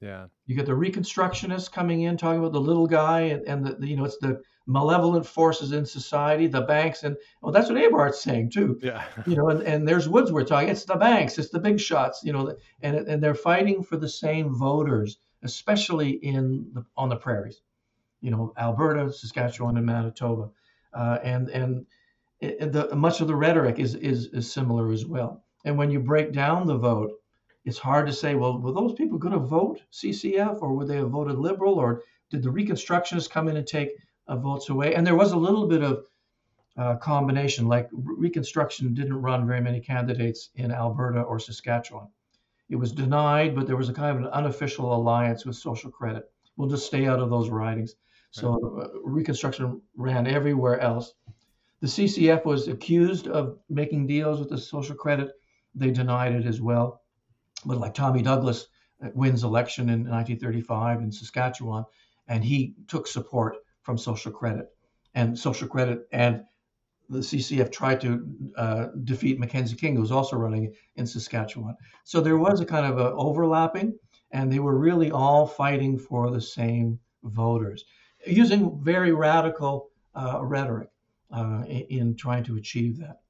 Yeah. 0.00 0.26
You 0.46 0.54
get 0.54 0.66
the 0.66 0.72
Reconstructionists 0.72 1.72
coming 1.72 2.02
in 2.02 2.16
talking 2.16 2.38
about 2.38 2.52
the 2.52 2.60
little 2.60 2.86
guy, 2.86 3.20
and, 3.22 3.48
and 3.48 3.64
the, 3.64 3.74
the, 3.74 3.88
you 3.88 3.96
know 3.96 4.04
it's 4.04 4.18
the 4.18 4.42
malevolent 4.66 5.26
forces 5.26 5.72
in 5.72 5.84
society, 5.86 6.46
the 6.46 6.60
banks, 6.60 7.02
and 7.02 7.16
well, 7.40 7.52
that's 7.52 7.68
what 7.68 7.78
Aberhart's 7.78 8.20
saying 8.20 8.50
too. 8.50 8.78
Yeah. 8.82 9.04
you 9.26 9.34
know, 9.34 9.48
and, 9.48 9.62
and 9.62 9.88
there's 9.88 10.08
Woodsworth 10.08 10.48
talking. 10.48 10.68
It's 10.68 10.84
the 10.84 10.96
banks, 10.96 11.38
it's 11.38 11.50
the 11.50 11.58
big 11.58 11.80
shots. 11.80 12.20
You 12.22 12.32
know, 12.32 12.56
and 12.82 12.96
and 12.96 13.22
they're 13.22 13.34
fighting 13.34 13.82
for 13.82 13.96
the 13.96 14.08
same 14.08 14.54
voters, 14.54 15.18
especially 15.42 16.10
in 16.10 16.70
the, 16.74 16.84
on 16.96 17.08
the 17.08 17.16
prairies. 17.16 17.62
You 18.20 18.30
know, 18.30 18.52
Alberta, 18.58 19.12
Saskatchewan, 19.12 19.76
and 19.78 19.86
Manitoba, 19.86 20.50
uh, 20.92 21.18
and 21.22 21.48
and 21.48 21.86
it, 22.44 22.72
the, 22.72 22.94
much 22.94 23.20
of 23.20 23.28
the 23.28 23.36
rhetoric 23.36 23.78
is, 23.78 23.94
is 23.94 24.26
is 24.28 24.52
similar 24.52 24.92
as 24.92 25.04
well. 25.06 25.42
And 25.64 25.78
when 25.78 25.90
you 25.90 26.00
break 26.00 26.32
down 26.32 26.66
the 26.66 26.76
vote, 26.76 27.12
it's 27.64 27.78
hard 27.78 28.06
to 28.06 28.12
say, 28.12 28.34
well, 28.34 28.58
were 28.60 28.72
those 28.72 28.94
people 28.94 29.18
going 29.18 29.32
to 29.32 29.38
vote 29.38 29.82
CCF 29.92 30.60
or 30.60 30.74
would 30.74 30.88
they 30.88 30.96
have 30.96 31.10
voted 31.10 31.38
Liberal 31.38 31.74
or 31.74 32.02
did 32.30 32.42
the 32.42 32.50
Reconstructionists 32.50 33.30
come 33.30 33.48
in 33.48 33.56
and 33.56 33.66
take 33.66 33.90
uh, 34.28 34.36
votes 34.36 34.68
away? 34.68 34.94
And 34.94 35.06
there 35.06 35.14
was 35.14 35.32
a 35.32 35.36
little 35.36 35.66
bit 35.66 35.82
of 35.82 36.04
uh, 36.76 36.96
combination, 36.96 37.66
like 37.68 37.88
Reconstruction 37.92 38.94
didn't 38.94 39.22
run 39.22 39.46
very 39.46 39.60
many 39.60 39.80
candidates 39.80 40.50
in 40.56 40.72
Alberta 40.72 41.22
or 41.22 41.38
Saskatchewan. 41.38 42.08
It 42.68 42.76
was 42.76 42.92
denied, 42.92 43.54
but 43.54 43.66
there 43.66 43.76
was 43.76 43.88
a 43.88 43.94
kind 43.94 44.16
of 44.16 44.24
an 44.24 44.30
unofficial 44.30 44.94
alliance 44.94 45.44
with 45.44 45.56
Social 45.56 45.90
Credit. 45.90 46.30
We'll 46.56 46.68
just 46.68 46.86
stay 46.86 47.06
out 47.06 47.20
of 47.20 47.30
those 47.30 47.48
ridings. 47.48 47.94
So 48.30 48.80
uh, 48.80 48.98
Reconstruction 49.04 49.80
ran 49.96 50.26
everywhere 50.26 50.80
else. 50.80 51.14
The 51.84 51.90
CCF 51.90 52.46
was 52.46 52.66
accused 52.66 53.28
of 53.28 53.58
making 53.68 54.06
deals 54.06 54.40
with 54.40 54.48
the 54.48 54.56
Social 54.56 54.96
Credit 54.96 55.32
they 55.74 55.90
denied 55.90 56.32
it 56.32 56.46
as 56.46 56.58
well. 56.58 57.02
But 57.66 57.76
like 57.76 57.92
Tommy 57.92 58.22
Douglas 58.22 58.68
uh, 59.04 59.10
wins 59.12 59.44
election 59.44 59.90
in 59.90 60.08
1935 60.08 61.02
in 61.02 61.12
Saskatchewan, 61.12 61.84
and 62.26 62.42
he 62.42 62.74
took 62.88 63.06
support 63.06 63.56
from 63.82 63.98
Social 63.98 64.32
Credit, 64.32 64.68
and 65.14 65.38
Social 65.38 65.68
Credit 65.68 66.08
and 66.10 66.44
the 67.10 67.18
CCF 67.18 67.70
tried 67.70 68.00
to 68.00 68.26
uh, 68.56 68.86
defeat 69.04 69.38
Mackenzie 69.38 69.76
King, 69.76 69.96
who 69.96 70.00
was 70.00 70.10
also 70.10 70.38
running 70.38 70.72
in 70.96 71.06
Saskatchewan. 71.06 71.76
So 72.04 72.22
there 72.22 72.38
was 72.38 72.60
a 72.60 72.64
kind 72.64 72.86
of 72.86 72.98
a 72.98 73.12
overlapping, 73.12 73.98
and 74.30 74.50
they 74.50 74.58
were 74.58 74.78
really 74.78 75.10
all 75.10 75.46
fighting 75.46 75.98
for 75.98 76.30
the 76.30 76.40
same 76.40 76.98
voters, 77.24 77.84
using 78.26 78.82
very 78.82 79.12
radical 79.12 79.90
uh, 80.14 80.38
rhetoric 80.40 80.88
uh, 81.30 81.62
in, 81.66 81.86
in 81.88 82.16
trying 82.16 82.44
to 82.44 82.56
achieve 82.56 82.98
that. 82.98 83.20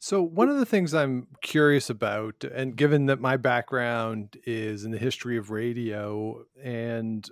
So, 0.00 0.22
one 0.22 0.48
of 0.48 0.58
the 0.58 0.66
things 0.66 0.94
I'm 0.94 1.26
curious 1.42 1.90
about, 1.90 2.44
and 2.44 2.76
given 2.76 3.06
that 3.06 3.20
my 3.20 3.36
background 3.36 4.36
is 4.46 4.84
in 4.84 4.92
the 4.92 4.98
history 4.98 5.36
of 5.36 5.50
radio, 5.50 6.44
and 6.62 7.28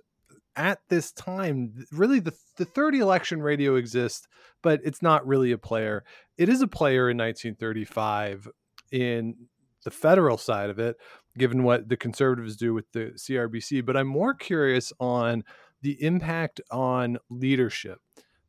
at 0.57 0.81
this 0.89 1.12
time, 1.12 1.85
really 1.93 2.18
the, 2.18 2.35
the 2.57 2.64
30 2.64 2.99
election 2.99 3.41
radio 3.41 3.77
exists, 3.77 4.27
but 4.62 4.81
it's 4.83 5.01
not 5.01 5.24
really 5.24 5.53
a 5.53 5.59
player. 5.59 6.03
It 6.39 6.49
is 6.49 6.61
a 6.61 6.66
player 6.66 7.09
in 7.09 7.18
1935 7.18 8.49
in 8.91 9.37
the 9.85 9.91
federal 9.93 10.37
side 10.37 10.68
of 10.68 10.81
it, 10.81 10.97
given 11.39 11.62
what 11.62 11.89
the 11.89 11.97
conservatives 11.97 12.57
do 12.57 12.74
with 12.74 12.91
the 12.91 13.12
CRBC. 13.16 13.87
But 13.87 13.97
I'm 13.97 14.09
more 14.09 14.35
curious 14.35 14.93
on 14.99 15.45
the 15.83 16.03
impact 16.03 16.61
on 16.72 17.18
leadership 17.31 18.01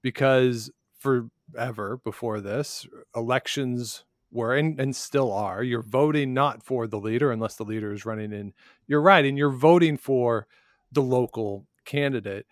because 0.08 0.72
forever 1.00 2.00
before 2.02 2.40
this, 2.40 2.88
elections 3.14 4.06
were 4.32 4.56
and, 4.56 4.80
and 4.80 4.96
still 4.96 5.34
are. 5.34 5.62
You're 5.62 5.82
voting 5.82 6.34
not 6.34 6.64
for 6.64 6.88
the 6.88 6.98
leader 6.98 7.30
unless 7.30 7.58
the 7.58 7.66
leader 7.66 7.92
is 7.92 8.06
running 8.06 8.32
in 8.32 8.54
your 8.88 9.02
right, 9.02 9.26
and 9.26 9.38
you're 9.38 9.50
voting 9.50 9.98
for 9.98 10.48
the 10.94 11.02
local 11.02 11.66
candidate. 11.84 12.46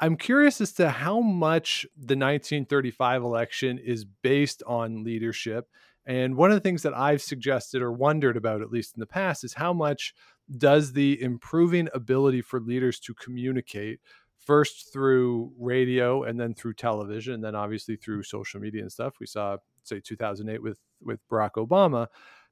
I'm 0.00 0.16
curious 0.16 0.60
as 0.60 0.72
to 0.72 0.90
how 0.90 1.20
much 1.20 1.86
the 1.96 2.16
1935 2.16 3.22
election 3.22 3.78
is 3.78 4.04
based 4.04 4.60
on 4.66 5.04
leadership. 5.04 5.68
And 6.04 6.34
one 6.36 6.50
of 6.50 6.56
the 6.56 6.60
things 6.60 6.82
that 6.82 6.98
I've 6.98 7.22
suggested 7.22 7.82
or 7.82 7.92
wondered 7.92 8.36
about, 8.36 8.62
at 8.62 8.72
least 8.72 8.96
in 8.96 9.00
the 9.00 9.06
past, 9.06 9.44
is 9.44 9.54
how 9.54 9.72
much 9.72 10.12
does 10.58 10.94
the 10.94 11.22
improving 11.22 11.88
ability 11.94 12.42
for 12.42 12.58
leaders 12.58 12.98
to 12.98 13.14
communicate 13.14 14.00
first 14.46 14.92
through 14.92 15.52
radio 15.58 16.24
and 16.24 16.40
then 16.40 16.54
through 16.54 16.74
television 16.74 17.34
and 17.34 17.44
then 17.44 17.54
obviously 17.54 17.96
through 17.96 18.22
social 18.22 18.60
media 18.60 18.82
and 18.82 18.90
stuff. 18.90 19.14
We 19.20 19.26
saw 19.26 19.58
say 19.84 20.00
2008 20.00 20.62
with 20.62 20.78
with 21.02 21.20
barack 21.28 21.52
obama 21.52 22.08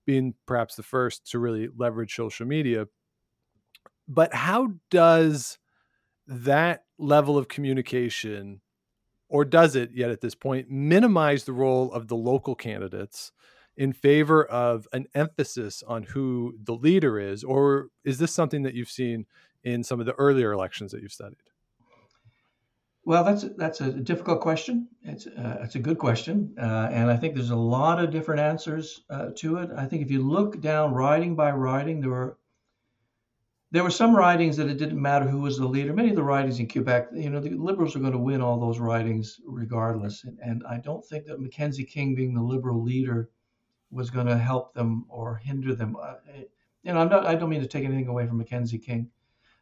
being 0.07 0.34
perhaps 0.47 0.74
the 0.74 0.82
first 0.82 1.30
to 1.30 1.39
really 1.39 1.68
leverage 1.76 2.14
social 2.14 2.47
media. 2.47 2.86
But 4.07 4.32
how 4.32 4.72
does 4.91 5.59
that 6.26 6.84
level 6.99 7.36
of 7.36 7.49
communication 7.49 8.61
or 9.28 9.45
does 9.45 9.76
it 9.76 9.91
yet 9.93 10.11
at 10.11 10.22
this 10.22 10.34
point 10.34 10.70
minimize 10.70 11.45
the 11.45 11.53
role 11.53 11.93
of 11.93 12.09
the 12.09 12.16
local 12.16 12.55
candidates 12.55 13.32
in 13.76 13.93
favor 13.93 14.45
of 14.47 14.89
an 14.95 15.07
emphasis 15.14 15.82
on 15.86 16.03
who 16.03 16.55
the 16.62 16.74
leader 16.74 17.18
is? 17.18 17.45
Or 17.45 17.89
is 18.05 18.18
this 18.18 18.32
something 18.32 18.62
that 18.62 18.74
you've 18.74 18.91
seen 18.91 19.26
in 19.62 19.84
some 19.84 20.01
of 20.01 20.07
the 20.07 20.14
earlier 20.14 20.53
elections 20.53 20.93
that 20.93 21.03
you've 21.03 21.12
studied 21.12 21.47
well, 23.09 23.24
that's 23.24 23.46
that's 23.56 23.80
a 23.80 23.90
difficult 23.90 24.42
question. 24.42 24.86
It's 25.02 25.26
uh, 25.26 25.61
it's 25.62 25.76
a 25.76 25.78
good 25.78 25.96
question, 25.96 26.54
uh, 26.61 26.90
and 26.92 27.11
I 27.11 27.16
think 27.16 27.34
there's 27.34 27.48
a 27.48 27.56
lot 27.56 28.04
of 28.04 28.11
different 28.11 28.42
answers 28.42 29.00
uh, 29.09 29.30
to 29.36 29.56
it. 29.56 29.70
I 29.74 29.86
think 29.86 30.02
if 30.02 30.11
you 30.11 30.20
look 30.20 30.61
down 30.61 30.92
riding 30.92 31.34
by 31.34 31.52
riding, 31.52 32.02
there 32.02 32.11
were 32.11 32.38
there 33.70 33.82
were 33.82 33.90
some 33.90 34.14
ridings 34.14 34.59
that 34.59 34.68
it 34.68 34.76
didn't 34.76 35.00
matter 35.00 35.26
who 35.26 35.40
was 35.40 35.56
the 35.56 35.66
leader. 35.66 35.94
Many 35.94 36.11
of 36.11 36.16
the 36.16 36.22
ridings 36.22 36.61
in 36.61 36.68
Quebec, 36.68 37.09
you 37.14 37.30
know, 37.30 37.40
the 37.40 37.54
Liberals 37.54 37.96
are 37.96 38.00
going 38.00 38.12
to 38.12 38.18
win 38.18 38.42
all 38.42 38.61
those 38.61 38.78
ridings 38.78 39.40
regardless, 39.46 40.24
and, 40.24 40.38
and 40.44 40.62
I 40.68 40.76
don't 40.76 41.02
think 41.02 41.24
that 41.28 41.40
Mackenzie 41.40 41.84
King 41.84 42.14
being 42.14 42.34
the 42.34 42.42
Liberal 42.42 42.82
leader 42.82 43.30
was 43.90 44.11
going 44.11 44.26
to 44.26 44.36
help 44.36 44.74
them 44.74 45.06
or 45.09 45.36
hinder 45.36 45.74
them. 45.74 45.96
Uh, 45.96 46.16
know, 46.84 47.00
I'm 47.00 47.09
not. 47.09 47.24
I 47.24 47.36
don't 47.36 47.48
mean 47.48 47.62
to 47.62 47.66
take 47.66 47.86
anything 47.86 48.09
away 48.09 48.26
from 48.26 48.36
Mackenzie 48.36 48.78
King. 48.78 49.11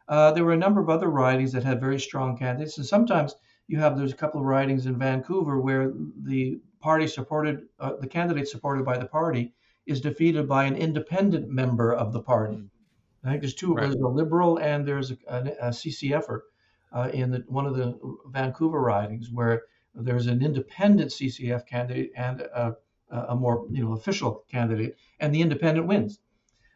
Uh, 0.08 0.30
there 0.32 0.44
were 0.44 0.52
a 0.52 0.56
number 0.56 0.80
of 0.80 0.88
other 0.88 1.08
ridings 1.08 1.52
that 1.52 1.64
had 1.64 1.80
very 1.80 1.98
strong 1.98 2.36
candidates, 2.36 2.78
and 2.78 2.86
sometimes 2.86 3.34
you 3.66 3.78
have 3.78 3.96
there's 3.96 4.12
a 4.12 4.16
couple 4.16 4.40
of 4.40 4.46
ridings 4.46 4.86
in 4.86 4.98
Vancouver 4.98 5.60
where 5.60 5.92
the 6.22 6.60
party 6.80 7.06
supported 7.06 7.66
uh, 7.80 7.94
the 8.00 8.06
candidate 8.06 8.48
supported 8.48 8.84
by 8.84 8.96
the 8.96 9.06
party 9.06 9.52
is 9.86 10.00
defeated 10.00 10.48
by 10.48 10.64
an 10.64 10.76
independent 10.76 11.48
member 11.48 11.92
of 11.92 12.12
the 12.12 12.20
party. 12.20 12.62
I 13.24 13.30
think 13.30 13.42
there's 13.42 13.54
two. 13.54 13.74
Right. 13.74 13.82
There's 13.82 13.96
a 13.96 14.08
liberal 14.08 14.58
and 14.58 14.86
there's 14.86 15.10
a, 15.10 15.16
a, 15.26 15.38
a 15.38 15.68
CCFer 15.70 16.40
uh, 16.92 17.10
in 17.12 17.30
the, 17.30 17.44
one 17.48 17.66
of 17.66 17.76
the 17.76 17.98
Vancouver 18.28 18.80
ridings 18.80 19.30
where 19.32 19.64
there's 19.94 20.26
an 20.26 20.42
independent 20.42 21.10
CCF 21.10 21.66
candidate 21.66 22.12
and 22.16 22.42
a, 22.42 22.76
a 23.10 23.34
more 23.34 23.66
you 23.70 23.82
know 23.82 23.92
official 23.92 24.44
candidate, 24.50 24.96
and 25.18 25.34
the 25.34 25.42
independent 25.42 25.86
wins. 25.86 26.20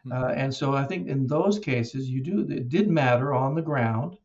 Hmm. 0.05 0.13
Uh, 0.13 0.29
and 0.29 0.55
so 0.55 0.75
I 0.75 0.85
think 0.85 1.09
in 1.09 1.27
those 1.27 1.59
cases, 1.59 2.09
you 2.09 2.23
do 2.23 2.47
it 2.49 2.69
did 2.69 2.89
matter 2.89 3.35
on 3.35 3.55
the 3.55 3.63
ground 3.63 4.17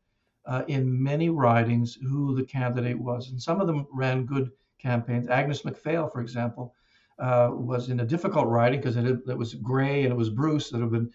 uh, 0.46 0.64
in 0.68 1.02
many 1.02 1.30
ridings 1.30 1.96
who 1.96 2.36
the 2.36 2.44
candidate 2.44 3.00
was, 3.00 3.30
and 3.30 3.42
some 3.42 3.62
of 3.62 3.68
them 3.68 3.88
ran 3.92 4.26
good 4.26 4.52
campaigns. 4.80 5.28
Agnes 5.28 5.64
Macphail, 5.64 6.12
for 6.12 6.22
example, 6.22 6.74
uh, 7.20 7.50
was 7.52 7.90
in 7.90 8.00
a 8.00 8.06
difficult 8.06 8.48
riding 8.48 8.80
because 8.80 8.98
it, 8.98 9.06
it, 9.06 9.38
was 9.38 9.56
Grey 9.56 10.04
and 10.04 10.12
it 10.12 10.18
was 10.18 10.30
Bruce 10.30 10.70
that 10.70 10.82
had 10.82 10.92
been 10.92 11.12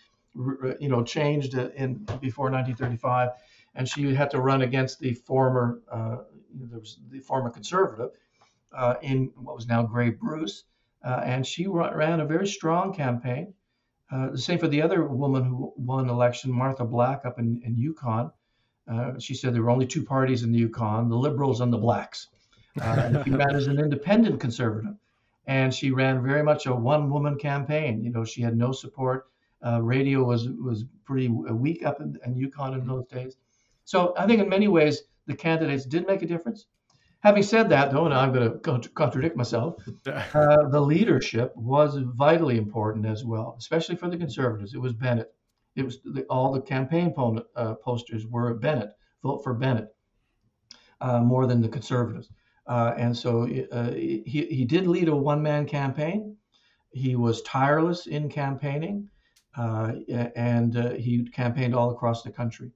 you 0.80 0.88
know 0.88 1.02
changed 1.02 1.54
in 1.54 1.94
before 2.20 2.50
1935, 2.50 3.30
and 3.74 3.88
she 3.88 4.14
had 4.14 4.30
to 4.30 4.40
run 4.40 4.62
against 4.62 5.00
the 5.00 5.14
former 5.14 5.80
uh, 5.90 6.18
there 6.54 6.78
was 6.78 6.98
the 7.10 7.20
former 7.20 7.50
conservative 7.50 8.10
uh, 8.72 8.94
in 9.02 9.30
what 9.36 9.54
was 9.54 9.66
now 9.66 9.82
Grey 9.82 10.10
Bruce, 10.10 10.64
uh, 11.04 11.20
and 11.24 11.46
she 11.46 11.66
ran 11.66 12.20
a 12.20 12.24
very 12.24 12.46
strong 12.46 12.92
campaign. 12.92 13.54
Uh, 14.10 14.30
the 14.30 14.38
same 14.38 14.58
for 14.58 14.68
the 14.68 14.82
other 14.82 15.06
woman 15.06 15.44
who 15.44 15.72
won 15.76 16.08
election, 16.08 16.50
Martha 16.50 16.84
Black, 16.84 17.24
up 17.24 17.38
in, 17.38 17.60
in 17.64 17.76
Yukon. 17.76 18.30
Uh, 18.90 19.18
she 19.18 19.34
said 19.34 19.54
there 19.54 19.62
were 19.62 19.70
only 19.70 19.86
two 19.86 20.02
parties 20.02 20.42
in 20.42 20.50
the 20.50 20.58
Yukon, 20.58 21.08
the 21.08 21.16
Liberals 21.16 21.60
and 21.60 21.72
the 21.72 21.78
Blacks. 21.78 22.28
Uh, 22.80 23.02
and 23.04 23.24
she 23.24 23.30
ran 23.30 23.54
as 23.54 23.66
an 23.66 23.78
independent 23.78 24.40
conservative. 24.40 24.94
And 25.46 25.72
she 25.72 25.90
ran 25.90 26.22
very 26.22 26.42
much 26.42 26.66
a 26.66 26.74
one-woman 26.74 27.36
campaign. 27.38 28.02
You 28.02 28.10
know, 28.10 28.24
she 28.24 28.42
had 28.42 28.56
no 28.56 28.72
support. 28.72 29.28
Uh, 29.64 29.80
radio 29.82 30.24
was 30.24 30.48
was 30.48 30.84
pretty 31.04 31.28
weak 31.28 31.84
up 31.84 32.00
in, 32.00 32.18
in 32.24 32.36
Yukon 32.36 32.74
in 32.74 32.86
those 32.86 33.06
days. 33.06 33.36
So 33.84 34.14
I 34.16 34.26
think 34.26 34.40
in 34.40 34.48
many 34.48 34.68
ways 34.68 35.02
the 35.26 35.34
candidates 35.34 35.84
did 35.84 36.06
make 36.06 36.22
a 36.22 36.26
difference. 36.26 36.66
Having 37.22 37.42
said 37.42 37.68
that, 37.68 37.92
though, 37.92 38.06
and 38.06 38.14
I'm 38.14 38.32
going 38.32 38.80
to 38.80 38.88
contradict 38.90 39.36
myself, 39.36 39.74
uh, 40.06 40.68
the 40.68 40.80
leadership 40.80 41.54
was 41.54 41.96
vitally 41.96 42.56
important 42.56 43.04
as 43.04 43.24
well, 43.24 43.56
especially 43.58 43.96
for 43.96 44.08
the 44.08 44.16
conservatives. 44.16 44.72
It 44.72 44.80
was 44.80 44.94
Bennett. 44.94 45.32
It 45.76 45.84
was 45.84 46.00
the, 46.02 46.22
all 46.30 46.50
the 46.50 46.62
campaign 46.62 47.12
po- 47.12 47.44
uh, 47.56 47.74
posters 47.74 48.26
were 48.26 48.54
Bennett, 48.54 48.90
vote 49.22 49.44
for 49.44 49.52
Bennett, 49.52 49.94
uh, 51.02 51.20
more 51.20 51.46
than 51.46 51.60
the 51.60 51.68
conservatives. 51.68 52.30
Uh, 52.66 52.94
and 52.96 53.16
so 53.16 53.42
uh, 53.70 53.90
he, 53.92 54.22
he 54.24 54.64
did 54.64 54.86
lead 54.86 55.08
a 55.08 55.16
one 55.16 55.42
man 55.42 55.66
campaign. 55.66 56.36
He 56.92 57.16
was 57.16 57.42
tireless 57.42 58.06
in 58.06 58.30
campaigning, 58.30 59.08
uh, 59.56 59.92
and 60.34 60.74
he 60.96 61.24
campaigned 61.32 61.74
all 61.74 61.90
across 61.90 62.22
the 62.22 62.30
country. 62.30 62.72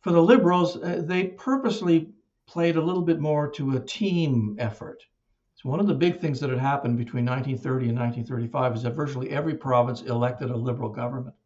For 0.00 0.12
the 0.12 0.22
Liberals, 0.22 0.78
they 0.80 1.28
purposely 1.28 2.08
played 2.46 2.76
a 2.76 2.82
little 2.82 3.02
bit 3.02 3.20
more 3.20 3.50
to 3.52 3.76
a 3.76 3.80
team 3.80 4.56
effort. 4.58 5.02
So 5.54 5.68
one 5.68 5.80
of 5.80 5.86
the 5.86 5.94
big 5.94 6.18
things 6.18 6.40
that 6.40 6.50
had 6.50 6.58
happened 6.58 6.98
between 6.98 7.24
1930 7.24 7.90
and 7.90 7.98
1935 7.98 8.76
is 8.76 8.82
that 8.82 8.94
virtually 8.94 9.30
every 9.30 9.54
province 9.54 10.02
elected 10.02 10.50
a 10.50 10.56
liberal 10.56 10.90
government. 10.90 11.36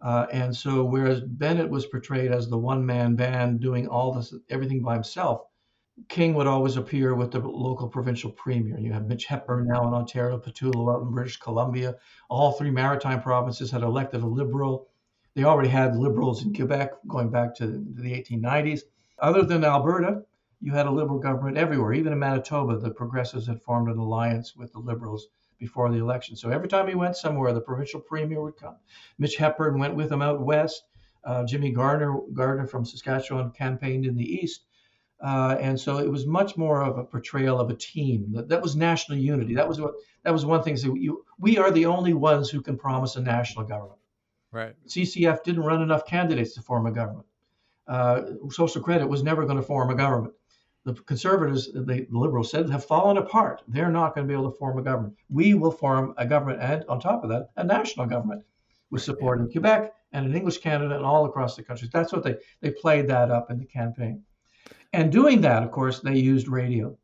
Uh, 0.00 0.26
and 0.32 0.54
so, 0.54 0.84
whereas 0.84 1.22
Bennett 1.22 1.70
was 1.70 1.86
portrayed 1.86 2.30
as 2.30 2.48
the 2.48 2.58
one-man 2.58 3.16
band 3.16 3.60
doing 3.60 3.88
all 3.88 4.12
this, 4.12 4.34
everything 4.50 4.82
by 4.82 4.94
himself, 4.94 5.42
King 6.08 6.34
would 6.34 6.46
always 6.46 6.76
appear 6.76 7.14
with 7.14 7.30
the 7.30 7.38
local 7.38 7.88
provincial 7.88 8.30
premier. 8.30 8.78
You 8.78 8.92
have 8.92 9.06
Mitch 9.06 9.24
Hepburn 9.24 9.66
now 9.66 9.88
in 9.88 9.94
Ontario, 9.94 10.38
Pattullo 10.38 10.94
out 10.94 11.02
in 11.02 11.10
British 11.10 11.38
Columbia. 11.38 11.96
All 12.28 12.52
three 12.52 12.70
maritime 12.70 13.22
provinces 13.22 13.70
had 13.70 13.82
elected 13.82 14.22
a 14.22 14.26
liberal. 14.26 14.88
They 15.34 15.44
already 15.44 15.70
had 15.70 15.96
liberals 15.96 16.44
in 16.44 16.54
Quebec 16.54 16.92
going 17.08 17.30
back 17.30 17.54
to 17.56 17.66
the 17.66 18.12
1890s. 18.12 18.82
Other 19.18 19.42
than 19.42 19.64
Alberta, 19.64 20.22
you 20.60 20.72
had 20.72 20.86
a 20.86 20.90
liberal 20.90 21.18
government 21.18 21.56
everywhere. 21.56 21.92
Even 21.92 22.12
in 22.12 22.18
Manitoba, 22.18 22.78
the 22.78 22.90
progressives 22.90 23.46
had 23.46 23.62
formed 23.62 23.88
an 23.88 23.98
alliance 23.98 24.56
with 24.56 24.72
the 24.72 24.78
liberals 24.78 25.28
before 25.58 25.90
the 25.90 25.98
election. 25.98 26.36
So 26.36 26.50
every 26.50 26.68
time 26.68 26.88
he 26.88 26.94
went 26.94 27.16
somewhere, 27.16 27.52
the 27.52 27.60
provincial 27.60 28.00
premier 28.00 28.42
would 28.42 28.56
come. 28.56 28.76
Mitch 29.18 29.36
Hepburn 29.36 29.78
went 29.78 29.94
with 29.94 30.12
him 30.12 30.22
out 30.22 30.40
west. 30.40 30.84
Uh, 31.24 31.44
Jimmy 31.44 31.72
Gardiner, 31.72 32.20
Gardiner 32.32 32.66
from 32.66 32.84
Saskatchewan 32.84 33.50
campaigned 33.50 34.06
in 34.06 34.16
the 34.16 34.24
east. 34.24 34.64
Uh, 35.20 35.56
and 35.60 35.80
so 35.80 35.98
it 35.98 36.10
was 36.10 36.26
much 36.26 36.56
more 36.56 36.82
of 36.82 36.98
a 36.98 37.04
portrayal 37.04 37.58
of 37.58 37.70
a 37.70 37.74
team. 37.74 38.32
That, 38.32 38.48
that 38.50 38.62
was 38.62 38.76
national 38.76 39.18
unity. 39.18 39.54
That 39.54 39.68
was 39.68 39.80
what 39.80 39.94
that 40.24 40.32
was 40.32 40.44
one 40.44 40.62
thing. 40.62 40.76
So 40.76 40.94
you, 40.94 41.24
we 41.38 41.56
are 41.56 41.70
the 41.70 41.86
only 41.86 42.12
ones 42.12 42.50
who 42.50 42.60
can 42.60 42.76
promise 42.76 43.16
a 43.16 43.22
national 43.22 43.64
government. 43.64 43.98
Right. 44.52 44.74
CCF 44.86 45.42
didn't 45.42 45.64
run 45.64 45.82
enough 45.82 46.06
candidates 46.06 46.54
to 46.54 46.62
form 46.62 46.86
a 46.86 46.92
government. 46.92 47.26
Uh, 47.88 48.22
Social 48.50 48.82
Credit 48.82 49.06
was 49.06 49.22
never 49.22 49.44
going 49.44 49.56
to 49.56 49.62
form 49.62 49.90
a 49.90 49.94
government. 49.94 50.34
The 50.84 50.94
conservatives, 50.94 51.72
the, 51.72 52.06
liberals 52.10 52.50
said, 52.50 52.70
have 52.70 52.84
fallen 52.84 53.16
apart. 53.16 53.62
They're 53.66 53.90
not 53.90 54.14
going 54.14 54.26
to 54.26 54.28
be 54.28 54.38
able 54.38 54.52
to 54.52 54.58
form 54.58 54.78
a 54.78 54.82
government. 54.82 55.16
We 55.28 55.54
will 55.54 55.72
form 55.72 56.14
a 56.16 56.26
government, 56.26 56.60
and 56.62 56.84
on 56.88 57.00
top 57.00 57.24
of 57.24 57.30
that, 57.30 57.50
a 57.56 57.64
national 57.64 58.06
government 58.06 58.44
with 58.90 59.02
support 59.02 59.40
in 59.40 59.50
Quebec 59.50 59.92
and 60.12 60.26
in 60.26 60.36
English 60.36 60.58
Canada 60.58 60.94
and 60.94 61.04
all 61.04 61.26
across 61.26 61.56
the 61.56 61.64
country. 61.64 61.88
That's 61.92 62.12
what 62.12 62.22
they 62.22 62.36
they 62.60 62.70
played 62.70 63.08
that 63.08 63.30
up 63.30 63.50
in 63.50 63.58
the 63.58 63.66
campaign. 63.66 64.22
And 64.92 65.12
doing 65.12 65.40
that, 65.42 65.62
of 65.62 65.70
course, 65.70 66.00
they 66.00 66.16
used 66.16 66.48
radio. 66.48 66.96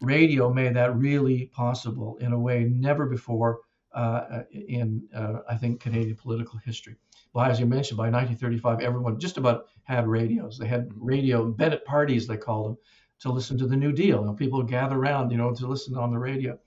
Radio 0.00 0.52
made 0.52 0.74
that 0.74 0.96
really 0.96 1.46
possible 1.46 2.16
in 2.20 2.32
a 2.32 2.38
way 2.38 2.64
never 2.64 3.06
before 3.06 3.60
uh, 3.94 4.42
in, 4.50 5.02
uh, 5.14 5.38
I 5.48 5.56
think, 5.56 5.80
Canadian 5.80 6.16
political 6.16 6.58
history. 6.58 6.96
Well, 7.34 7.44
as 7.44 7.60
you 7.60 7.66
mentioned, 7.66 7.98
by 7.98 8.04
1935, 8.04 8.80
everyone 8.80 9.18
just 9.18 9.36
about 9.36 9.66
had 9.82 10.08
radios. 10.08 10.56
They 10.56 10.66
had 10.66 10.90
radio 10.96 11.44
Bennett 11.50 11.84
parties, 11.84 12.26
they 12.26 12.36
called 12.36 12.66
them, 12.66 12.78
to 13.20 13.32
listen 13.32 13.58
to 13.58 13.66
the 13.66 13.76
New 13.76 13.92
Deal. 13.92 14.26
And 14.26 14.36
people 14.36 14.58
would 14.58 14.68
gather 14.68 14.96
around, 14.96 15.30
you 15.30 15.36
know, 15.36 15.52
to 15.52 15.66
listen 15.66 15.96
on 15.96 16.12
the 16.12 16.18
radio. 16.18 16.58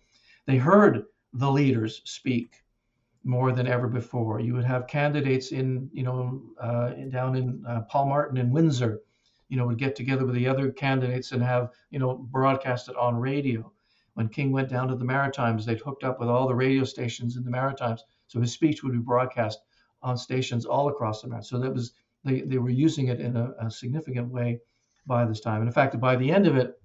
They 0.46 0.58
heard 0.58 1.06
the 1.34 1.52
leaders 1.52 2.02
speak 2.06 2.64
more 3.24 3.52
than 3.52 3.66
ever 3.68 3.88
before. 3.88 4.40
You 4.40 4.54
would 4.54 4.66
have 4.66 4.88
candidates 4.88 5.52
in, 5.52 5.90
you 5.92 6.04
know, 6.04 6.44
uh, 6.60 6.90
down 7.10 7.36
in 7.36 7.64
uh, 7.66 7.82
Paul 7.90 8.08
Martin 8.08 8.38
in 8.38 8.52
Windsor 8.52 9.02
you 9.50 9.58
know, 9.58 9.66
would 9.66 9.78
get 9.78 9.96
together 9.96 10.26
with 10.26 10.36
the 10.36 10.48
other 10.48 10.72
candidates 10.72 11.32
and 11.32 11.42
have, 11.42 11.72
you 11.90 12.00
know, 12.00 12.16
broadcast 12.16 12.90
it 12.90 12.98
on 12.98 13.16
radio. 13.16 13.72
When 14.16 14.30
King 14.30 14.52
went 14.52 14.70
down 14.70 14.88
to 14.88 14.96
the 14.96 15.06
Maritimes, 15.06 15.66
they'd 15.66 15.80
hooked 15.80 16.04
up 16.04 16.20
with 16.20 16.28
all 16.30 16.48
the 16.48 16.56
radio 16.56 16.84
stations 16.84 17.38
in 17.38 17.44
the 17.44 17.52
Maritimes. 17.52 18.04
So 18.28 18.42
his 18.42 18.52
speech 18.52 18.84
would 18.84 18.92
be 18.92 19.00
broadcast 19.00 19.60
on 20.02 20.18
stations 20.18 20.66
all 20.66 20.90
across 20.90 21.22
the 21.22 21.28
Maritimes. 21.28 21.50
So 21.50 21.60
that 21.60 21.74
was, 21.74 21.94
they, 22.24 22.42
they 22.42 22.58
were 22.58 22.70
using 22.70 23.08
it 23.08 23.20
in 23.20 23.36
a, 23.36 23.54
a 23.60 23.72
significant 23.72 24.30
way 24.30 24.60
by 25.06 25.26
this 25.26 25.40
time. 25.40 25.62
And 25.62 25.68
in 25.68 25.74
fact, 25.74 26.00
by 26.00 26.16
the 26.16 26.32
end 26.32 26.48
of 26.48 26.56
it, 26.56 26.80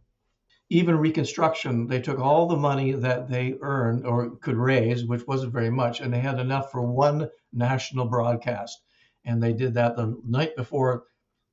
even 0.70 0.96
Reconstruction, 0.96 1.86
they 1.86 2.00
took 2.00 2.18
all 2.18 2.46
the 2.46 2.56
money 2.56 2.92
that 2.92 3.28
they 3.28 3.56
earned 3.60 4.06
or 4.06 4.36
could 4.36 4.56
raise, 4.56 5.04
which 5.04 5.26
wasn't 5.26 5.52
very 5.52 5.70
much, 5.70 6.00
and 6.00 6.12
they 6.12 6.20
had 6.20 6.38
enough 6.38 6.70
for 6.70 6.80
one 6.80 7.28
national 7.52 8.06
broadcast. 8.06 8.80
And 9.24 9.42
they 9.42 9.52
did 9.52 9.74
that 9.74 9.96
the 9.96 10.18
night 10.24 10.56
before 10.56 11.04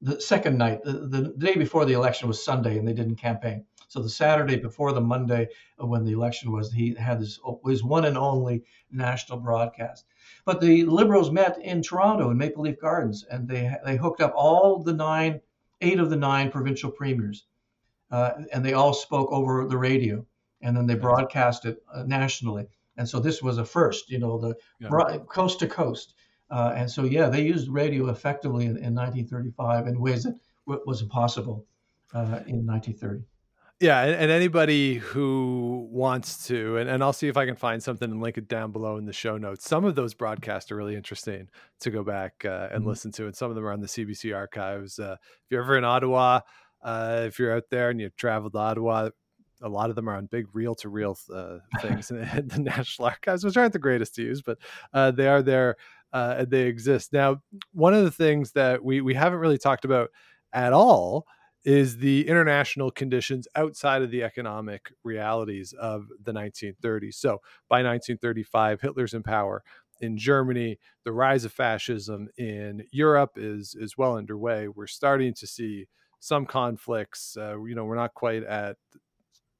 the 0.01 0.21
second 0.21 0.57
night, 0.57 0.83
the, 0.83 0.93
the 0.93 1.33
day 1.37 1.55
before 1.55 1.83
the 1.83 1.93
election 1.93 2.27
was 2.29 2.43
Sunday, 2.43 2.77
and 2.77 2.87
they 2.87 2.93
didn't 2.93 3.17
campaign. 3.17 3.65
So 3.89 4.01
the 4.01 4.09
Saturday 4.09 4.55
before 4.55 4.93
the 4.93 5.01
Monday 5.01 5.49
uh, 5.81 5.85
when 5.85 6.05
the 6.05 6.13
election 6.13 6.51
was, 6.51 6.71
he 6.71 6.95
had 6.95 7.19
his 7.19 7.39
his 7.65 7.83
one 7.83 8.05
and 8.05 8.17
only 8.17 8.63
national 8.91 9.39
broadcast. 9.39 10.05
But 10.45 10.61
the 10.61 10.85
Liberals 10.85 11.31
met 11.31 11.57
in 11.59 11.81
Toronto 11.81 12.29
in 12.29 12.37
Maple 12.37 12.63
Leaf 12.63 12.79
Gardens, 12.79 13.25
and 13.29 13.47
they 13.47 13.75
they 13.85 13.97
hooked 13.97 14.21
up 14.21 14.33
all 14.35 14.83
the 14.83 14.93
nine, 14.93 15.41
eight 15.81 15.99
of 15.99 16.09
the 16.09 16.15
nine 16.15 16.51
provincial 16.51 16.91
premiers, 16.91 17.45
uh, 18.11 18.31
and 18.51 18.65
they 18.65 18.73
all 18.73 18.93
spoke 18.93 19.31
over 19.31 19.67
the 19.67 19.77
radio, 19.77 20.25
and 20.61 20.75
then 20.75 20.87
they 20.87 20.95
broadcast 20.95 21.65
it 21.65 21.83
uh, 21.93 22.03
nationally. 22.03 22.67
And 22.97 23.07
so 23.07 23.19
this 23.19 23.41
was 23.41 23.57
a 23.57 23.65
first, 23.65 24.09
you 24.09 24.19
know, 24.19 24.37
the 24.37 24.55
yeah. 24.79 25.17
coast 25.29 25.59
to 25.59 25.67
coast. 25.67 26.15
Uh, 26.51 26.73
and 26.75 26.89
so, 26.91 27.03
yeah, 27.03 27.29
they 27.29 27.43
used 27.43 27.69
radio 27.69 28.09
effectively 28.09 28.65
in, 28.65 28.71
in 28.71 28.93
1935 28.95 29.87
in 29.87 29.99
ways 29.99 30.23
that 30.23 30.35
w- 30.67 30.83
was 30.85 31.01
impossible 31.01 31.65
uh, 32.13 32.41
in 32.47 32.65
1930. 32.65 33.23
Yeah, 33.79 34.01
and, 34.01 34.13
and, 34.13 34.29
anybody 34.29 34.95
who 34.95 35.87
wants 35.89 36.47
to, 36.47 36.75
and, 36.75 36.89
and 36.89 37.01
I'll 37.01 37.13
see 37.13 37.29
if 37.29 37.37
I 37.37 37.45
can 37.45 37.55
find 37.55 37.81
something 37.81 38.11
and 38.11 38.21
link 38.21 38.37
it 38.37 38.49
down 38.49 38.73
below 38.73 38.97
in 38.97 39.05
the 39.05 39.13
show 39.13 39.37
notes. 39.37 39.65
Some 39.65 39.85
of 39.85 39.95
those 39.95 40.13
broadcasts 40.13 40.69
are 40.69 40.75
really 40.75 40.97
interesting 40.97 41.47
to 41.79 41.89
go 41.89 42.03
back 42.03 42.43
uh, 42.43 42.67
and 42.71 42.81
mm-hmm. 42.81 42.89
listen 42.89 43.13
to, 43.13 43.27
and 43.27 43.35
some 43.35 43.49
of 43.49 43.55
them 43.55 43.65
are 43.65 43.71
on 43.71 43.79
the 43.79 43.87
CBC 43.87 44.35
archives. 44.35 44.99
Uh, 44.99 45.15
if 45.21 45.49
you're 45.49 45.63
ever 45.63 45.77
in 45.77 45.85
Ottawa, 45.85 46.41
uh, 46.83 47.23
if 47.25 47.39
you're 47.39 47.55
out 47.55 47.69
there 47.69 47.89
and 47.89 48.01
you've 48.01 48.17
traveled 48.17 48.51
to 48.51 48.59
Ottawa, 48.59 49.11
a 49.61 49.69
lot 49.69 49.89
of 49.89 49.95
them 49.95 50.09
are 50.09 50.15
on 50.15 50.25
big 50.25 50.47
reel 50.53 50.75
to 50.75 50.89
reel 50.89 51.17
things 51.81 52.11
in 52.11 52.49
the 52.49 52.59
National 52.59 53.07
Archives, 53.07 53.45
which 53.45 53.55
aren't 53.55 53.71
the 53.71 53.79
greatest 53.79 54.13
to 54.15 54.23
use, 54.23 54.41
but 54.41 54.57
uh, 54.93 55.11
they 55.11 55.29
are 55.29 55.41
there 55.41 55.77
uh, 56.11 56.43
they 56.45 56.63
exist. 56.63 57.13
Now, 57.13 57.41
one 57.71 57.93
of 57.93 58.03
the 58.03 58.11
things 58.11 58.51
that 58.53 58.83
we 58.83 58.99
we 58.99 59.13
haven't 59.13 59.39
really 59.39 59.57
talked 59.57 59.85
about 59.85 60.09
at 60.51 60.73
all 60.73 61.27
is 61.65 61.97
the 61.97 62.27
international 62.27 62.89
conditions 62.89 63.47
outside 63.55 64.01
of 64.01 64.11
the 64.11 64.23
economic 64.23 64.91
realities 65.03 65.73
of 65.73 66.07
the 66.23 66.31
1930s. 66.31 67.15
So 67.15 67.41
by 67.67 67.83
1935, 67.83 68.81
Hitler's 68.81 69.13
in 69.13 69.23
power 69.23 69.63
in 70.01 70.17
Germany. 70.17 70.77
The 71.03 71.11
rise 71.11 71.45
of 71.45 71.51
fascism 71.51 72.29
in 72.37 72.85
Europe 72.91 73.33
is 73.35 73.75
is 73.77 73.97
well 73.97 74.15
underway. 74.17 74.67
We're 74.67 74.87
starting 74.87 75.33
to 75.35 75.47
see 75.47 75.87
some 76.19 76.45
conflicts. 76.45 77.35
Uh, 77.37 77.61
you 77.61 77.75
know, 77.75 77.85
we're 77.85 77.95
not 77.95 78.13
quite 78.13 78.43
at 78.43 78.77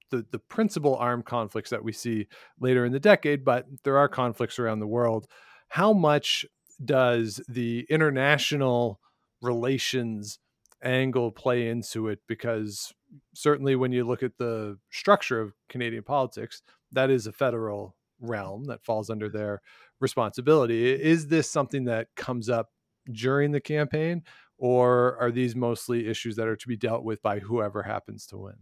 the 0.10 0.26
the 0.32 0.40
principal 0.40 0.96
armed 0.96 1.26
conflicts 1.26 1.70
that 1.72 1.84
we 1.84 1.92
see 1.92 2.28
later 2.60 2.86
in 2.86 2.94
the 2.94 3.00
decade, 3.00 3.44
but 3.44 3.66
there 3.84 3.98
are 3.98 4.08
conflicts 4.08 4.60
around 4.60 4.80
the 4.80 4.88
world 4.88 5.28
how 5.70 5.94
much 5.94 6.46
does 6.84 7.40
the 7.48 7.86
international 7.90 9.00
relations 9.42 10.40
angle 10.84 11.32
play 11.32 11.68
into 11.68 12.08
it? 12.08 12.20
Because 12.28 12.94
certainly 13.34 13.76
when 13.76 13.92
you 13.92 14.04
look 14.04 14.24
at 14.24 14.38
the 14.38 14.78
structure 14.90 15.42
of 15.42 15.54
Canadian 15.68 16.04
politics, 16.04 16.62
that 16.92 17.10
is 17.10 17.28
a 17.28 17.32
federal 17.32 17.96
realm 18.20 18.66
that 18.66 18.84
falls 18.84 19.10
under 19.10 19.30
their 19.30 19.62
responsibility. 20.00 20.92
Is 20.92 21.28
this 21.28 21.50
something 21.50 21.86
that 21.86 22.08
comes 22.16 22.50
up 22.50 22.70
during 23.12 23.52
the 23.52 23.62
campaign, 23.62 24.24
or 24.58 25.18
are 25.20 25.32
these 25.32 25.56
mostly 25.56 26.08
issues 26.08 26.36
that 26.36 26.48
are 26.48 26.56
to 26.56 26.68
be 26.68 26.78
dealt 26.78 27.04
with 27.04 27.22
by 27.22 27.40
whoever 27.40 27.84
happens 27.84 28.26
to 28.28 28.38
win? 28.38 28.56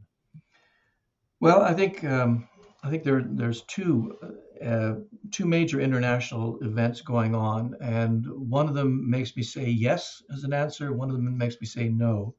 Well, 1.39 1.61
I 1.61 1.73
think 1.73 2.03
um, 2.03 2.47
I 2.83 2.89
think 2.89 3.03
there 3.03 3.23
there's 3.23 3.61
two 3.63 4.17
uh, 4.61 4.95
two 5.31 5.45
major 5.45 5.79
international 5.79 6.59
events 6.61 7.01
going 7.01 7.35
on, 7.35 7.75
and 7.81 8.25
one 8.27 8.67
of 8.67 8.75
them 8.75 9.09
makes 9.09 9.35
me 9.35 9.43
say 9.43 9.69
yes 9.69 10.23
as 10.33 10.43
an 10.43 10.53
answer. 10.53 10.93
One 10.93 11.09
of 11.09 11.15
them 11.15 11.37
makes 11.37 11.59
me 11.59 11.67
say 11.67 11.89
no. 11.89 12.35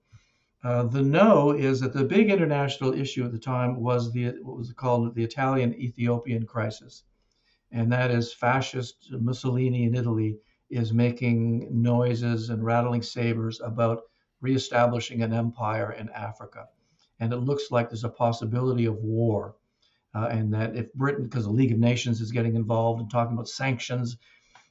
Uh, 0.64 0.84
the 0.84 1.02
no 1.02 1.52
is 1.52 1.80
that 1.80 1.92
the 1.92 2.04
big 2.04 2.30
international 2.30 2.92
issue 2.92 3.24
at 3.24 3.32
the 3.32 3.38
time 3.38 3.80
was 3.80 4.12
the 4.12 4.34
what 4.42 4.56
was 4.56 4.72
called 4.72 5.14
the 5.14 5.22
Italian 5.22 5.74
Ethiopian 5.74 6.44
crisis, 6.46 7.04
and 7.70 7.92
that 7.92 8.10
is 8.10 8.32
fascist 8.32 9.08
Mussolini 9.12 9.84
in 9.84 9.94
Italy 9.94 10.38
is 10.70 10.92
making 10.92 11.68
noises 11.70 12.50
and 12.50 12.64
rattling 12.64 13.02
sabers 13.02 13.60
about 13.60 14.02
reestablishing 14.40 15.22
an 15.22 15.32
empire 15.32 15.92
in 15.92 16.08
Africa, 16.10 16.66
and 17.20 17.32
it 17.32 17.38
looks 17.38 17.70
like 17.70 17.88
there's 17.88 18.04
a 18.04 18.08
possibility 18.08 18.86
of 18.86 18.96
war 18.96 19.54
uh, 20.18 20.28
and 20.28 20.52
that 20.52 20.74
if 20.74 20.92
Britain, 20.94 21.24
because 21.24 21.44
the 21.44 21.50
League 21.50 21.72
of 21.72 21.78
Nations 21.78 22.20
is 22.20 22.32
getting 22.32 22.56
involved 22.56 23.00
and 23.00 23.10
talking 23.10 23.34
about 23.34 23.48
sanctions 23.48 24.16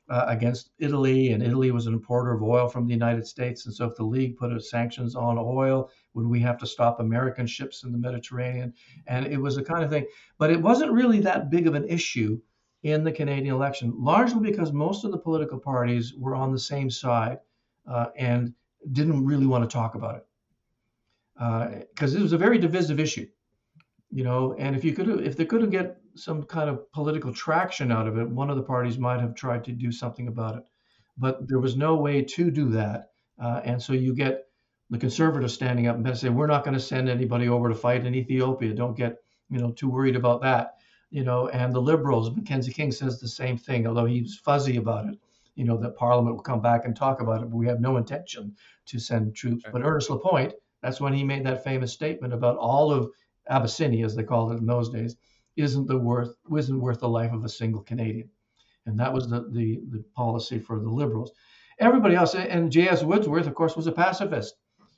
uh, 0.10 0.26
against 0.28 0.72
Italy, 0.80 1.32
and 1.32 1.44
Italy 1.44 1.72
was 1.72 1.86
an 1.86 1.94
importer 1.94 2.34
of 2.34 2.42
oil 2.42 2.68
from 2.68 2.86
the 2.88 2.94
United 2.94 3.26
States, 3.26 3.66
and 3.66 3.74
so 3.74 3.86
if 3.86 3.96
the 3.96 4.04
League 4.04 4.38
put 4.38 4.58
sanctions 4.64 5.16
on 5.16 5.38
oil, 5.38 5.90
would 6.14 6.28
we 6.28 6.40
have 6.40 6.58
to 6.58 6.68
stop 6.68 7.00
American 7.00 7.48
ships 7.48 7.84
in 7.84 7.92
the 7.92 7.98
Mediterranean? 7.98 8.74
And 9.08 9.26
it 9.26 9.38
was 9.38 9.58
a 9.58 9.64
kind 9.64 9.84
of 9.84 9.90
thing, 9.90 10.06
but 10.38 10.50
it 10.50 10.62
wasn't 10.62 10.92
really 10.92 11.20
that 11.22 11.50
big 11.50 11.68
of 11.68 11.76
an 11.76 11.88
issue 11.88 12.40
in 12.84 13.04
the 13.04 13.12
Canadian 13.12 13.56
election, 13.56 13.94
largely 13.98 14.40
because 14.40 14.72
most 14.72 15.04
of 15.04 15.12
the 15.12 15.18
political 15.18 15.60
parties 15.60 16.14
were 16.14 16.36
on 16.36 16.52
the 16.52 16.60
same 16.60 16.90
side 16.90 17.40
uh, 17.90 18.08
and 18.18 18.54
didn't 18.92 19.26
really 19.26 19.46
want 19.46 19.70
to 19.70 19.74
talk 19.74 19.96
about 19.96 20.16
it 20.16 20.24
because 21.94 22.16
uh, 22.16 22.20
it 22.20 22.22
was 22.22 22.34
a 22.34 22.38
very 22.38 22.58
divisive 22.58 23.00
issue 23.00 23.28
you 24.12 24.24
know 24.24 24.56
and 24.58 24.76
if 24.76 24.84
you 24.84 24.94
could 24.94 25.10
if 25.26 25.36
they 25.36 25.46
couldn't 25.46 25.70
get 25.70 25.98
some 26.16 26.44
kind 26.44 26.70
of 26.70 26.92
political 26.92 27.34
traction 27.34 27.92
out 27.92 28.08
of 28.08 28.18
it 28.18 28.28
one 28.28 28.50
of 28.50 28.56
the 28.56 28.64
parties 28.64 28.98
might 28.98 29.20
have 29.20 29.36
tried 29.36 29.64
to 29.66 29.72
do 29.72 29.92
something 29.92 30.28
about 30.28 30.58
it. 30.58 30.64
But 31.18 31.48
there 31.48 31.60
was 31.60 31.76
no 31.76 31.96
way 31.96 32.22
to 32.22 32.52
do 32.52 32.70
that. 32.70 33.10
Uh, 33.42 33.62
and 33.64 33.82
so 33.82 33.94
you 33.94 34.14
get 34.14 34.46
the 34.90 34.98
conservatives 34.98 35.54
standing 35.54 35.88
up 35.88 35.96
and 35.96 36.18
say 36.18 36.30
we're 36.30 36.48
not 36.48 36.64
going 36.64 36.74
to 36.74 36.80
send 36.80 37.10
anybody 37.10 37.50
over 37.50 37.70
to 37.70 37.76
fight 37.76 38.06
in 38.06 38.16
ethiopia. 38.16 38.74
Don't 38.74 38.98
get 38.98 39.18
you 39.50 39.60
know 39.60 39.72
too 39.72 39.90
worried 39.90 40.16
about 40.16 40.42
that 40.42 40.76
you 41.10 41.24
know. 41.24 41.50
And 41.50 41.74
the 41.74 41.82
liberals 41.82 42.36
mackenzie 42.36 42.74
king 42.74 42.92
says 42.92 43.20
the 43.20 43.28
same 43.28 43.58
thing 43.58 43.86
although 43.88 44.06
he's 44.06 44.38
fuzzy 44.38 44.78
about 44.78 45.08
it 45.08 45.20
you 45.56 45.66
know 45.66 45.78
that 45.78 45.96
parliament 45.96 46.36
will 46.36 46.44
come 46.44 46.62
back 46.62 46.86
and 46.86 46.96
talk 46.96 47.22
about 47.22 47.42
it 47.42 47.50
but 47.50 47.58
we 47.58 47.68
have 47.68 47.80
no 47.80 47.98
intention 47.98 48.56
to 48.86 49.00
send 49.00 49.36
troops. 49.36 49.66
But 49.72 49.84
ernest 49.84 50.10
lapointe 50.10 50.54
that's 50.82 51.02
when 51.02 51.14
he 51.14 51.24
made 51.24 51.46
that 51.46 51.64
famous 51.64 51.92
statement 51.92 52.34
about 52.34 52.58
all 52.58 52.92
of 52.92 53.10
Abyssinia, 53.50 54.06
as 54.06 54.16
they 54.16 54.24
called 54.24 54.52
it 54.52 54.60
in 54.60 54.66
those 54.66 54.90
days, 54.90 55.16
isn't 55.56 55.88
the 55.88 55.98
worth 55.98 56.36
isn't 56.56 56.80
worth 56.80 57.00
the 57.00 57.10
life 57.10 57.34
of 57.34 57.44
a 57.44 57.50
single 57.50 57.82
Canadian, 57.82 58.30
and 58.86 59.00
that 59.00 59.14
was 59.14 59.30
the 59.30 59.50
the, 59.52 59.82
the 59.90 60.04
policy 60.16 60.60
for 60.60 60.80
the 60.80 60.90
Liberals. 60.90 61.32
Everybody 61.80 62.16
else, 62.16 62.34
and 62.34 62.72
J.S. 62.72 63.04
Woodsworth, 63.04 63.46
of 63.46 63.54
course, 63.54 63.76
was 63.76 63.88
a 63.88 63.92
pacifist. 63.92 64.56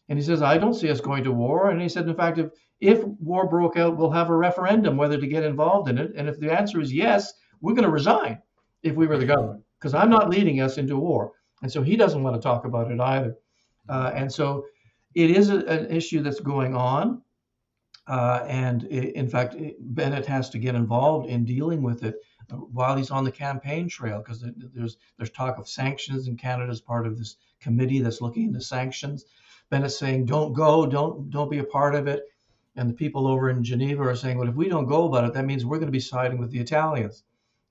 And 0.08 0.18
he 0.18 0.24
says, 0.26 0.42
I 0.42 0.58
don't 0.58 0.74
see 0.74 0.90
us 0.90 1.02
going 1.02 1.24
to 1.24 1.32
war. 1.32 1.70
And 1.70 1.82
he 1.82 1.88
said, 1.88 2.08
in 2.08 2.16
fact, 2.16 2.40
if, 2.40 2.52
if 2.82 3.04
war 3.04 3.48
broke 3.48 3.78
out, 3.78 3.96
we'll 3.96 4.10
have 4.10 4.30
a 4.30 4.36
referendum 4.36 4.98
whether 4.98 5.20
to 5.20 5.28
get 5.28 5.44
involved 5.44 5.90
in 5.90 5.98
it. 5.98 6.14
And 6.16 6.28
if 6.28 6.40
the 6.40 6.52
answer 6.52 6.82
is 6.82 6.92
yes, 6.92 7.34
we're 7.62 7.74
going 7.74 7.84
to 7.84 7.92
resign 7.92 8.42
if 8.82 8.96
we 8.96 9.08
were 9.08 9.18
the 9.18 9.26
government, 9.26 9.64
because 9.78 9.94
I'm 9.94 10.10
not 10.10 10.30
leading 10.30 10.62
us 10.62 10.78
into 10.78 10.98
war. 10.98 11.34
And 11.62 11.72
so 11.72 11.84
he 11.84 11.96
doesn't 11.96 12.24
want 12.24 12.36
to 12.36 12.42
talk 12.42 12.66
about 12.66 12.90
it 12.90 13.00
either. 13.00 13.36
Uh, 13.88 14.12
and 14.16 14.32
so 14.32 14.66
it 15.14 15.30
is 15.32 15.50
a, 15.50 15.58
an 15.66 15.92
issue 15.92 16.22
that's 16.22 16.40
going 16.40 16.76
on. 16.76 17.22
Uh, 18.10 18.44
and 18.48 18.86
in 18.86 19.30
fact, 19.30 19.56
Bennett 19.80 20.26
has 20.26 20.50
to 20.50 20.58
get 20.58 20.74
involved 20.74 21.30
in 21.30 21.46
dealing 21.46 21.84
with 21.84 22.04
it 22.04 22.16
while 22.72 22.98
he's 22.98 23.12
on 23.12 23.24
the 23.24 23.32
campaign 23.32 23.88
trail, 23.88 24.18
because 24.18 24.44
there's 24.74 24.98
there's 25.18 25.30
talk 25.30 25.60
of 25.60 25.70
sanctions 25.70 26.28
in 26.28 26.36
Canada 26.36 26.72
as 26.72 26.82
part 26.82 27.06
of 27.06 27.20
this 27.20 27.36
committee 27.62 28.00
that's 28.00 28.20
looking 28.20 28.48
into 28.48 28.62
sanctions. 28.62 29.26
Bennett's 29.70 30.00
saying, 30.00 30.26
"Don't 30.26 30.54
go, 30.54 30.88
don't 30.88 31.30
don't 31.30 31.52
be 31.52 31.60
a 31.60 31.64
part 31.64 31.94
of 31.94 32.08
it," 32.08 32.24
and 32.76 32.90
the 32.90 32.96
people 32.96 33.28
over 33.28 33.52
in 33.52 33.64
Geneva 33.64 34.02
are 34.02 34.16
saying, 34.16 34.40
"Well, 34.40 34.50
if 34.50 34.56
we 34.56 34.70
don't 34.70 34.88
go 34.88 35.06
about 35.06 35.26
it, 35.26 35.34
that 35.36 35.46
means 35.46 35.64
we're 35.64 35.78
going 35.78 35.86
to 35.86 35.92
be 35.92 36.00
siding 36.00 36.40
with 36.40 36.50
the 36.50 36.60
Italians. 36.60 37.24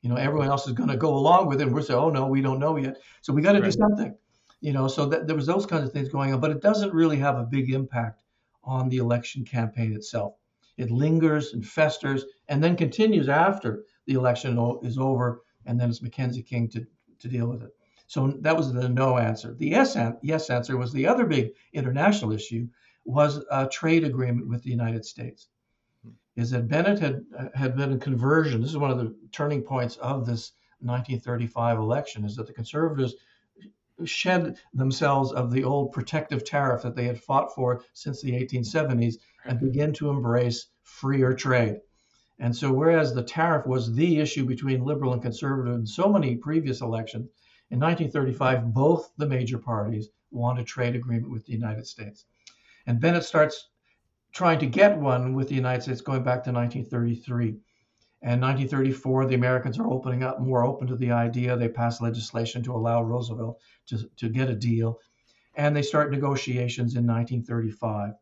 You 0.02 0.08
know, 0.08 0.14
everyone 0.14 0.46
else 0.46 0.68
is 0.68 0.72
going 0.72 0.90
to 0.90 0.96
go 0.96 1.16
along 1.16 1.48
with 1.48 1.60
it, 1.60 1.66
and 1.66 1.74
we're 1.74 1.82
saying, 1.82 1.98
"Oh 1.98 2.10
no, 2.10 2.28
we 2.28 2.42
don't 2.42 2.60
know 2.60 2.76
yet." 2.76 2.98
So 3.22 3.32
we 3.32 3.42
got 3.42 3.54
to 3.54 3.60
right. 3.60 3.72
do 3.72 3.76
something. 3.76 4.14
You 4.60 4.72
know, 4.72 4.86
so 4.86 5.06
that, 5.06 5.26
there 5.26 5.34
was 5.34 5.46
those 5.46 5.66
kinds 5.66 5.84
of 5.84 5.92
things 5.92 6.08
going 6.08 6.32
on, 6.32 6.38
but 6.38 6.52
it 6.52 6.62
doesn't 6.62 6.94
really 6.94 7.16
have 7.16 7.38
a 7.38 7.44
big 7.44 7.72
impact 7.72 8.22
on 8.68 8.88
the 8.88 8.98
election 8.98 9.44
campaign 9.44 9.94
itself. 9.94 10.34
It 10.76 10.90
lingers 10.90 11.54
and 11.54 11.66
festers 11.66 12.24
and 12.48 12.62
then 12.62 12.76
continues 12.76 13.28
after 13.28 13.84
the 14.06 14.12
election 14.12 14.58
is 14.82 14.98
over, 14.98 15.42
and 15.66 15.80
then 15.80 15.88
it's 15.88 16.02
Mackenzie 16.02 16.42
King 16.42 16.68
to, 16.68 16.86
to 17.18 17.28
deal 17.28 17.46
with 17.48 17.62
it. 17.62 17.74
So 18.06 18.28
that 18.40 18.56
was 18.56 18.72
the 18.72 18.88
no 18.88 19.18
answer. 19.18 19.54
The 19.54 19.68
yes, 19.68 19.96
yes 20.22 20.50
answer 20.50 20.76
was 20.76 20.92
the 20.92 21.06
other 21.06 21.26
big 21.26 21.52
international 21.72 22.32
issue 22.32 22.68
was 23.04 23.44
a 23.50 23.66
trade 23.66 24.04
agreement 24.04 24.48
with 24.48 24.62
the 24.62 24.70
United 24.70 25.04
States. 25.04 25.48
Is 26.36 26.50
that 26.50 26.68
Bennett 26.68 27.00
had 27.00 27.24
had 27.54 27.76
been 27.76 27.92
a 27.94 27.98
conversion. 27.98 28.60
This 28.60 28.70
is 28.70 28.78
one 28.78 28.90
of 28.90 28.98
the 28.98 29.14
turning 29.32 29.62
points 29.62 29.96
of 29.96 30.24
this 30.24 30.52
1935 30.80 31.78
election. 31.78 32.24
Is 32.24 32.36
that 32.36 32.46
the 32.46 32.52
conservatives 32.52 33.14
shed 34.04 34.58
themselves 34.72 35.32
of 35.32 35.50
the 35.50 35.64
old 35.64 35.92
protective 35.92 36.44
tariff 36.44 36.82
that 36.82 36.94
they 36.94 37.04
had 37.04 37.20
fought 37.20 37.54
for 37.54 37.82
since 37.92 38.20
the 38.20 38.32
1870s 38.32 39.16
and 39.44 39.60
begin 39.60 39.92
to 39.94 40.10
embrace 40.10 40.66
freer 40.82 41.34
trade. 41.34 41.80
And 42.38 42.54
so, 42.54 42.72
whereas 42.72 43.12
the 43.12 43.22
tariff 43.22 43.66
was 43.66 43.94
the 43.94 44.18
issue 44.18 44.44
between 44.44 44.84
liberal 44.84 45.12
and 45.12 45.22
conservative 45.22 45.74
in 45.74 45.86
so 45.86 46.08
many 46.08 46.36
previous 46.36 46.80
elections, 46.80 47.28
in 47.70 47.80
1935, 47.80 48.72
both 48.72 49.12
the 49.16 49.26
major 49.26 49.58
parties 49.58 50.08
want 50.30 50.58
a 50.58 50.64
trade 50.64 50.94
agreement 50.94 51.30
with 51.30 51.44
the 51.44 51.52
United 51.52 51.86
States. 51.86 52.24
And 52.86 53.00
Bennett 53.00 53.24
starts 53.24 53.68
trying 54.32 54.58
to 54.60 54.66
get 54.66 54.98
one 54.98 55.34
with 55.34 55.48
the 55.48 55.54
United 55.54 55.82
States 55.82 56.00
going 56.00 56.22
back 56.22 56.44
to 56.44 56.52
1933. 56.52 57.58
And 58.20 58.40
1934, 58.42 59.26
the 59.26 59.36
Americans 59.36 59.78
are 59.78 59.86
opening 59.86 60.24
up, 60.24 60.40
more 60.40 60.64
open 60.64 60.88
to 60.88 60.96
the 60.96 61.12
idea. 61.12 61.56
They 61.56 61.68
pass 61.68 62.00
legislation 62.00 62.62
to 62.64 62.74
allow 62.74 63.02
Roosevelt 63.02 63.60
to, 63.86 64.08
to 64.16 64.28
get 64.28 64.50
a 64.50 64.54
deal. 64.54 64.98
And 65.54 65.74
they 65.74 65.82
start 65.82 66.10
negotiations 66.10 66.96
in 66.96 67.06
1935. 67.06 68.14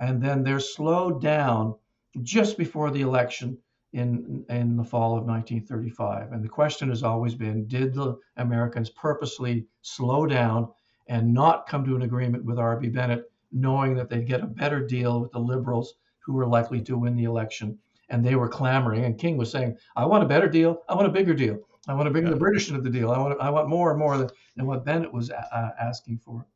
And 0.00 0.20
then 0.22 0.42
they're 0.42 0.60
slowed 0.60 1.22
down 1.22 1.76
just 2.22 2.58
before 2.58 2.90
the 2.90 3.02
election 3.02 3.58
in, 3.92 4.44
in 4.48 4.76
the 4.76 4.84
fall 4.84 5.16
of 5.16 5.24
1935. 5.24 6.32
And 6.32 6.44
the 6.44 6.48
question 6.48 6.88
has 6.88 7.02
always 7.02 7.34
been 7.34 7.66
did 7.66 7.94
the 7.94 8.16
Americans 8.36 8.90
purposely 8.90 9.66
slow 9.82 10.26
down 10.26 10.68
and 11.06 11.32
not 11.32 11.66
come 11.66 11.84
to 11.84 11.96
an 11.96 12.02
agreement 12.02 12.44
with 12.44 12.58
R.B. 12.58 12.88
Bennett, 12.88 13.30
knowing 13.50 13.94
that 13.94 14.10
they'd 14.10 14.26
get 14.26 14.42
a 14.42 14.46
better 14.46 14.86
deal 14.86 15.20
with 15.20 15.32
the 15.32 15.38
liberals 15.38 15.94
who 16.20 16.34
were 16.34 16.46
likely 16.46 16.82
to 16.82 16.98
win 16.98 17.16
the 17.16 17.24
election? 17.24 17.78
And 18.10 18.24
they 18.24 18.34
were 18.34 18.48
clamoring. 18.48 19.04
And 19.04 19.18
King 19.18 19.36
was 19.36 19.50
saying, 19.50 19.76
"I 19.96 20.04
want 20.06 20.24
a 20.24 20.28
better 20.28 20.48
deal. 20.48 20.82
I 20.88 20.94
want 20.94 21.06
a 21.06 21.10
bigger 21.10 21.34
deal. 21.34 21.58
I 21.86 21.94
want 21.94 22.06
to 22.06 22.10
bring 22.10 22.24
yeah. 22.24 22.30
the 22.30 22.36
British 22.36 22.68
into 22.68 22.80
the 22.80 22.90
deal. 22.90 23.10
I 23.10 23.18
want 23.18 23.40
I 23.40 23.50
want 23.50 23.68
more 23.68 23.90
and 23.90 23.98
more 23.98 24.18
than, 24.18 24.30
what 24.66 24.84
Bennett 24.84 25.12
was 25.12 25.30
uh, 25.30 25.70
asking 25.80 26.18
for." 26.18 26.46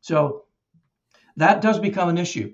So 0.00 0.44
that 1.36 1.60
does 1.60 1.78
become 1.78 2.08
an 2.08 2.18
issue 2.18 2.52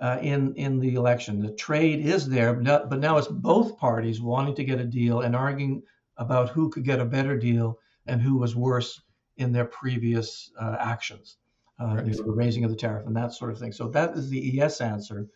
uh, 0.00 0.18
in 0.20 0.54
in 0.54 0.78
the 0.80 0.94
election. 0.94 1.40
The 1.40 1.52
trade 1.52 2.04
is 2.04 2.28
there, 2.28 2.54
but 2.54 2.98
now 2.98 3.18
it's 3.18 3.28
both 3.28 3.78
parties 3.78 4.20
wanting 4.20 4.54
to 4.56 4.64
get 4.64 4.80
a 4.80 4.84
deal 4.84 5.20
and 5.20 5.34
arguing 5.34 5.82
about 6.16 6.50
who 6.50 6.68
could 6.68 6.84
get 6.84 7.00
a 7.00 7.04
better 7.04 7.38
deal 7.38 7.78
and 8.06 8.20
who 8.20 8.36
was 8.36 8.56
worse 8.56 9.00
in 9.36 9.52
their 9.52 9.66
previous 9.66 10.50
uh, 10.60 10.76
actions, 10.80 11.36
uh, 11.80 11.94
right. 11.96 12.12
the 12.12 12.24
raising 12.24 12.64
of 12.64 12.70
the 12.70 12.76
tariff 12.76 13.06
and 13.06 13.16
that 13.16 13.32
sort 13.32 13.52
of 13.52 13.58
thing. 13.58 13.72
So 13.72 13.88
that 13.88 14.16
is 14.16 14.28
the 14.28 14.40
yes 14.40 14.80
answer 14.80 15.28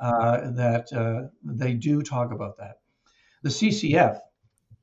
uh, 0.00 0.50
that 0.50 0.92
uh, 0.92 1.28
they 1.44 1.74
do 1.74 2.02
talk 2.02 2.32
about 2.32 2.56
that. 2.58 2.78
The 3.42 3.50
CCF 3.50 4.18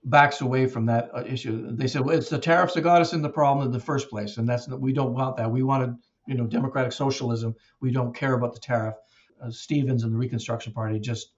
backs 0.05 0.41
away 0.41 0.67
from 0.67 0.85
that 0.85 1.09
uh, 1.13 1.23
issue. 1.25 1.75
They 1.75 1.87
said, 1.87 2.05
well, 2.05 2.17
it's 2.17 2.29
the 2.29 2.39
tariffs 2.39 2.73
that 2.73 2.81
got 2.81 3.01
us 3.01 3.13
in 3.13 3.21
the 3.21 3.29
problem 3.29 3.65
in 3.65 3.71
the 3.71 3.79
first 3.79 4.09
place, 4.09 4.37
and 4.37 4.47
that's 4.47 4.67
we 4.67 4.93
don't 4.93 5.13
want 5.13 5.37
that. 5.37 5.51
We 5.51 5.63
wanted, 5.63 5.95
you 6.27 6.35
know, 6.35 6.47
democratic 6.47 6.91
socialism. 6.91 7.55
We 7.81 7.91
don't 7.91 8.15
care 8.15 8.33
about 8.33 8.53
the 8.53 8.59
tariff. 8.59 8.95
Uh, 9.41 9.49
Stevens 9.49 10.03
and 10.03 10.13
the 10.13 10.17
Reconstruction 10.17 10.73
Party 10.73 10.99
just, 10.99 11.31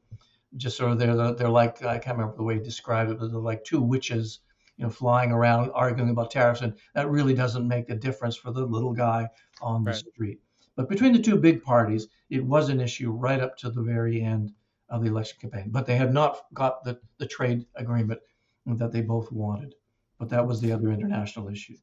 just 0.57 0.77
sort 0.77 0.91
of 0.91 0.99
they're 0.99 1.33
they're 1.33 1.49
like 1.49 1.83
I 1.83 1.97
can't 1.97 2.17
remember 2.17 2.37
the 2.37 2.43
way 2.43 2.55
he 2.55 2.59
described 2.59 3.11
it, 3.11 3.19
but 3.19 3.31
they're 3.31 3.39
like 3.39 3.63
two 3.63 3.81
witches, 3.81 4.39
you 4.77 4.83
know, 4.83 4.89
flying 4.89 5.31
around 5.31 5.71
arguing 5.73 6.09
about 6.09 6.31
tariffs, 6.31 6.61
and 6.61 6.73
that 6.93 7.09
really 7.09 7.33
doesn't 7.33 7.67
make 7.67 7.89
a 7.89 7.95
difference 7.95 8.35
for 8.35 8.51
the 8.51 8.65
little 8.65 8.93
guy 8.93 9.27
on 9.61 9.83
the 9.83 9.91
right. 9.91 9.99
street. 10.13 10.39
But 10.75 10.89
between 10.89 11.13
the 11.13 11.21
two 11.21 11.37
big 11.37 11.63
parties, 11.63 12.07
it 12.29 12.43
was 12.43 12.69
an 12.69 12.81
issue 12.81 13.11
right 13.11 13.39
up 13.39 13.57
to 13.57 13.69
the 13.69 13.81
very 13.81 14.21
end 14.21 14.51
of 14.89 15.03
the 15.03 15.09
election 15.09 15.37
campaign. 15.39 15.69
But 15.69 15.85
they 15.85 15.95
had 15.95 16.13
not 16.13 16.45
got 16.53 16.83
the, 16.83 16.99
the 17.17 17.27
trade 17.27 17.65
agreement 17.75 18.19
that 18.65 18.91
they 18.91 19.01
both 19.01 19.31
wanted. 19.31 19.75
But 20.19 20.29
that 20.29 20.47
was 20.47 20.61
the 20.61 20.71
other 20.71 20.91
international 20.91 21.49
issue. 21.49 21.75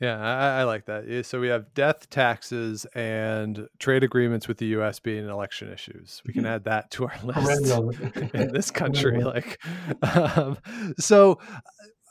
Yeah, 0.00 0.20
I, 0.20 0.60
I, 0.60 0.64
like 0.64 0.86
that. 0.86 1.24
So 1.24 1.40
we 1.40 1.48
have 1.48 1.72
death 1.72 2.10
taxes 2.10 2.84
and 2.94 3.68
trade 3.78 4.02
agreements 4.02 4.48
with 4.48 4.58
the 4.58 4.66
U.S. 4.66 4.98
being 4.98 5.28
election 5.28 5.72
issues. 5.72 6.20
We 6.26 6.32
can 6.32 6.42
mm-hmm. 6.42 6.52
add 6.52 6.64
that 6.64 6.90
to 6.92 7.06
our 7.06 7.18
list 7.22 8.34
in 8.34 8.52
this 8.52 8.70
country. 8.72 9.22
like, 9.22 9.60
um, 10.02 10.58
so 10.98 11.38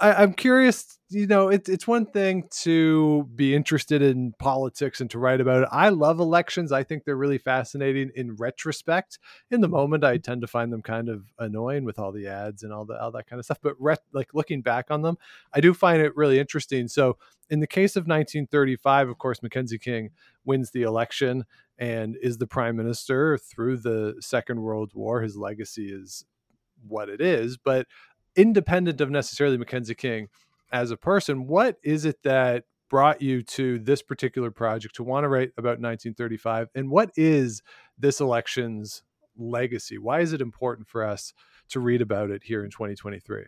I, 0.04 0.24
am 0.24 0.34
curious. 0.34 0.99
You 1.10 1.28
know, 1.28 1.47
it's 1.47 1.70
it's 1.70 1.88
one 1.88 2.06
thing 2.06 2.49
to 2.62 3.30
be 3.36 3.56
interested 3.56 4.01
in 4.01 4.34
politics 4.38 4.99
and 4.99 5.10
to 5.12 5.20
write 5.20 5.39
about 5.39 5.64
it. 5.64 5.70
I 5.72 5.89
love 5.89 6.20
elections. 6.20 6.74
I 6.74 6.84
think 6.84 7.06
they're 7.06 7.16
really 7.16 7.38
fascinating 7.38 8.12
in 8.14 8.36
retrospect. 8.36 9.18
In 9.49 9.62
the 9.62 9.70
moment, 9.70 10.04
I 10.04 10.18
tend 10.18 10.41
to 10.41 10.47
find 10.47 10.74
them 10.74 10.82
kind 10.82 11.08
of 11.08 11.32
annoying 11.39 11.86
with 11.86 11.99
all 11.99 12.12
the 12.12 12.28
ads 12.28 12.64
and 12.64 12.74
all 12.74 12.84
the 12.84 13.01
all 13.01 13.12
that 13.12 13.28
kind 13.28 13.39
of 13.39 13.45
stuff. 13.45 13.60
But 13.62 13.76
re- 13.80 13.95
like 14.12 14.34
looking 14.34 14.62
back 14.62 14.91
on 14.91 15.04
them, 15.04 15.18
I 15.54 15.62
do 15.62 15.74
find 15.74 16.01
it 16.01 16.18
really 16.18 16.38
interesting. 16.38 16.89
So, 16.89 17.18
in 17.49 17.62
the 17.62 17.68
case 17.68 17.95
of 17.95 18.01
1935, 18.01 19.08
of 19.08 19.18
course, 19.18 19.41
Mackenzie 19.41 19.80
King 19.80 20.10
wins 20.43 20.72
the 20.72 20.82
election 20.82 21.45
and 21.78 22.18
is 22.22 22.39
the 22.39 22.47
prime 22.47 22.76
minister 22.76 23.38
through 23.38 23.78
the 23.78 24.16
Second 24.20 24.62
World 24.62 24.91
War. 24.93 25.22
His 25.22 25.38
legacy 25.38 25.93
is 25.93 26.26
what 26.86 27.08
it 27.08 27.22
is, 27.22 27.58
but 27.58 27.88
independent 28.36 29.02
of 29.02 29.10
necessarily 29.10 29.58
Mackenzie 29.58 29.96
King 29.96 30.30
as 30.72 30.92
a 30.92 30.98
person, 30.98 31.48
what 31.48 31.78
is 31.84 32.06
it 32.06 32.24
that 32.24 32.66
brought 32.90 33.22
you 33.22 33.42
to 33.42 33.80
this 33.80 34.02
particular 34.02 34.52
project 34.52 34.96
to 34.96 35.04
want 35.04 35.24
to 35.24 35.28
write 35.28 35.52
about 35.58 35.80
1935? 35.80 36.70
And 36.76 36.90
what 36.90 37.12
is 37.16 37.62
this 37.98 38.20
election's 38.20 39.04
legacy? 39.38 39.98
Why 39.98 40.20
is 40.20 40.34
it 40.34 40.42
important 40.42 40.88
for 40.88 41.04
us 41.04 41.34
to 41.70 41.80
read 41.80 42.02
about 42.02 42.30
it 42.30 42.44
here 42.44 42.64
in 42.64 42.70
2023? 42.70 43.46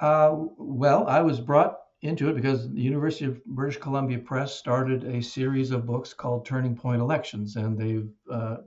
Uh, 0.00 0.34
well, 0.56 1.06
I 1.06 1.20
was 1.20 1.40
brought 1.40 1.78
into 2.02 2.28
it 2.28 2.36
because 2.36 2.70
the 2.70 2.80
University 2.80 3.24
of 3.24 3.44
British 3.44 3.78
Columbia 3.78 4.18
Press 4.18 4.54
started 4.54 5.04
a 5.04 5.20
series 5.20 5.72
of 5.72 5.86
books 5.86 6.14
called 6.14 6.46
Turning 6.46 6.76
Point 6.76 7.00
Elections, 7.00 7.56
and 7.56 7.76
they've 7.76 8.08
uh, 8.30 8.58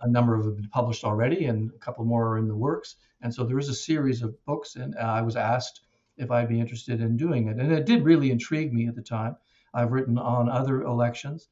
a 0.00 0.08
number 0.08 0.34
of 0.34 0.44
have 0.44 0.56
been 0.56 0.68
published 0.68 1.04
already, 1.04 1.46
and 1.46 1.70
a 1.70 1.78
couple 1.78 2.04
more 2.04 2.28
are 2.28 2.38
in 2.38 2.48
the 2.48 2.56
works. 2.56 2.96
And 3.22 3.34
so 3.34 3.44
there 3.44 3.58
is 3.58 3.68
a 3.68 3.74
series 3.74 4.22
of 4.22 4.44
books, 4.44 4.76
and 4.76 4.94
I 4.96 5.22
was 5.22 5.36
asked 5.36 5.80
if 6.16 6.30
I'd 6.30 6.48
be 6.48 6.60
interested 6.60 7.00
in 7.00 7.16
doing 7.16 7.48
it. 7.48 7.58
And 7.58 7.72
it 7.72 7.86
did 7.86 8.04
really 8.04 8.30
intrigue 8.30 8.72
me 8.72 8.88
at 8.88 8.94
the 8.94 9.02
time. 9.02 9.36
I've 9.74 9.92
written 9.92 10.18
on 10.18 10.48
other 10.48 10.82
elections. 10.82 11.48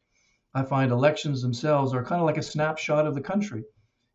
I 0.54 0.62
find 0.62 0.90
elections 0.90 1.42
themselves 1.42 1.92
are 1.92 2.04
kind 2.04 2.20
of 2.20 2.26
like 2.26 2.38
a 2.38 2.42
snapshot 2.42 3.06
of 3.06 3.14
the 3.14 3.20
country. 3.20 3.64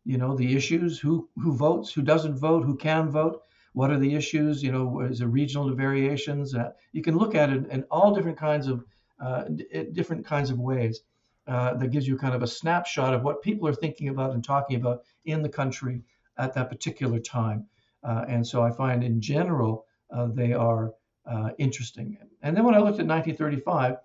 You 0.04 0.18
know, 0.18 0.36
the 0.36 0.56
issues, 0.56 0.98
who 0.98 1.28
who 1.36 1.52
votes, 1.52 1.92
who 1.92 2.02
doesn't 2.02 2.36
vote, 2.36 2.64
who 2.64 2.76
can 2.76 3.10
vote, 3.10 3.42
what 3.72 3.90
are 3.90 3.98
the 3.98 4.14
issues, 4.14 4.62
you 4.62 4.72
know, 4.72 5.00
is 5.00 5.20
there 5.20 5.28
regional 5.28 5.74
variations? 5.74 6.54
Uh, 6.54 6.72
you 6.92 7.02
can 7.02 7.16
look 7.16 7.34
at 7.34 7.50
it 7.50 7.66
in 7.70 7.84
all 7.90 8.14
different 8.14 8.38
kinds 8.38 8.66
of 8.66 8.84
uh, 9.20 9.44
different 9.92 10.26
kinds 10.26 10.50
of 10.50 10.58
ways. 10.58 11.00
Uh, 11.48 11.74
that 11.74 11.90
gives 11.90 12.06
you 12.06 12.16
kind 12.16 12.36
of 12.36 12.42
a 12.44 12.46
snapshot 12.46 13.12
of 13.12 13.24
what 13.24 13.42
people 13.42 13.66
are 13.66 13.74
thinking 13.74 14.08
about 14.08 14.32
and 14.32 14.44
talking 14.44 14.76
about 14.76 15.02
in 15.24 15.42
the 15.42 15.48
country 15.48 16.00
at 16.38 16.54
that 16.54 16.68
particular 16.68 17.18
time. 17.18 17.66
Uh, 18.04 18.24
and 18.28 18.46
so 18.46 18.62
I 18.62 18.70
find 18.70 19.02
in 19.02 19.20
general 19.20 19.86
uh, 20.10 20.28
they 20.32 20.52
are 20.52 20.92
uh, 21.26 21.50
interesting. 21.58 22.16
And 22.42 22.56
then 22.56 22.64
when 22.64 22.74
I 22.74 22.78
looked 22.78 23.00
at 23.00 23.06
1935, 23.06 23.96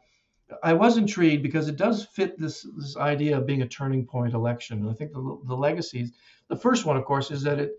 I 0.64 0.74
was 0.74 0.98
intrigued 0.98 1.44
because 1.44 1.68
it 1.68 1.76
does 1.76 2.06
fit 2.06 2.40
this 2.40 2.66
this 2.78 2.96
idea 2.96 3.38
of 3.38 3.46
being 3.46 3.62
a 3.62 3.68
turning 3.68 4.06
point 4.06 4.34
election. 4.34 4.80
And 4.80 4.90
I 4.90 4.94
think 4.94 5.12
the, 5.12 5.40
the 5.46 5.56
legacies, 5.56 6.14
the 6.48 6.56
first 6.56 6.86
one, 6.86 6.96
of 6.96 7.06
course, 7.06 7.32
is 7.32 7.44
that 7.44 7.60
it 7.60 7.74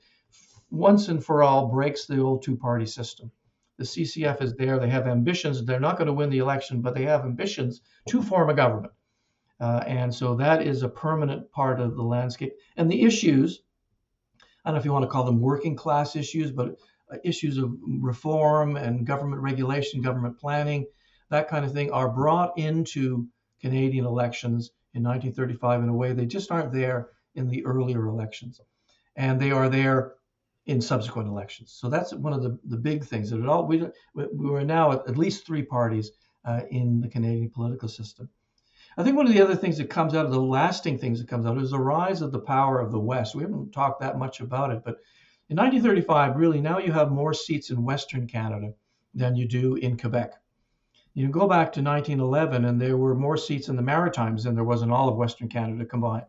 once 0.71 1.09
and 1.09 1.25
for 1.25 1.43
all 1.43 1.69
breaks 1.69 2.07
the 2.07 2.21
old 2.21 2.43
two 2.43 2.57
party 2.57 2.87
system. 2.87 3.31
The 3.79 3.85
CCF 3.85 4.43
is 4.43 4.55
there. 4.55 4.79
They 4.79 4.91
have 4.91 5.07
ambitions. 5.07 5.65
They're 5.65 5.81
not 5.81 5.97
going 5.97 6.09
to 6.09 6.13
win 6.13 6.31
the 6.31 6.39
election, 6.39 6.83
but 6.83 6.95
they 6.95 7.05
have 7.05 7.25
ambitions 7.25 7.81
to 8.09 8.21
form 8.21 8.51
a 8.51 8.55
government. 8.55 8.93
Uh, 9.61 9.83
and 9.87 10.15
so 10.15 10.35
that 10.37 10.63
is 10.63 10.83
a 10.83 10.89
permanent 10.89 11.51
part 11.51 11.81
of 11.81 11.97
the 11.97 12.03
landscape. 12.03 12.55
And 12.77 12.91
the 12.91 13.03
issues, 13.03 13.63
I 14.65 14.69
don't 14.69 14.75
know 14.75 14.81
if 14.81 14.85
you 14.85 14.93
want 14.93 15.05
to 15.05 15.11
call 15.11 15.25
them 15.25 15.41
working 15.41 15.75
class 15.75 16.15
issues, 16.15 16.51
but 16.53 16.77
uh, 17.11 17.17
issues 17.25 17.59
of 17.59 17.75
reform 18.01 18.77
and 18.77 19.07
government 19.07 19.43
regulation, 19.43 20.03
government 20.03 20.39
planning, 20.39 20.87
that 21.31 21.49
kind 21.49 21.65
of 21.65 21.73
thing, 21.73 21.91
are 21.91 22.09
brought 22.09 22.57
into 22.59 23.27
Canadian 23.61 24.05
elections 24.05 24.71
in 24.95 25.03
1935 25.03 25.83
in 25.83 25.89
a 25.89 25.95
way 25.95 26.13
they 26.13 26.27
just 26.27 26.51
aren't 26.51 26.73
there 26.73 27.09
in 27.35 27.49
the 27.49 27.65
earlier 27.65 28.07
elections. 28.07 28.61
And 29.17 29.41
they 29.41 29.51
are 29.51 29.69
there 29.69 30.15
in 30.67 30.81
subsequent 30.81 31.29
elections. 31.29 31.73
So 31.73 31.89
that's 31.89 32.15
one 32.15 32.33
of 32.33 32.43
the, 32.43 32.59
the 32.65 32.77
big 32.77 33.05
things. 33.05 33.31
That 33.31 33.47
all 33.47 33.67
we 33.67 33.89
we 34.15 34.55
are 34.55 34.65
now 34.65 34.93
at, 34.93 35.09
at 35.09 35.19
least 35.19 35.47
three 35.47 35.63
parties 35.63 36.13
uh, 36.45 36.61
in 36.71 37.01
the 37.01 37.09
Canadian 37.09 37.51
political 37.51 37.89
system. 37.89 38.29
I 38.99 39.05
think 39.05 39.16
one 39.16 39.28
of 39.28 39.32
the 39.32 39.40
other 39.40 39.55
things 39.55 39.78
that 39.78 39.88
comes 39.88 40.12
out 40.12 40.26
of 40.26 40.32
the 40.32 40.40
lasting 40.40 40.99
things 40.99 41.20
that 41.20 41.28
comes 41.28 41.46
out 41.46 41.57
is 41.57 41.70
the 41.70 41.78
rise 41.78 42.20
of 42.20 42.32
the 42.32 42.40
power 42.40 42.80
of 42.80 42.90
the 42.90 42.99
West. 42.99 43.32
We 43.32 43.44
haven't 43.44 43.70
talked 43.70 44.01
that 44.01 44.18
much 44.18 44.40
about 44.40 44.72
it, 44.72 44.82
but 44.84 44.96
in 45.49 45.57
1935, 45.57 46.34
really 46.34 46.61
now 46.61 46.78
you 46.78 46.90
have 46.90 47.12
more 47.12 47.32
seats 47.32 47.70
in 47.70 47.84
Western 47.84 48.26
Canada 48.26 48.72
than 49.14 49.36
you 49.36 49.46
do 49.46 49.76
in 49.76 49.96
Quebec. 49.96 50.32
You 51.14 51.28
go 51.28 51.46
back 51.46 51.72
to 51.74 51.80
1911, 51.80 52.64
and 52.64 52.80
there 52.80 52.96
were 52.96 53.14
more 53.14 53.36
seats 53.36 53.68
in 53.68 53.76
the 53.76 53.82
Maritimes 53.82 54.42
than 54.42 54.57
there 54.57 54.64
was 54.64 54.82
in 54.82 54.90
all 54.90 55.09
of 55.09 55.16
Western 55.16 55.49
Canada 55.49 55.84
combined. 55.84 56.26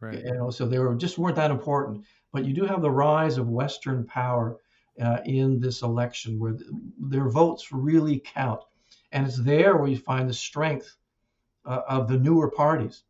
Right. 0.00 0.24
You 0.24 0.34
know, 0.34 0.50
so 0.50 0.66
they 0.66 0.80
were 0.80 0.96
just 0.96 1.18
weren't 1.18 1.36
that 1.36 1.52
important. 1.52 2.04
But 2.32 2.44
you 2.44 2.52
do 2.52 2.64
have 2.64 2.82
the 2.82 2.90
rise 2.90 3.38
of 3.38 3.48
Western 3.48 4.04
power 4.04 4.58
uh, 5.00 5.18
in 5.24 5.60
this 5.60 5.82
election, 5.82 6.40
where 6.40 6.56
their 6.98 7.28
votes 7.28 7.70
really 7.70 8.20
count, 8.24 8.62
and 9.12 9.24
it's 9.24 9.38
there 9.38 9.76
where 9.76 9.88
you 9.88 9.98
find 9.98 10.28
the 10.28 10.34
strength 10.34 10.96
uh, 11.68 11.82
of 11.88 12.08
the 12.08 12.18
newer 12.18 12.50
parties. 12.50 13.04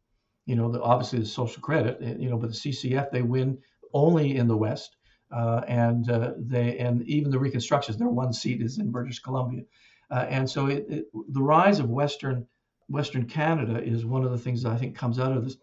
You 0.46 0.56
know, 0.56 0.70
the, 0.70 0.82
obviously 0.82 1.20
the 1.20 1.26
Social 1.26 1.62
Credit, 1.62 1.98
uh, 2.02 2.18
you 2.18 2.28
know, 2.28 2.36
but 2.36 2.50
the 2.50 2.56
CCF 2.56 3.10
they 3.10 3.22
win 3.22 3.58
only 3.94 4.36
in 4.36 4.48
the 4.48 4.56
West, 4.56 4.96
uh, 5.30 5.62
and 5.68 6.10
uh, 6.10 6.32
they 6.36 6.78
and 6.78 7.02
even 7.02 7.30
the 7.30 7.38
Reconstructions, 7.38 7.96
their 7.96 8.08
one 8.08 8.32
seat 8.32 8.60
is 8.60 8.78
in 8.78 8.90
British 8.90 9.20
Columbia. 9.20 9.62
Uh, 10.10 10.26
and 10.28 10.48
so 10.48 10.66
it, 10.66 10.86
it, 10.88 11.06
the 11.28 11.42
rise 11.42 11.78
of 11.78 11.88
Western 11.90 12.46
Western 12.88 13.26
Canada 13.26 13.82
is 13.82 14.04
one 14.04 14.24
of 14.24 14.30
the 14.32 14.38
things 14.38 14.62
that 14.62 14.72
I 14.72 14.76
think 14.76 14.96
comes 14.96 15.18
out 15.18 15.36
of 15.36 15.44
this. 15.44 15.56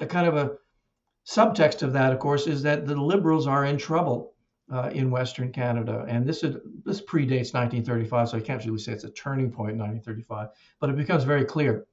A 0.00 0.06
kind 0.06 0.28
of 0.28 0.36
a 0.36 0.52
subtext 1.26 1.82
of 1.82 1.92
that, 1.94 2.12
of 2.12 2.18
course, 2.18 2.46
is 2.46 2.62
that 2.62 2.86
the 2.86 2.96
Liberals 2.96 3.46
are 3.46 3.64
in 3.64 3.78
trouble 3.78 4.34
uh, 4.70 4.90
in 4.92 5.10
Western 5.10 5.52
Canada, 5.52 6.04
and 6.08 6.26
this 6.26 6.42
is, 6.42 6.56
this 6.84 7.00
predates 7.00 7.54
1935, 7.54 8.28
so 8.28 8.36
I 8.36 8.40
can't 8.40 8.64
really 8.64 8.78
say 8.78 8.92
it's 8.92 9.04
a 9.04 9.10
turning 9.10 9.50
point 9.50 9.72
in 9.72 9.78
1935, 9.78 10.48
but 10.80 10.90
it 10.90 10.96
becomes 10.96 11.24
very 11.24 11.44
clear. 11.44 11.86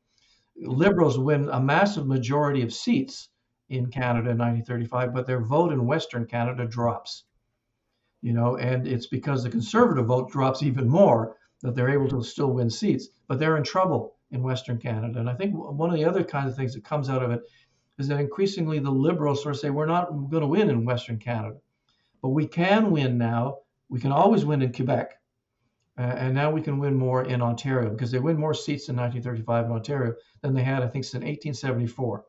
Liberals 0.61 1.17
win 1.17 1.49
a 1.49 1.59
massive 1.59 2.05
majority 2.05 2.61
of 2.61 2.73
seats 2.73 3.29
in 3.69 3.87
Canada 3.87 4.31
in 4.31 4.37
1935, 4.37 5.13
but 5.13 5.25
their 5.27 5.41
vote 5.41 5.71
in 5.71 5.85
Western 5.85 6.25
Canada 6.25 6.65
drops. 6.65 7.23
You 8.21 8.33
know, 8.33 8.57
and 8.57 8.87
it's 8.87 9.07
because 9.07 9.43
the 9.43 9.49
Conservative 9.49 10.05
vote 10.05 10.31
drops 10.31 10.61
even 10.63 10.89
more 10.89 11.37
that 11.61 11.75
they're 11.75 11.89
able 11.89 12.09
to 12.09 12.23
still 12.23 12.51
win 12.51 12.69
seats, 12.69 13.07
but 13.27 13.39
they're 13.39 13.57
in 13.57 13.63
trouble 13.63 14.15
in 14.31 14.43
Western 14.43 14.77
Canada. 14.77 15.19
And 15.19 15.29
I 15.29 15.35
think 15.35 15.53
one 15.53 15.89
of 15.89 15.95
the 15.95 16.05
other 16.05 16.23
kinds 16.23 16.51
of 16.51 16.57
things 16.57 16.73
that 16.73 16.83
comes 16.83 17.09
out 17.09 17.23
of 17.23 17.31
it 17.31 17.41
is 17.97 18.07
that 18.07 18.19
increasingly 18.19 18.79
the 18.79 18.91
Liberals 18.91 19.41
sort 19.41 19.55
of 19.55 19.61
say, 19.61 19.69
we're 19.69 19.85
not 19.85 20.09
going 20.29 20.41
to 20.41 20.47
win 20.47 20.69
in 20.69 20.85
Western 20.85 21.17
Canada, 21.17 21.57
but 22.21 22.29
we 22.29 22.47
can 22.47 22.91
win 22.91 23.17
now. 23.17 23.57
We 23.89 23.99
can 23.99 24.11
always 24.11 24.45
win 24.45 24.61
in 24.61 24.71
Quebec. 24.71 25.18
Uh, 25.99 26.15
and 26.17 26.33
now 26.33 26.49
we 26.49 26.61
can 26.61 26.79
win 26.79 26.95
more 26.95 27.25
in 27.25 27.41
Ontario 27.41 27.89
because 27.89 28.09
they 28.09 28.19
win 28.19 28.39
more 28.39 28.53
seats 28.53 28.87
in 28.87 28.95
1935 28.95 29.65
in 29.65 29.71
Ontario 29.73 30.13
than 30.41 30.53
they 30.53 30.63
had, 30.63 30.81
I 30.81 30.87
think, 30.87 31.03
since 31.03 31.25
1874. 31.25 32.23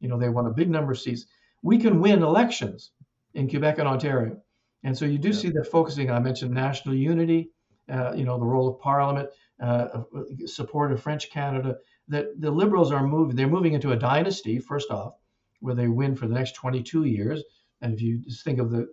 You 0.00 0.08
know, 0.08 0.18
they 0.18 0.28
won 0.28 0.46
a 0.46 0.50
big 0.50 0.68
number 0.68 0.92
of 0.92 0.98
seats. 0.98 1.24
We 1.62 1.78
can 1.78 2.00
win 2.00 2.22
elections 2.22 2.90
in 3.32 3.48
Quebec 3.48 3.78
and 3.78 3.88
Ontario. 3.88 4.36
And 4.82 4.96
so 4.96 5.06
you 5.06 5.16
do 5.16 5.28
yeah. 5.28 5.34
see 5.34 5.48
that 5.50 5.70
focusing, 5.72 6.10
I 6.10 6.18
mentioned 6.18 6.52
national 6.52 6.96
unity, 6.96 7.50
uh, 7.90 8.12
you 8.12 8.24
know, 8.24 8.38
the 8.38 8.44
role 8.44 8.68
of 8.68 8.78
Parliament, 8.80 9.30
uh, 9.58 10.02
support 10.44 10.92
of 10.92 11.02
French 11.02 11.30
Canada, 11.30 11.76
that 12.08 12.38
the 12.38 12.50
Liberals 12.50 12.92
are 12.92 13.06
moving, 13.06 13.36
they're 13.36 13.48
moving 13.48 13.72
into 13.72 13.92
a 13.92 13.96
dynasty, 13.96 14.58
first 14.58 14.90
off, 14.90 15.14
where 15.60 15.74
they 15.74 15.88
win 15.88 16.14
for 16.14 16.26
the 16.26 16.34
next 16.34 16.56
22 16.56 17.04
years. 17.04 17.42
And 17.80 17.94
if 17.94 18.02
you 18.02 18.18
just 18.18 18.44
think 18.44 18.58
of 18.58 18.70
the, 18.70 18.86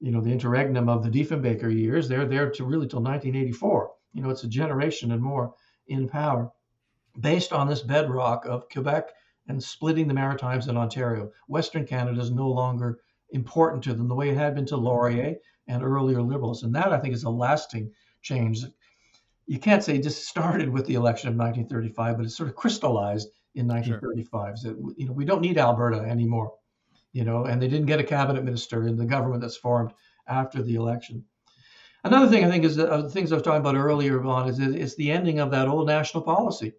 you 0.00 0.10
know, 0.10 0.20
the 0.20 0.30
interregnum 0.30 0.88
of 0.88 1.02
the 1.02 1.10
Diefenbaker 1.10 1.74
years, 1.74 2.08
they're 2.08 2.26
there 2.26 2.50
to 2.50 2.64
really 2.64 2.86
till 2.86 3.02
1984. 3.02 3.90
You 4.14 4.22
know, 4.22 4.30
it's 4.30 4.44
a 4.44 4.48
generation 4.48 5.12
and 5.12 5.22
more 5.22 5.54
in 5.88 6.08
power 6.08 6.50
based 7.20 7.52
on 7.52 7.68
this 7.68 7.82
bedrock 7.82 8.44
of 8.46 8.68
Quebec 8.68 9.10
and 9.48 9.62
splitting 9.62 10.06
the 10.06 10.14
Maritimes 10.14 10.68
and 10.68 10.78
Ontario. 10.78 11.30
Western 11.48 11.86
Canada 11.86 12.20
is 12.20 12.30
no 12.30 12.48
longer 12.48 13.00
important 13.30 13.82
to 13.84 13.94
them 13.94 14.08
the 14.08 14.14
way 14.14 14.30
it 14.30 14.36
had 14.36 14.54
been 14.54 14.66
to 14.66 14.76
Laurier 14.76 15.36
and 15.66 15.82
earlier 15.82 16.22
Liberals. 16.22 16.62
And 16.62 16.74
that, 16.74 16.92
I 16.92 16.98
think, 16.98 17.14
is 17.14 17.24
a 17.24 17.30
lasting 17.30 17.90
change. 18.22 18.64
You 19.46 19.58
can't 19.58 19.82
say 19.82 19.96
it 19.96 20.02
just 20.02 20.28
started 20.28 20.68
with 20.68 20.86
the 20.86 20.94
election 20.94 21.28
of 21.28 21.36
1935, 21.36 22.16
but 22.16 22.26
it 22.26 22.30
sort 22.30 22.48
of 22.48 22.54
crystallized 22.54 23.28
in 23.54 23.66
1935. 23.66 24.58
Sure. 24.58 24.72
So, 24.72 24.94
you 24.96 25.06
know, 25.06 25.12
we 25.12 25.24
don't 25.24 25.40
need 25.40 25.58
Alberta 25.58 25.98
anymore, 26.00 26.52
you 27.12 27.24
know, 27.24 27.44
and 27.44 27.60
they 27.60 27.68
didn't 27.68 27.86
get 27.86 28.00
a 28.00 28.04
cabinet 28.04 28.44
minister 28.44 28.86
in 28.86 28.96
the 28.96 29.04
government 29.04 29.40
that's 29.40 29.56
formed 29.56 29.92
after 30.26 30.62
the 30.62 30.74
election. 30.74 31.24
Another 32.04 32.28
thing 32.28 32.44
I 32.44 32.50
think 32.50 32.64
is 32.64 32.76
the, 32.76 32.90
uh, 32.90 33.08
things 33.08 33.32
I 33.32 33.36
was 33.36 33.42
talking 33.42 33.60
about 33.60 33.76
earlier 33.76 34.22
on 34.24 34.48
is 34.48 34.58
it's 34.58 34.94
the 34.96 35.10
ending 35.10 35.40
of 35.40 35.50
that 35.50 35.68
old 35.68 35.88
national 35.88 36.22
policy, 36.22 36.74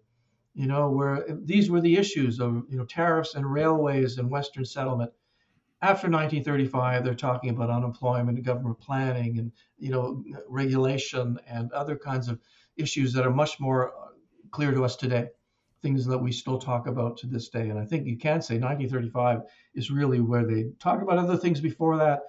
you 0.54 0.66
know, 0.66 0.90
where 0.90 1.26
these 1.28 1.70
were 1.70 1.80
the 1.80 1.96
issues 1.96 2.40
of 2.40 2.64
you 2.68 2.78
know 2.78 2.84
tariffs 2.84 3.34
and 3.34 3.50
railways 3.50 4.18
and 4.18 4.30
Western 4.30 4.64
settlement 4.64 5.12
after 5.82 6.08
1935, 6.08 7.04
they're 7.04 7.14
talking 7.14 7.50
about 7.50 7.70
unemployment 7.70 8.36
and 8.36 8.44
government 8.44 8.78
planning 8.80 9.38
and 9.38 9.52
you 9.78 9.90
know 9.90 10.22
regulation 10.46 11.38
and 11.46 11.72
other 11.72 11.96
kinds 11.96 12.28
of 12.28 12.38
issues 12.76 13.12
that 13.14 13.26
are 13.26 13.32
much 13.32 13.58
more 13.58 13.88
uh, 13.88 14.08
clear 14.50 14.72
to 14.72 14.84
us 14.84 14.96
today, 14.96 15.28
things 15.82 16.06
that 16.06 16.18
we 16.18 16.32
still 16.32 16.58
talk 16.58 16.86
about 16.86 17.16
to 17.18 17.26
this 17.26 17.48
day. 17.48 17.68
And 17.68 17.78
I 17.78 17.84
think 17.84 18.06
you 18.06 18.16
can 18.16 18.42
say 18.42 18.58
1935 18.58 19.42
is 19.74 19.90
really 19.90 20.20
where 20.20 20.44
they 20.44 20.70
talk 20.78 21.02
about 21.02 21.18
other 21.18 21.36
things 21.36 21.60
before 21.60 21.96
that, 21.96 22.20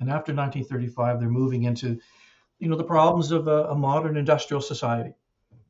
and 0.00 0.10
after 0.10 0.34
1935, 0.34 1.20
they're 1.20 1.28
moving 1.28 1.64
into 1.64 1.98
you 2.58 2.68
know 2.68 2.76
the 2.76 2.84
problems 2.84 3.32
of 3.32 3.48
a, 3.48 3.64
a 3.64 3.74
modern 3.74 4.16
industrial 4.16 4.60
society. 4.60 5.14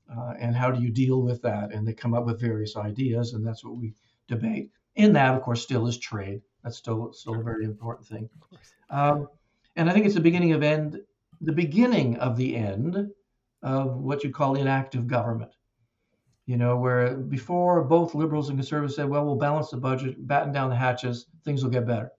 Uh, 0.08 0.34
and 0.38 0.54
how 0.54 0.70
do 0.70 0.80
you 0.80 0.90
deal 0.90 1.20
with 1.20 1.42
that? 1.42 1.72
And 1.72 1.86
they 1.86 1.92
come 1.92 2.14
up 2.14 2.26
with 2.26 2.40
various 2.40 2.76
ideas, 2.76 3.32
and 3.32 3.44
that's 3.44 3.64
what 3.64 3.76
we 3.76 3.92
debate. 4.28 4.70
In 4.94 5.12
that, 5.14 5.34
of 5.34 5.42
course, 5.42 5.62
still 5.62 5.88
is 5.88 5.98
trade 5.98 6.42
that's 6.66 6.78
still 6.78 7.12
still 7.12 7.36
a 7.36 7.42
very 7.44 7.64
important 7.64 8.08
thing. 8.08 8.28
Um, 8.90 9.28
and 9.76 9.88
I 9.88 9.92
think 9.92 10.04
it's 10.04 10.16
the 10.16 10.20
beginning 10.20 10.52
of 10.52 10.64
end, 10.64 11.00
the 11.40 11.52
beginning 11.52 12.16
of 12.16 12.36
the 12.36 12.56
end 12.56 13.08
of 13.62 13.98
what 13.98 14.24
you 14.24 14.30
call 14.30 14.56
inactive 14.56 15.06
government. 15.06 15.52
You 16.46 16.56
know, 16.56 16.76
where 16.76 17.16
before 17.16 17.82
both 17.82 18.14
liberals 18.14 18.48
and 18.48 18.58
conservatives 18.58 18.94
said, 18.94 19.08
well, 19.08 19.24
we'll 19.24 19.34
balance 19.34 19.70
the 19.70 19.76
budget, 19.76 20.26
batten 20.28 20.52
down 20.52 20.70
the 20.70 20.76
hatches, 20.76 21.26
things 21.44 21.64
will 21.64 21.70
get 21.70 21.86
better. 21.86 22.12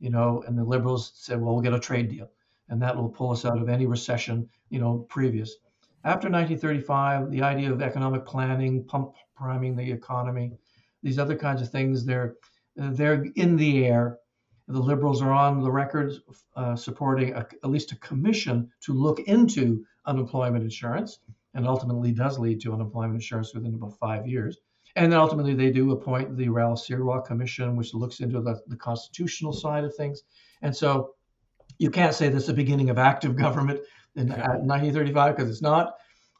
You 0.00 0.10
know, 0.10 0.42
and 0.46 0.56
the 0.56 0.64
liberals 0.64 1.12
said, 1.14 1.40
well, 1.40 1.54
we'll 1.54 1.62
get 1.62 1.74
a 1.74 1.80
trade 1.80 2.08
deal, 2.08 2.30
and 2.68 2.80
that 2.80 2.96
will 2.96 3.08
pull 3.08 3.32
us 3.32 3.44
out 3.44 3.60
of 3.60 3.68
any 3.68 3.86
recession, 3.86 4.48
you 4.70 4.80
know, 4.80 5.06
previous. 5.10 5.56
After 6.04 6.30
1935, 6.30 7.30
the 7.30 7.42
idea 7.42 7.72
of 7.72 7.82
economic 7.82 8.24
planning, 8.24 8.84
pump 8.84 9.14
priming 9.34 9.76
the 9.76 9.90
economy, 9.90 10.52
these 11.02 11.18
other 11.18 11.36
kinds 11.36 11.60
of 11.60 11.70
things, 11.70 12.04
they're 12.04 12.36
they're 12.76 13.24
in 13.36 13.56
the 13.56 13.86
air. 13.86 14.18
The 14.68 14.78
Liberals 14.78 15.22
are 15.22 15.32
on 15.32 15.62
the 15.62 15.70
record 15.70 16.12
uh, 16.56 16.76
supporting 16.76 17.32
a, 17.34 17.38
at 17.38 17.70
least 17.70 17.92
a 17.92 17.96
commission 17.96 18.70
to 18.80 18.92
look 18.92 19.20
into 19.20 19.84
unemployment 20.06 20.64
insurance, 20.64 21.20
and 21.56 21.66
ultimately 21.66 22.12
does 22.12 22.38
lead 22.38 22.60
to 22.60 22.72
unemployment 22.74 23.14
insurance 23.14 23.54
within 23.54 23.74
about 23.74 23.98
five 23.98 24.26
years. 24.28 24.58
And 24.94 25.10
then 25.10 25.18
ultimately, 25.18 25.54
they 25.54 25.70
do 25.70 25.90
appoint 25.90 26.36
the 26.36 26.48
Rowell-Sirois 26.48 27.26
Commission, 27.26 27.76
which 27.76 27.92
looks 27.92 28.20
into 28.20 28.40
the, 28.40 28.60
the 28.68 28.76
constitutional 28.76 29.52
side 29.52 29.84
of 29.84 29.94
things. 29.94 30.22
And 30.62 30.74
so 30.74 31.14
you 31.78 31.90
can't 31.90 32.14
say 32.14 32.28
this 32.28 32.42
is 32.42 32.48
the 32.48 32.54
beginning 32.54 32.90
of 32.90 32.98
active 32.98 33.36
government 33.36 33.80
in 34.16 34.28
yeah. 34.28 34.48
1935 34.48 35.36
because 35.36 35.50
it's 35.50 35.62
not. 35.62 35.94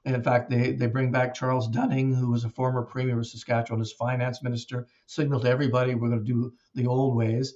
In 0.05 0.23
fact, 0.23 0.49
they, 0.49 0.73
they 0.73 0.87
bring 0.87 1.11
back 1.11 1.35
Charles 1.35 1.69
Dunning, 1.69 2.15
who 2.15 2.31
was 2.31 2.45
a 2.45 2.49
former 2.49 2.83
premier 2.83 3.19
of 3.19 3.27
Saskatchewan 3.27 3.81
as 3.81 3.93
finance 3.93 4.43
minister, 4.43 4.87
signaled 5.07 5.43
to 5.43 5.51
everybody 5.51 5.95
we're 5.95 6.09
going 6.09 6.25
to 6.25 6.33
do 6.33 6.53
the 6.75 6.87
old 6.87 7.17
ways. 7.17 7.55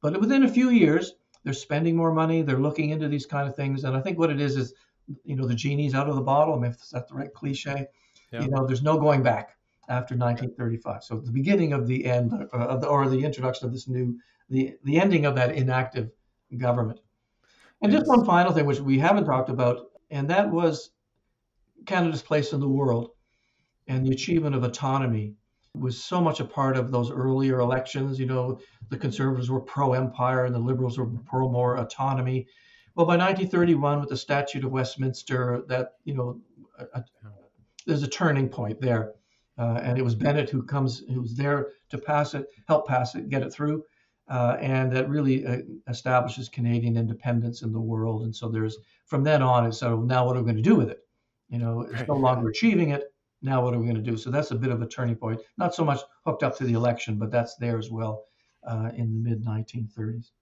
But 0.00 0.18
within 0.20 0.44
a 0.44 0.48
few 0.48 0.70
years, 0.70 1.14
they're 1.42 1.52
spending 1.52 1.96
more 1.96 2.12
money. 2.12 2.42
They're 2.42 2.58
looking 2.58 2.90
into 2.90 3.08
these 3.08 3.26
kind 3.26 3.48
of 3.48 3.56
things. 3.56 3.84
And 3.84 3.96
I 3.96 4.00
think 4.00 4.18
what 4.18 4.30
it 4.30 4.40
is 4.40 4.56
is, 4.56 4.74
you 5.24 5.36
know, 5.36 5.46
the 5.46 5.54
genie's 5.54 5.94
out 5.94 6.08
of 6.08 6.14
the 6.14 6.22
bottle. 6.22 6.54
I 6.54 6.58
mean, 6.58 6.70
if 6.70 6.78
that's 6.90 7.10
the 7.10 7.16
right 7.16 7.32
cliche. 7.32 7.86
Yeah. 8.32 8.42
You 8.42 8.50
know, 8.50 8.66
there's 8.66 8.82
no 8.82 8.98
going 8.98 9.22
back. 9.22 9.56
after 9.88 10.14
1935. 10.14 11.02
So 11.02 11.18
the 11.18 11.32
beginning 11.32 11.72
of 11.72 11.86
the 11.86 12.04
end, 12.04 12.32
uh, 12.32 12.56
of 12.56 12.80
the, 12.82 12.86
or 12.86 13.08
the 13.08 13.24
introduction 13.24 13.66
of 13.66 13.72
this 13.72 13.88
new, 13.88 14.18
the 14.50 14.76
the 14.84 15.00
ending 15.00 15.24
of 15.26 15.34
that 15.36 15.54
inactive 15.54 16.10
government. 16.56 17.00
And 17.80 17.92
just 17.92 18.06
one 18.06 18.24
final 18.24 18.52
thing, 18.52 18.66
which 18.66 18.80
we 18.80 18.98
haven't 18.98 19.24
talked 19.24 19.50
about, 19.50 19.90
and 20.10 20.28
that 20.30 20.50
was 20.50 20.90
Canada's 21.86 22.22
place 22.22 22.52
in 22.52 22.60
the 22.60 22.68
world 22.68 23.10
and 23.88 24.06
the 24.06 24.12
achievement 24.12 24.54
of 24.54 24.62
autonomy 24.62 25.34
was 25.74 26.02
so 26.02 26.20
much 26.20 26.40
a 26.40 26.44
part 26.44 26.76
of 26.76 26.90
those 26.90 27.10
earlier 27.10 27.60
elections. 27.60 28.18
You 28.18 28.26
know, 28.26 28.60
the 28.90 28.98
conservatives 28.98 29.50
were 29.50 29.60
pro 29.60 29.94
empire 29.94 30.44
and 30.44 30.54
the 30.54 30.58
liberals 30.58 30.98
were 30.98 31.06
pro 31.06 31.48
more 31.50 31.76
autonomy. 31.78 32.46
Well, 32.98 33.06
by 33.06 33.16
1931, 33.16 34.00
with 34.00 34.08
the 34.08 34.16
Statute 34.16 34.64
of 34.64 34.72
Westminster, 34.72 35.62
that, 35.68 35.92
you 36.02 36.14
know, 36.14 36.40
a, 36.80 36.98
a, 36.98 37.04
there's 37.86 38.02
a 38.02 38.08
turning 38.08 38.48
point 38.48 38.80
there. 38.80 39.12
Uh, 39.56 39.78
and 39.84 39.98
it 39.98 40.02
was 40.02 40.16
Bennett 40.16 40.50
who 40.50 40.64
comes, 40.64 41.04
who 41.08 41.20
was 41.20 41.36
there 41.36 41.68
to 41.90 41.98
pass 41.98 42.34
it, 42.34 42.46
help 42.66 42.88
pass 42.88 43.14
it, 43.14 43.28
get 43.28 43.44
it 43.44 43.52
through. 43.52 43.84
Uh, 44.28 44.56
and 44.60 44.90
that 44.90 45.08
really 45.08 45.46
uh, 45.46 45.58
establishes 45.86 46.48
Canadian 46.48 46.96
independence 46.96 47.62
in 47.62 47.72
the 47.72 47.80
world. 47.80 48.24
And 48.24 48.34
so 48.34 48.48
there's, 48.48 48.76
from 49.06 49.22
then 49.22 49.42
on, 49.42 49.64
it's 49.64 49.78
so 49.78 50.00
now 50.00 50.26
what 50.26 50.36
are 50.36 50.40
we 50.40 50.46
going 50.46 50.56
to 50.56 50.70
do 50.70 50.74
with 50.74 50.90
it? 50.90 50.98
You 51.48 51.60
know, 51.60 51.82
it's 51.82 52.08
no 52.08 52.16
longer 52.16 52.48
achieving 52.48 52.90
it 52.90 53.14
now 53.42 53.62
what 53.62 53.74
are 53.74 53.78
we 53.78 53.86
going 53.86 54.02
to 54.04 54.10
do? 54.10 54.16
So 54.16 54.28
that's 54.28 54.50
a 54.50 54.56
bit 54.56 54.72
of 54.72 54.82
a 54.82 54.88
turning 54.88 55.14
point. 55.14 55.40
Not 55.56 55.72
so 55.72 55.84
much 55.84 56.00
hooked 56.26 56.42
up 56.42 56.58
to 56.58 56.64
the 56.64 56.72
election, 56.72 57.16
but 57.16 57.30
that's 57.30 57.54
there 57.54 57.78
as 57.78 57.92
well 57.92 58.24
uh, 58.66 58.90
in 58.96 59.22
the 59.22 59.30
mid 59.30 59.44
1930s. 59.44 60.32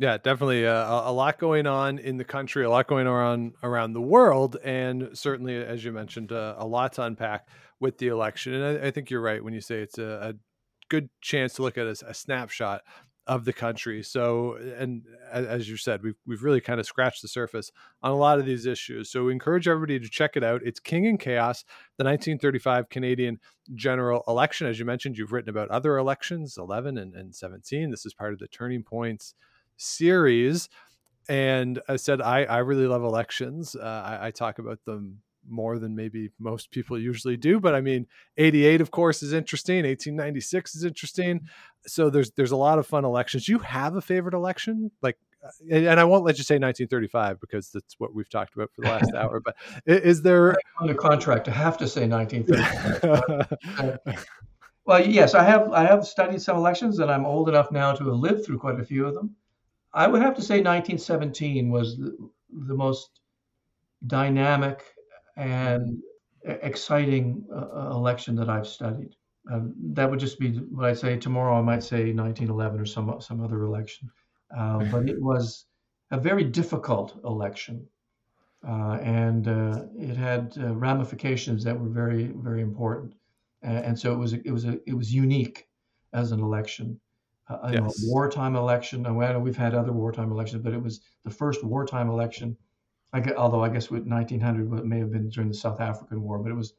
Yeah, 0.00 0.16
definitely 0.16 0.66
uh, 0.66 1.10
a, 1.10 1.12
lot 1.12 1.38
going 1.38 1.66
on 1.66 1.98
in 1.98 2.16
the 2.16 2.24
country, 2.24 2.64
a 2.64 2.70
lot 2.70 2.86
going 2.86 3.06
on 3.06 3.52
around 3.62 3.92
the 3.92 4.00
world, 4.00 4.56
and 4.64 5.10
certainly, 5.12 5.54
as 5.56 5.84
you 5.84 5.92
mentioned, 5.92 6.32
uh, 6.32 6.54
a 6.56 6.66
lot 6.66 6.94
to 6.94 7.02
unpack 7.02 7.46
with 7.80 7.98
the 7.98 8.08
election. 8.08 8.54
And 8.54 8.64
I, 8.64 8.86
I, 8.86 8.90
think 8.92 9.10
you're 9.10 9.20
right 9.20 9.44
when 9.44 9.52
you 9.52 9.60
say 9.60 9.80
it's 9.80 9.98
a, 9.98 10.30
a 10.30 10.34
good 10.88 11.10
chance 11.20 11.52
to 11.56 11.62
look 11.62 11.76
at 11.76 11.86
a, 11.86 12.02
a 12.08 12.14
snapshot 12.14 12.80
of 13.26 13.44
the 13.44 13.52
country. 13.52 14.02
So, 14.02 14.54
and 14.54 15.02
as 15.30 15.68
you 15.68 15.76
said, 15.76 16.02
we've 16.02 16.16
we've 16.26 16.42
really 16.42 16.62
kind 16.62 16.80
of 16.80 16.86
scratched 16.86 17.20
the 17.20 17.28
surface 17.28 17.70
on 18.02 18.10
a 18.10 18.16
lot 18.16 18.38
of 18.38 18.46
these 18.46 18.64
issues. 18.64 19.10
So, 19.10 19.24
we 19.24 19.32
encourage 19.32 19.68
everybody 19.68 20.00
to 20.00 20.08
check 20.08 20.34
it 20.34 20.42
out. 20.42 20.62
It's 20.64 20.80
King 20.80 21.08
and 21.08 21.20
Chaos, 21.20 21.62
the 21.98 22.04
1935 22.04 22.88
Canadian 22.88 23.38
general 23.74 24.24
election. 24.26 24.66
As 24.66 24.78
you 24.78 24.86
mentioned, 24.86 25.18
you've 25.18 25.32
written 25.32 25.50
about 25.50 25.68
other 25.68 25.98
elections, 25.98 26.56
11 26.56 26.96
and, 26.96 27.14
and 27.14 27.34
17. 27.34 27.90
This 27.90 28.06
is 28.06 28.14
part 28.14 28.32
of 28.32 28.38
the 28.38 28.48
Turning 28.48 28.82
Points 28.82 29.34
series. 29.80 30.68
And 31.28 31.80
I 31.88 31.96
said, 31.96 32.20
I, 32.20 32.44
I 32.44 32.58
really 32.58 32.86
love 32.86 33.02
elections. 33.02 33.76
Uh, 33.76 34.18
I, 34.20 34.26
I 34.26 34.30
talk 34.30 34.58
about 34.58 34.84
them 34.84 35.20
more 35.48 35.78
than 35.78 35.94
maybe 35.94 36.30
most 36.38 36.70
people 36.70 36.98
usually 36.98 37.36
do. 37.36 37.60
But 37.60 37.74
I 37.74 37.80
mean, 37.80 38.06
88, 38.36 38.80
of 38.80 38.90
course, 38.90 39.22
is 39.22 39.32
interesting. 39.32 39.84
1896 39.84 40.74
is 40.74 40.84
interesting. 40.84 41.42
So 41.86 42.10
there's 42.10 42.32
there's 42.32 42.52
a 42.52 42.56
lot 42.56 42.78
of 42.78 42.86
fun 42.86 43.04
elections. 43.04 43.48
You 43.48 43.58
have 43.60 43.96
a 43.96 44.00
favorite 44.00 44.34
election, 44.34 44.90
like, 45.02 45.16
uh, 45.44 45.74
and 45.74 45.98
I 45.98 46.04
won't 46.04 46.24
let 46.24 46.36
you 46.36 46.44
say 46.44 46.56
1935 46.56 47.40
because 47.40 47.70
that's 47.70 47.94
what 47.98 48.14
we've 48.14 48.28
talked 48.28 48.54
about 48.54 48.70
for 48.74 48.82
the 48.82 48.88
last 48.88 49.12
hour. 49.16 49.40
But 49.40 49.56
is 49.86 50.22
there 50.22 50.56
under 50.78 50.94
contract 50.94 51.46
to 51.46 51.50
have 51.50 51.78
to 51.78 51.88
say 51.88 52.06
1935? 52.06 53.98
well, 54.84 55.06
yes, 55.06 55.34
I 55.34 55.44
have. 55.44 55.72
I 55.72 55.84
have 55.84 56.06
studied 56.06 56.42
some 56.42 56.56
elections, 56.56 56.98
and 56.98 57.10
I'm 57.10 57.24
old 57.24 57.48
enough 57.48 57.72
now 57.72 57.92
to 57.92 58.04
have 58.04 58.14
lived 58.14 58.44
through 58.44 58.58
quite 58.58 58.78
a 58.78 58.84
few 58.84 59.06
of 59.06 59.14
them. 59.14 59.36
I 59.92 60.06
would 60.06 60.22
have 60.22 60.34
to 60.36 60.42
say 60.42 60.56
1917 60.56 61.70
was 61.70 61.98
the, 61.98 62.16
the 62.68 62.74
most 62.74 63.20
dynamic 64.06 64.82
and 65.36 66.02
exciting 66.44 67.44
uh, 67.54 67.90
election 67.90 68.34
that 68.36 68.48
I've 68.48 68.66
studied. 68.66 69.14
Um, 69.50 69.74
that 69.94 70.10
would 70.10 70.20
just 70.20 70.38
be 70.38 70.52
what 70.52 70.86
I'd 70.86 70.98
say 70.98 71.16
tomorrow. 71.16 71.58
I 71.58 71.62
might 71.62 71.82
say 71.82 72.12
1911 72.12 72.80
or 72.80 72.86
some 72.86 73.20
some 73.20 73.42
other 73.42 73.62
election, 73.64 74.10
uh, 74.56 74.84
but 74.90 75.08
it 75.08 75.20
was 75.20 75.66
a 76.10 76.18
very 76.18 76.44
difficult 76.44 77.18
election, 77.24 77.86
uh, 78.66 78.98
and 79.02 79.48
uh, 79.48 79.84
it 79.96 80.16
had 80.16 80.54
uh, 80.58 80.74
ramifications 80.74 81.64
that 81.64 81.78
were 81.78 81.88
very 81.88 82.32
very 82.36 82.60
important, 82.60 83.14
and, 83.62 83.78
and 83.86 83.98
so 83.98 84.12
it 84.12 84.16
was 84.18 84.34
it 84.34 84.50
was 84.50 84.66
a, 84.66 84.78
it 84.86 84.94
was 84.94 85.12
unique 85.12 85.66
as 86.12 86.32
an 86.32 86.40
election. 86.40 87.00
Uh, 87.50 87.70
yes. 87.72 88.04
a 88.04 88.06
wartime 88.06 88.54
election. 88.54 89.04
I 89.06 89.10
know 89.10 89.40
we've 89.40 89.56
had 89.56 89.74
other 89.74 89.92
wartime 89.92 90.30
elections, 90.30 90.62
but 90.62 90.72
it 90.72 90.80
was 90.80 91.00
the 91.24 91.30
first 91.30 91.64
wartime 91.64 92.08
election 92.08 92.56
I 93.12 93.20
get, 93.20 93.36
although 93.36 93.64
I 93.64 93.68
guess 93.68 93.90
with 93.90 94.04
1900 94.04 94.78
it 94.78 94.84
may 94.86 95.00
have 95.00 95.10
been 95.10 95.28
during 95.28 95.48
the 95.48 95.54
South 95.54 95.80
African 95.80 96.22
War, 96.22 96.38
but 96.38 96.52
it 96.52 96.54
was 96.54 96.74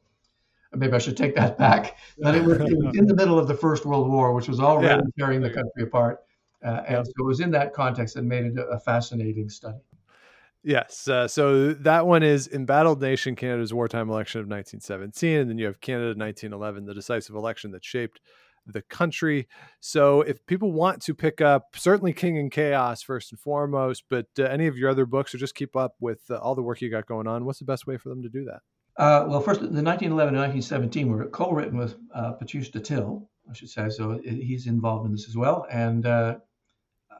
maybe 0.72 0.94
I 0.94 0.98
should 0.98 1.16
take 1.16 1.34
that 1.34 1.58
back. 1.58 1.98
But 2.18 2.34
it 2.34 2.42
was, 2.42 2.58
it 2.58 2.78
was 2.78 2.96
in 2.96 3.06
the 3.06 3.14
middle 3.14 3.38
of 3.38 3.48
the 3.48 3.54
First 3.54 3.84
World 3.84 4.10
War, 4.10 4.32
which 4.32 4.48
was 4.48 4.60
already 4.60 5.02
yeah. 5.04 5.24
tearing 5.24 5.42
the 5.42 5.50
country 5.50 5.82
apart, 5.82 6.20
uh, 6.64 6.82
and 6.88 7.06
so 7.06 7.12
it 7.18 7.26
was 7.26 7.40
in 7.40 7.50
that 7.50 7.74
context 7.74 8.14
that 8.14 8.22
made 8.22 8.46
it 8.46 8.58
a, 8.58 8.62
a 8.68 8.80
fascinating 8.80 9.50
study. 9.50 9.78
Yes. 10.64 11.08
Uh, 11.08 11.26
so 11.26 11.72
that 11.72 12.06
one 12.06 12.22
is 12.22 12.48
Embattled 12.48 13.00
Nation, 13.00 13.34
Canada's 13.34 13.74
wartime 13.74 14.08
election 14.08 14.40
of 14.40 14.46
1917. 14.46 15.40
And 15.40 15.50
then 15.50 15.58
you 15.58 15.66
have 15.66 15.80
Canada 15.80 16.10
1911, 16.16 16.84
the 16.84 16.94
decisive 16.94 17.34
election 17.34 17.72
that 17.72 17.84
shaped 17.84 18.20
the 18.66 18.82
country. 18.82 19.48
So 19.80 20.22
if 20.22 20.44
people 20.46 20.72
want 20.72 21.02
to 21.02 21.14
pick 21.14 21.40
up 21.40 21.74
certainly 21.74 22.12
King 22.12 22.38
and 22.38 22.50
Chaos 22.50 23.02
first 23.02 23.32
and 23.32 23.40
foremost, 23.40 24.04
but 24.08 24.26
uh, 24.38 24.44
any 24.44 24.66
of 24.66 24.76
your 24.76 24.90
other 24.90 25.06
books 25.06 25.34
or 25.34 25.38
just 25.38 25.54
keep 25.54 25.76
up 25.76 25.94
with 26.00 26.20
uh, 26.30 26.36
all 26.38 26.54
the 26.54 26.62
work 26.62 26.80
you 26.80 26.90
got 26.90 27.06
going 27.06 27.26
on, 27.26 27.44
what's 27.44 27.58
the 27.58 27.64
best 27.64 27.86
way 27.86 27.96
for 27.96 28.08
them 28.08 28.22
to 28.22 28.28
do 28.28 28.44
that? 28.44 28.60
Uh, 28.96 29.24
well, 29.26 29.40
first, 29.40 29.60
the 29.60 29.66
1911 29.66 30.34
and 30.34 30.42
1917 30.42 31.08
were 31.08 31.26
co-written 31.26 31.78
with 31.78 31.96
uh, 32.14 32.32
Patrice 32.32 32.70
Dutil, 32.70 33.26
I 33.50 33.54
should 33.54 33.70
say. 33.70 33.88
So 33.88 34.20
he's 34.22 34.66
involved 34.66 35.06
in 35.06 35.12
this 35.12 35.28
as 35.28 35.36
well. 35.36 35.66
And 35.70 36.04
uh, 36.04 36.36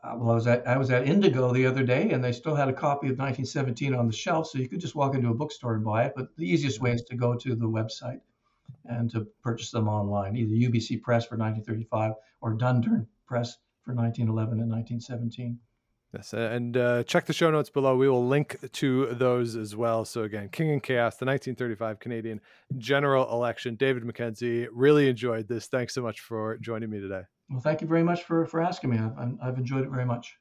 uh, 0.04 0.14
well, 0.16 0.32
I 0.32 0.34
was 0.34 0.46
at 0.46 0.66
I 0.66 0.76
was 0.76 0.90
at 0.90 1.06
Indigo 1.06 1.52
the 1.52 1.66
other 1.66 1.84
day, 1.84 2.10
and 2.10 2.22
they 2.22 2.32
still 2.32 2.54
had 2.54 2.68
a 2.68 2.72
copy 2.72 3.06
of 3.06 3.18
1917 3.18 3.94
on 3.94 4.06
the 4.06 4.12
shelf, 4.12 4.48
so 4.48 4.58
you 4.58 4.68
could 4.68 4.80
just 4.80 4.94
walk 4.94 5.14
into 5.14 5.30
a 5.30 5.34
bookstore 5.34 5.74
and 5.74 5.84
buy 5.84 6.04
it. 6.04 6.12
But 6.16 6.36
the 6.36 6.44
easiest 6.44 6.80
way 6.80 6.92
is 6.92 7.02
to 7.04 7.16
go 7.16 7.36
to 7.36 7.54
the 7.54 7.68
website 7.68 8.20
and 8.84 9.10
to 9.10 9.26
purchase 9.42 9.70
them 9.70 9.88
online, 9.88 10.36
either 10.36 10.54
UBC 10.54 11.02
Press 11.02 11.24
for 11.24 11.36
1935 11.36 12.12
or 12.40 12.56
Dundurn 12.56 13.06
Press 13.26 13.56
for 13.82 13.94
1911 13.94 14.60
and 14.60 14.70
1917. 14.70 15.58
Yes, 16.14 16.34
and 16.34 16.76
uh, 16.76 17.04
check 17.04 17.24
the 17.24 17.32
show 17.32 17.50
notes 17.50 17.70
below. 17.70 17.96
We 17.96 18.08
will 18.08 18.26
link 18.26 18.58
to 18.72 19.06
those 19.14 19.56
as 19.56 19.74
well. 19.74 20.04
So 20.04 20.24
again, 20.24 20.50
King 20.50 20.70
and 20.70 20.82
Chaos, 20.82 21.16
the 21.16 21.24
1935 21.24 22.00
Canadian 22.00 22.40
general 22.76 23.32
election. 23.32 23.76
David 23.76 24.02
MacKenzie, 24.02 24.68
really 24.72 25.08
enjoyed 25.08 25.48
this. 25.48 25.68
Thanks 25.68 25.94
so 25.94 26.02
much 26.02 26.20
for 26.20 26.58
joining 26.58 26.90
me 26.90 27.00
today. 27.00 27.22
Well, 27.48 27.60
thank 27.60 27.80
you 27.80 27.86
very 27.86 28.02
much 28.02 28.24
for 28.24 28.44
for 28.44 28.60
asking 28.60 28.90
me. 28.90 28.98
I've, 28.98 29.38
I've 29.42 29.56
enjoyed 29.56 29.84
it 29.84 29.90
very 29.90 30.04
much. 30.04 30.36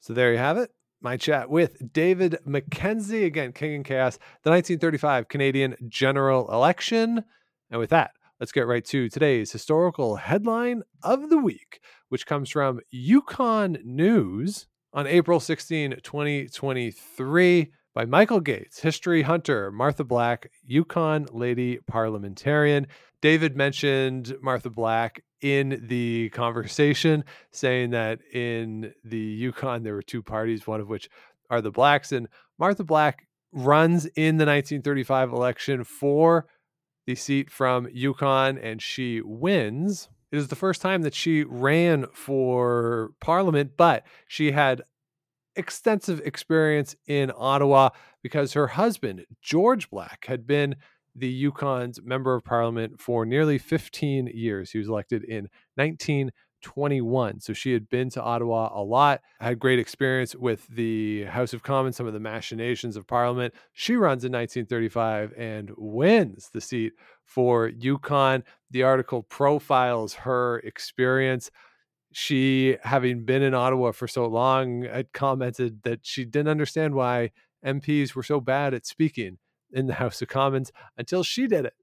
So 0.00 0.12
there 0.12 0.32
you 0.32 0.38
have 0.38 0.58
it 0.58 0.70
my 1.00 1.16
chat 1.16 1.50
with 1.50 1.92
David 1.92 2.38
MacKenzie. 2.46 3.24
Again, 3.24 3.52
King 3.52 3.74
and 3.76 3.84
Chaos, 3.84 4.16
the 4.42 4.50
1935 4.50 5.28
Canadian 5.28 5.76
general 5.88 6.50
election. 6.52 7.24
And 7.70 7.80
with 7.80 7.90
that, 7.90 8.12
let's 8.40 8.52
get 8.52 8.66
right 8.66 8.84
to 8.86 9.08
today's 9.08 9.52
historical 9.52 10.16
headline 10.16 10.82
of 11.02 11.30
the 11.30 11.38
week, 11.38 11.80
which 12.08 12.26
comes 12.26 12.50
from 12.50 12.80
Yukon 12.90 13.78
News 13.84 14.66
on 14.92 15.06
April 15.06 15.40
16, 15.40 15.96
2023 16.02 17.72
by 17.94 18.04
Michael 18.04 18.40
Gates, 18.40 18.80
history 18.80 19.22
hunter, 19.22 19.72
Martha 19.72 20.04
Black, 20.04 20.50
Yukon 20.62 21.26
lady 21.32 21.78
parliamentarian. 21.86 22.86
David 23.22 23.56
mentioned 23.56 24.34
Martha 24.42 24.70
Black 24.70 25.22
in 25.40 25.86
the 25.88 26.30
conversation, 26.30 27.24
saying 27.50 27.90
that 27.90 28.20
in 28.32 28.92
the 29.04 29.18
Yukon 29.18 29.82
there 29.82 29.94
were 29.94 30.02
two 30.02 30.22
parties, 30.22 30.66
one 30.66 30.80
of 30.80 30.88
which 30.88 31.08
are 31.50 31.60
the 31.60 31.70
blacks, 31.70 32.12
and 32.12 32.28
Martha 32.58 32.84
Black 32.84 33.26
runs 33.52 34.06
in 34.06 34.36
the 34.36 34.46
1935 34.46 35.32
election 35.32 35.84
for 35.84 36.46
the 37.06 37.14
seat 37.14 37.50
from 37.50 37.88
Yukon, 37.92 38.58
and 38.58 38.82
she 38.82 39.20
wins. 39.20 40.08
It 40.32 40.38
is 40.38 40.48
the 40.48 40.56
first 40.56 40.82
time 40.82 41.02
that 41.02 41.14
she 41.14 41.44
ran 41.44 42.06
for 42.12 43.10
parliament, 43.20 43.72
but 43.76 44.04
she 44.26 44.52
had 44.52 44.82
extensive 45.54 46.20
experience 46.24 46.96
in 47.06 47.32
Ottawa 47.34 47.90
because 48.22 48.52
her 48.52 48.66
husband, 48.66 49.24
George 49.40 49.88
Black, 49.88 50.26
had 50.26 50.46
been 50.46 50.76
the 51.16 51.28
Yukon's 51.28 52.00
member 52.02 52.34
of 52.34 52.44
parliament 52.44 53.00
for 53.00 53.24
nearly 53.24 53.58
15 53.58 54.30
years. 54.34 54.70
He 54.70 54.78
was 54.78 54.88
elected 54.88 55.24
in 55.24 55.48
1921. 55.76 57.40
So 57.40 57.52
she 57.52 57.72
had 57.72 57.88
been 57.88 58.10
to 58.10 58.22
Ottawa 58.22 58.70
a 58.74 58.82
lot, 58.82 59.22
had 59.40 59.58
great 59.58 59.78
experience 59.78 60.34
with 60.34 60.66
the 60.68 61.24
House 61.24 61.52
of 61.52 61.62
Commons, 61.62 61.96
some 61.96 62.06
of 62.06 62.12
the 62.12 62.20
machinations 62.20 62.96
of 62.96 63.06
parliament. 63.06 63.54
She 63.72 63.94
runs 63.94 64.24
in 64.24 64.32
1935 64.32 65.32
and 65.36 65.70
wins 65.76 66.50
the 66.52 66.60
seat 66.60 66.92
for 67.24 67.68
Yukon. 67.68 68.44
The 68.70 68.82
article 68.82 69.22
profiles 69.22 70.14
her 70.14 70.58
experience 70.58 71.50
she, 72.12 72.78
having 72.82 73.26
been 73.26 73.42
in 73.42 73.52
Ottawa 73.52 73.92
for 73.92 74.08
so 74.08 74.26
long, 74.26 74.84
had 74.84 75.12
commented 75.12 75.82
that 75.82 76.00
she 76.02 76.24
didn't 76.24 76.48
understand 76.48 76.94
why 76.94 77.30
MPs 77.62 78.14
were 78.14 78.22
so 78.22 78.40
bad 78.40 78.72
at 78.72 78.86
speaking 78.86 79.36
in 79.72 79.86
the 79.86 79.94
House 79.94 80.22
of 80.22 80.28
Commons 80.28 80.72
until 80.96 81.22
she 81.22 81.46
did 81.46 81.66
it. 81.66 81.74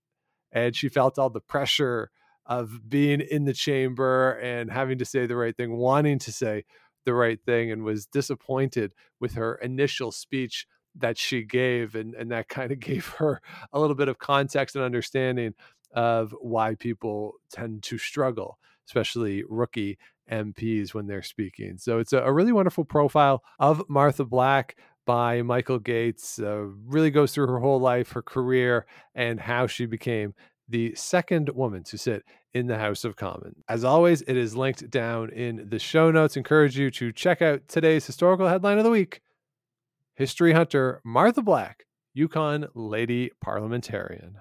and 0.52 0.76
she 0.76 0.88
felt 0.88 1.18
all 1.18 1.30
the 1.32 1.42
pressure 1.42 2.12
of 2.46 2.90
being 2.90 3.22
in 3.22 3.46
the 3.46 3.54
chamber 3.54 4.34
and 4.34 4.72
having 4.72 4.98
to 5.00 5.06
say 5.06 5.26
the 5.26 5.36
right 5.36 5.56
thing, 5.56 5.76
wanting 5.78 6.20
to 6.20 6.32
say 6.32 6.64
the 7.06 7.14
right 7.14 7.40
thing, 7.46 7.72
and 7.72 7.84
was 7.84 8.06
disappointed 8.06 8.94
with 9.20 9.34
her 9.34 9.56
initial 9.56 10.12
speech 10.12 10.68
that 10.96 11.18
she 11.18 11.44
gave. 11.44 11.96
And, 11.96 12.14
and 12.14 12.32
that 12.32 12.50
kind 12.50 12.72
of 12.72 12.80
gave 12.92 13.08
her 13.18 13.42
a 13.72 13.80
little 13.80 13.96
bit 13.96 14.10
of 14.10 14.20
context 14.20 14.76
and 14.76 14.86
understanding 14.86 15.54
of 15.94 16.36
why 16.42 16.76
people 16.76 17.36
tend 17.52 17.84
to 17.84 17.98
struggle, 17.98 18.58
especially 18.88 19.44
rookie 19.48 19.98
MPs 20.32 20.94
when 20.94 21.08
they're 21.08 21.22
speaking. 21.22 21.78
So 21.78 22.00
it's 22.00 22.14
a, 22.14 22.20
a 22.20 22.32
really 22.32 22.52
wonderful 22.52 22.86
profile 22.86 23.44
of 23.60 23.84
Martha 23.90 24.26
Black 24.26 24.78
by 25.06 25.42
Michael 25.42 25.80
Gates. 25.80 26.40
Uh, 26.40 26.68
really 26.86 27.12
goes 27.12 27.34
through 27.34 27.48
her 27.48 27.60
whole 27.60 27.80
life, 27.80 28.12
her 28.12 28.22
career, 28.22 28.86
and 29.16 29.40
how 29.40 29.68
she 29.68 29.86
became 29.86 30.34
the 30.68 30.96
second 30.96 31.50
woman 31.50 31.84
to 31.84 31.98
sit 31.98 32.24
in 32.54 32.68
the 32.68 32.78
House 32.78 33.04
of 33.04 33.16
Commons. 33.16 33.64
As 33.68 33.84
always, 33.84 34.22
it 34.24 34.38
is 34.38 34.56
linked 34.56 34.90
down 34.90 35.30
in 35.30 35.68
the 35.70 35.80
show 35.80 36.12
notes. 36.12 36.38
Encourage 36.38 36.78
you 36.78 36.92
to 36.92 37.12
check 37.12 37.42
out 37.42 37.68
today's 37.68 38.06
historical 38.06 38.48
headline 38.48 38.78
of 38.78 38.84
the 38.84 38.90
week 38.90 39.22
History 40.16 40.54
Hunter 40.54 41.02
Martha 41.04 41.42
Black, 41.42 41.86
Yukon 42.14 42.68
Lady 42.76 43.32
Parliamentarian. 43.42 44.38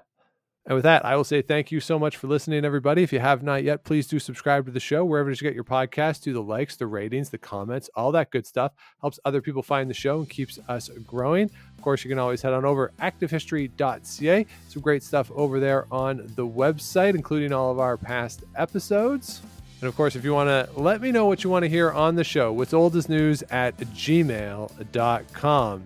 And 0.64 0.76
with 0.76 0.84
that, 0.84 1.04
I 1.04 1.16
will 1.16 1.24
say 1.24 1.42
thank 1.42 1.72
you 1.72 1.80
so 1.80 1.98
much 1.98 2.16
for 2.16 2.28
listening, 2.28 2.64
everybody. 2.64 3.02
If 3.02 3.12
you 3.12 3.18
have 3.18 3.42
not 3.42 3.64
yet, 3.64 3.82
please 3.82 4.06
do 4.06 4.20
subscribe 4.20 4.64
to 4.66 4.70
the 4.70 4.78
show 4.78 5.04
wherever 5.04 5.28
you 5.28 5.36
get 5.36 5.54
your 5.54 5.64
podcast. 5.64 6.22
Do 6.22 6.32
the 6.32 6.42
likes, 6.42 6.76
the 6.76 6.86
ratings, 6.86 7.30
the 7.30 7.38
comments, 7.38 7.90
all 7.96 8.12
that 8.12 8.30
good 8.30 8.46
stuff. 8.46 8.70
Helps 9.00 9.18
other 9.24 9.40
people 9.42 9.62
find 9.64 9.90
the 9.90 9.94
show 9.94 10.20
and 10.20 10.30
keeps 10.30 10.60
us 10.68 10.88
growing. 11.04 11.50
Of 11.76 11.82
course, 11.82 12.04
you 12.04 12.08
can 12.08 12.20
always 12.20 12.42
head 12.42 12.52
on 12.52 12.64
over 12.64 12.92
activehistory.ca. 13.00 14.46
Some 14.68 14.82
great 14.82 15.02
stuff 15.02 15.32
over 15.34 15.58
there 15.58 15.86
on 15.90 16.30
the 16.36 16.46
website, 16.46 17.16
including 17.16 17.52
all 17.52 17.72
of 17.72 17.80
our 17.80 17.96
past 17.96 18.44
episodes. 18.54 19.42
And 19.80 19.88
of 19.88 19.96
course, 19.96 20.14
if 20.14 20.24
you 20.24 20.32
want 20.32 20.46
to 20.48 20.68
let 20.80 21.00
me 21.00 21.10
know 21.10 21.26
what 21.26 21.42
you 21.42 21.50
want 21.50 21.64
to 21.64 21.68
hear 21.68 21.90
on 21.90 22.14
the 22.14 22.22
show, 22.22 22.52
what's 22.52 22.72
old 22.72 22.94
as 22.94 23.08
news 23.08 23.42
at 23.50 23.76
gmail.com. 23.78 25.02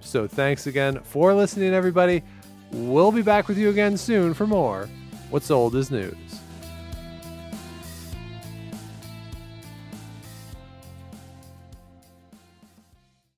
So 0.02 0.26
thanks 0.28 0.66
again 0.66 1.00
for 1.00 1.32
listening, 1.32 1.72
everybody. 1.72 2.22
We'll 2.72 3.12
be 3.12 3.22
back 3.22 3.48
with 3.48 3.58
you 3.58 3.70
again 3.70 3.96
soon 3.96 4.34
for 4.34 4.46
more 4.46 4.88
What's 5.30 5.50
Old 5.50 5.74
is 5.74 5.90
News. 5.90 6.14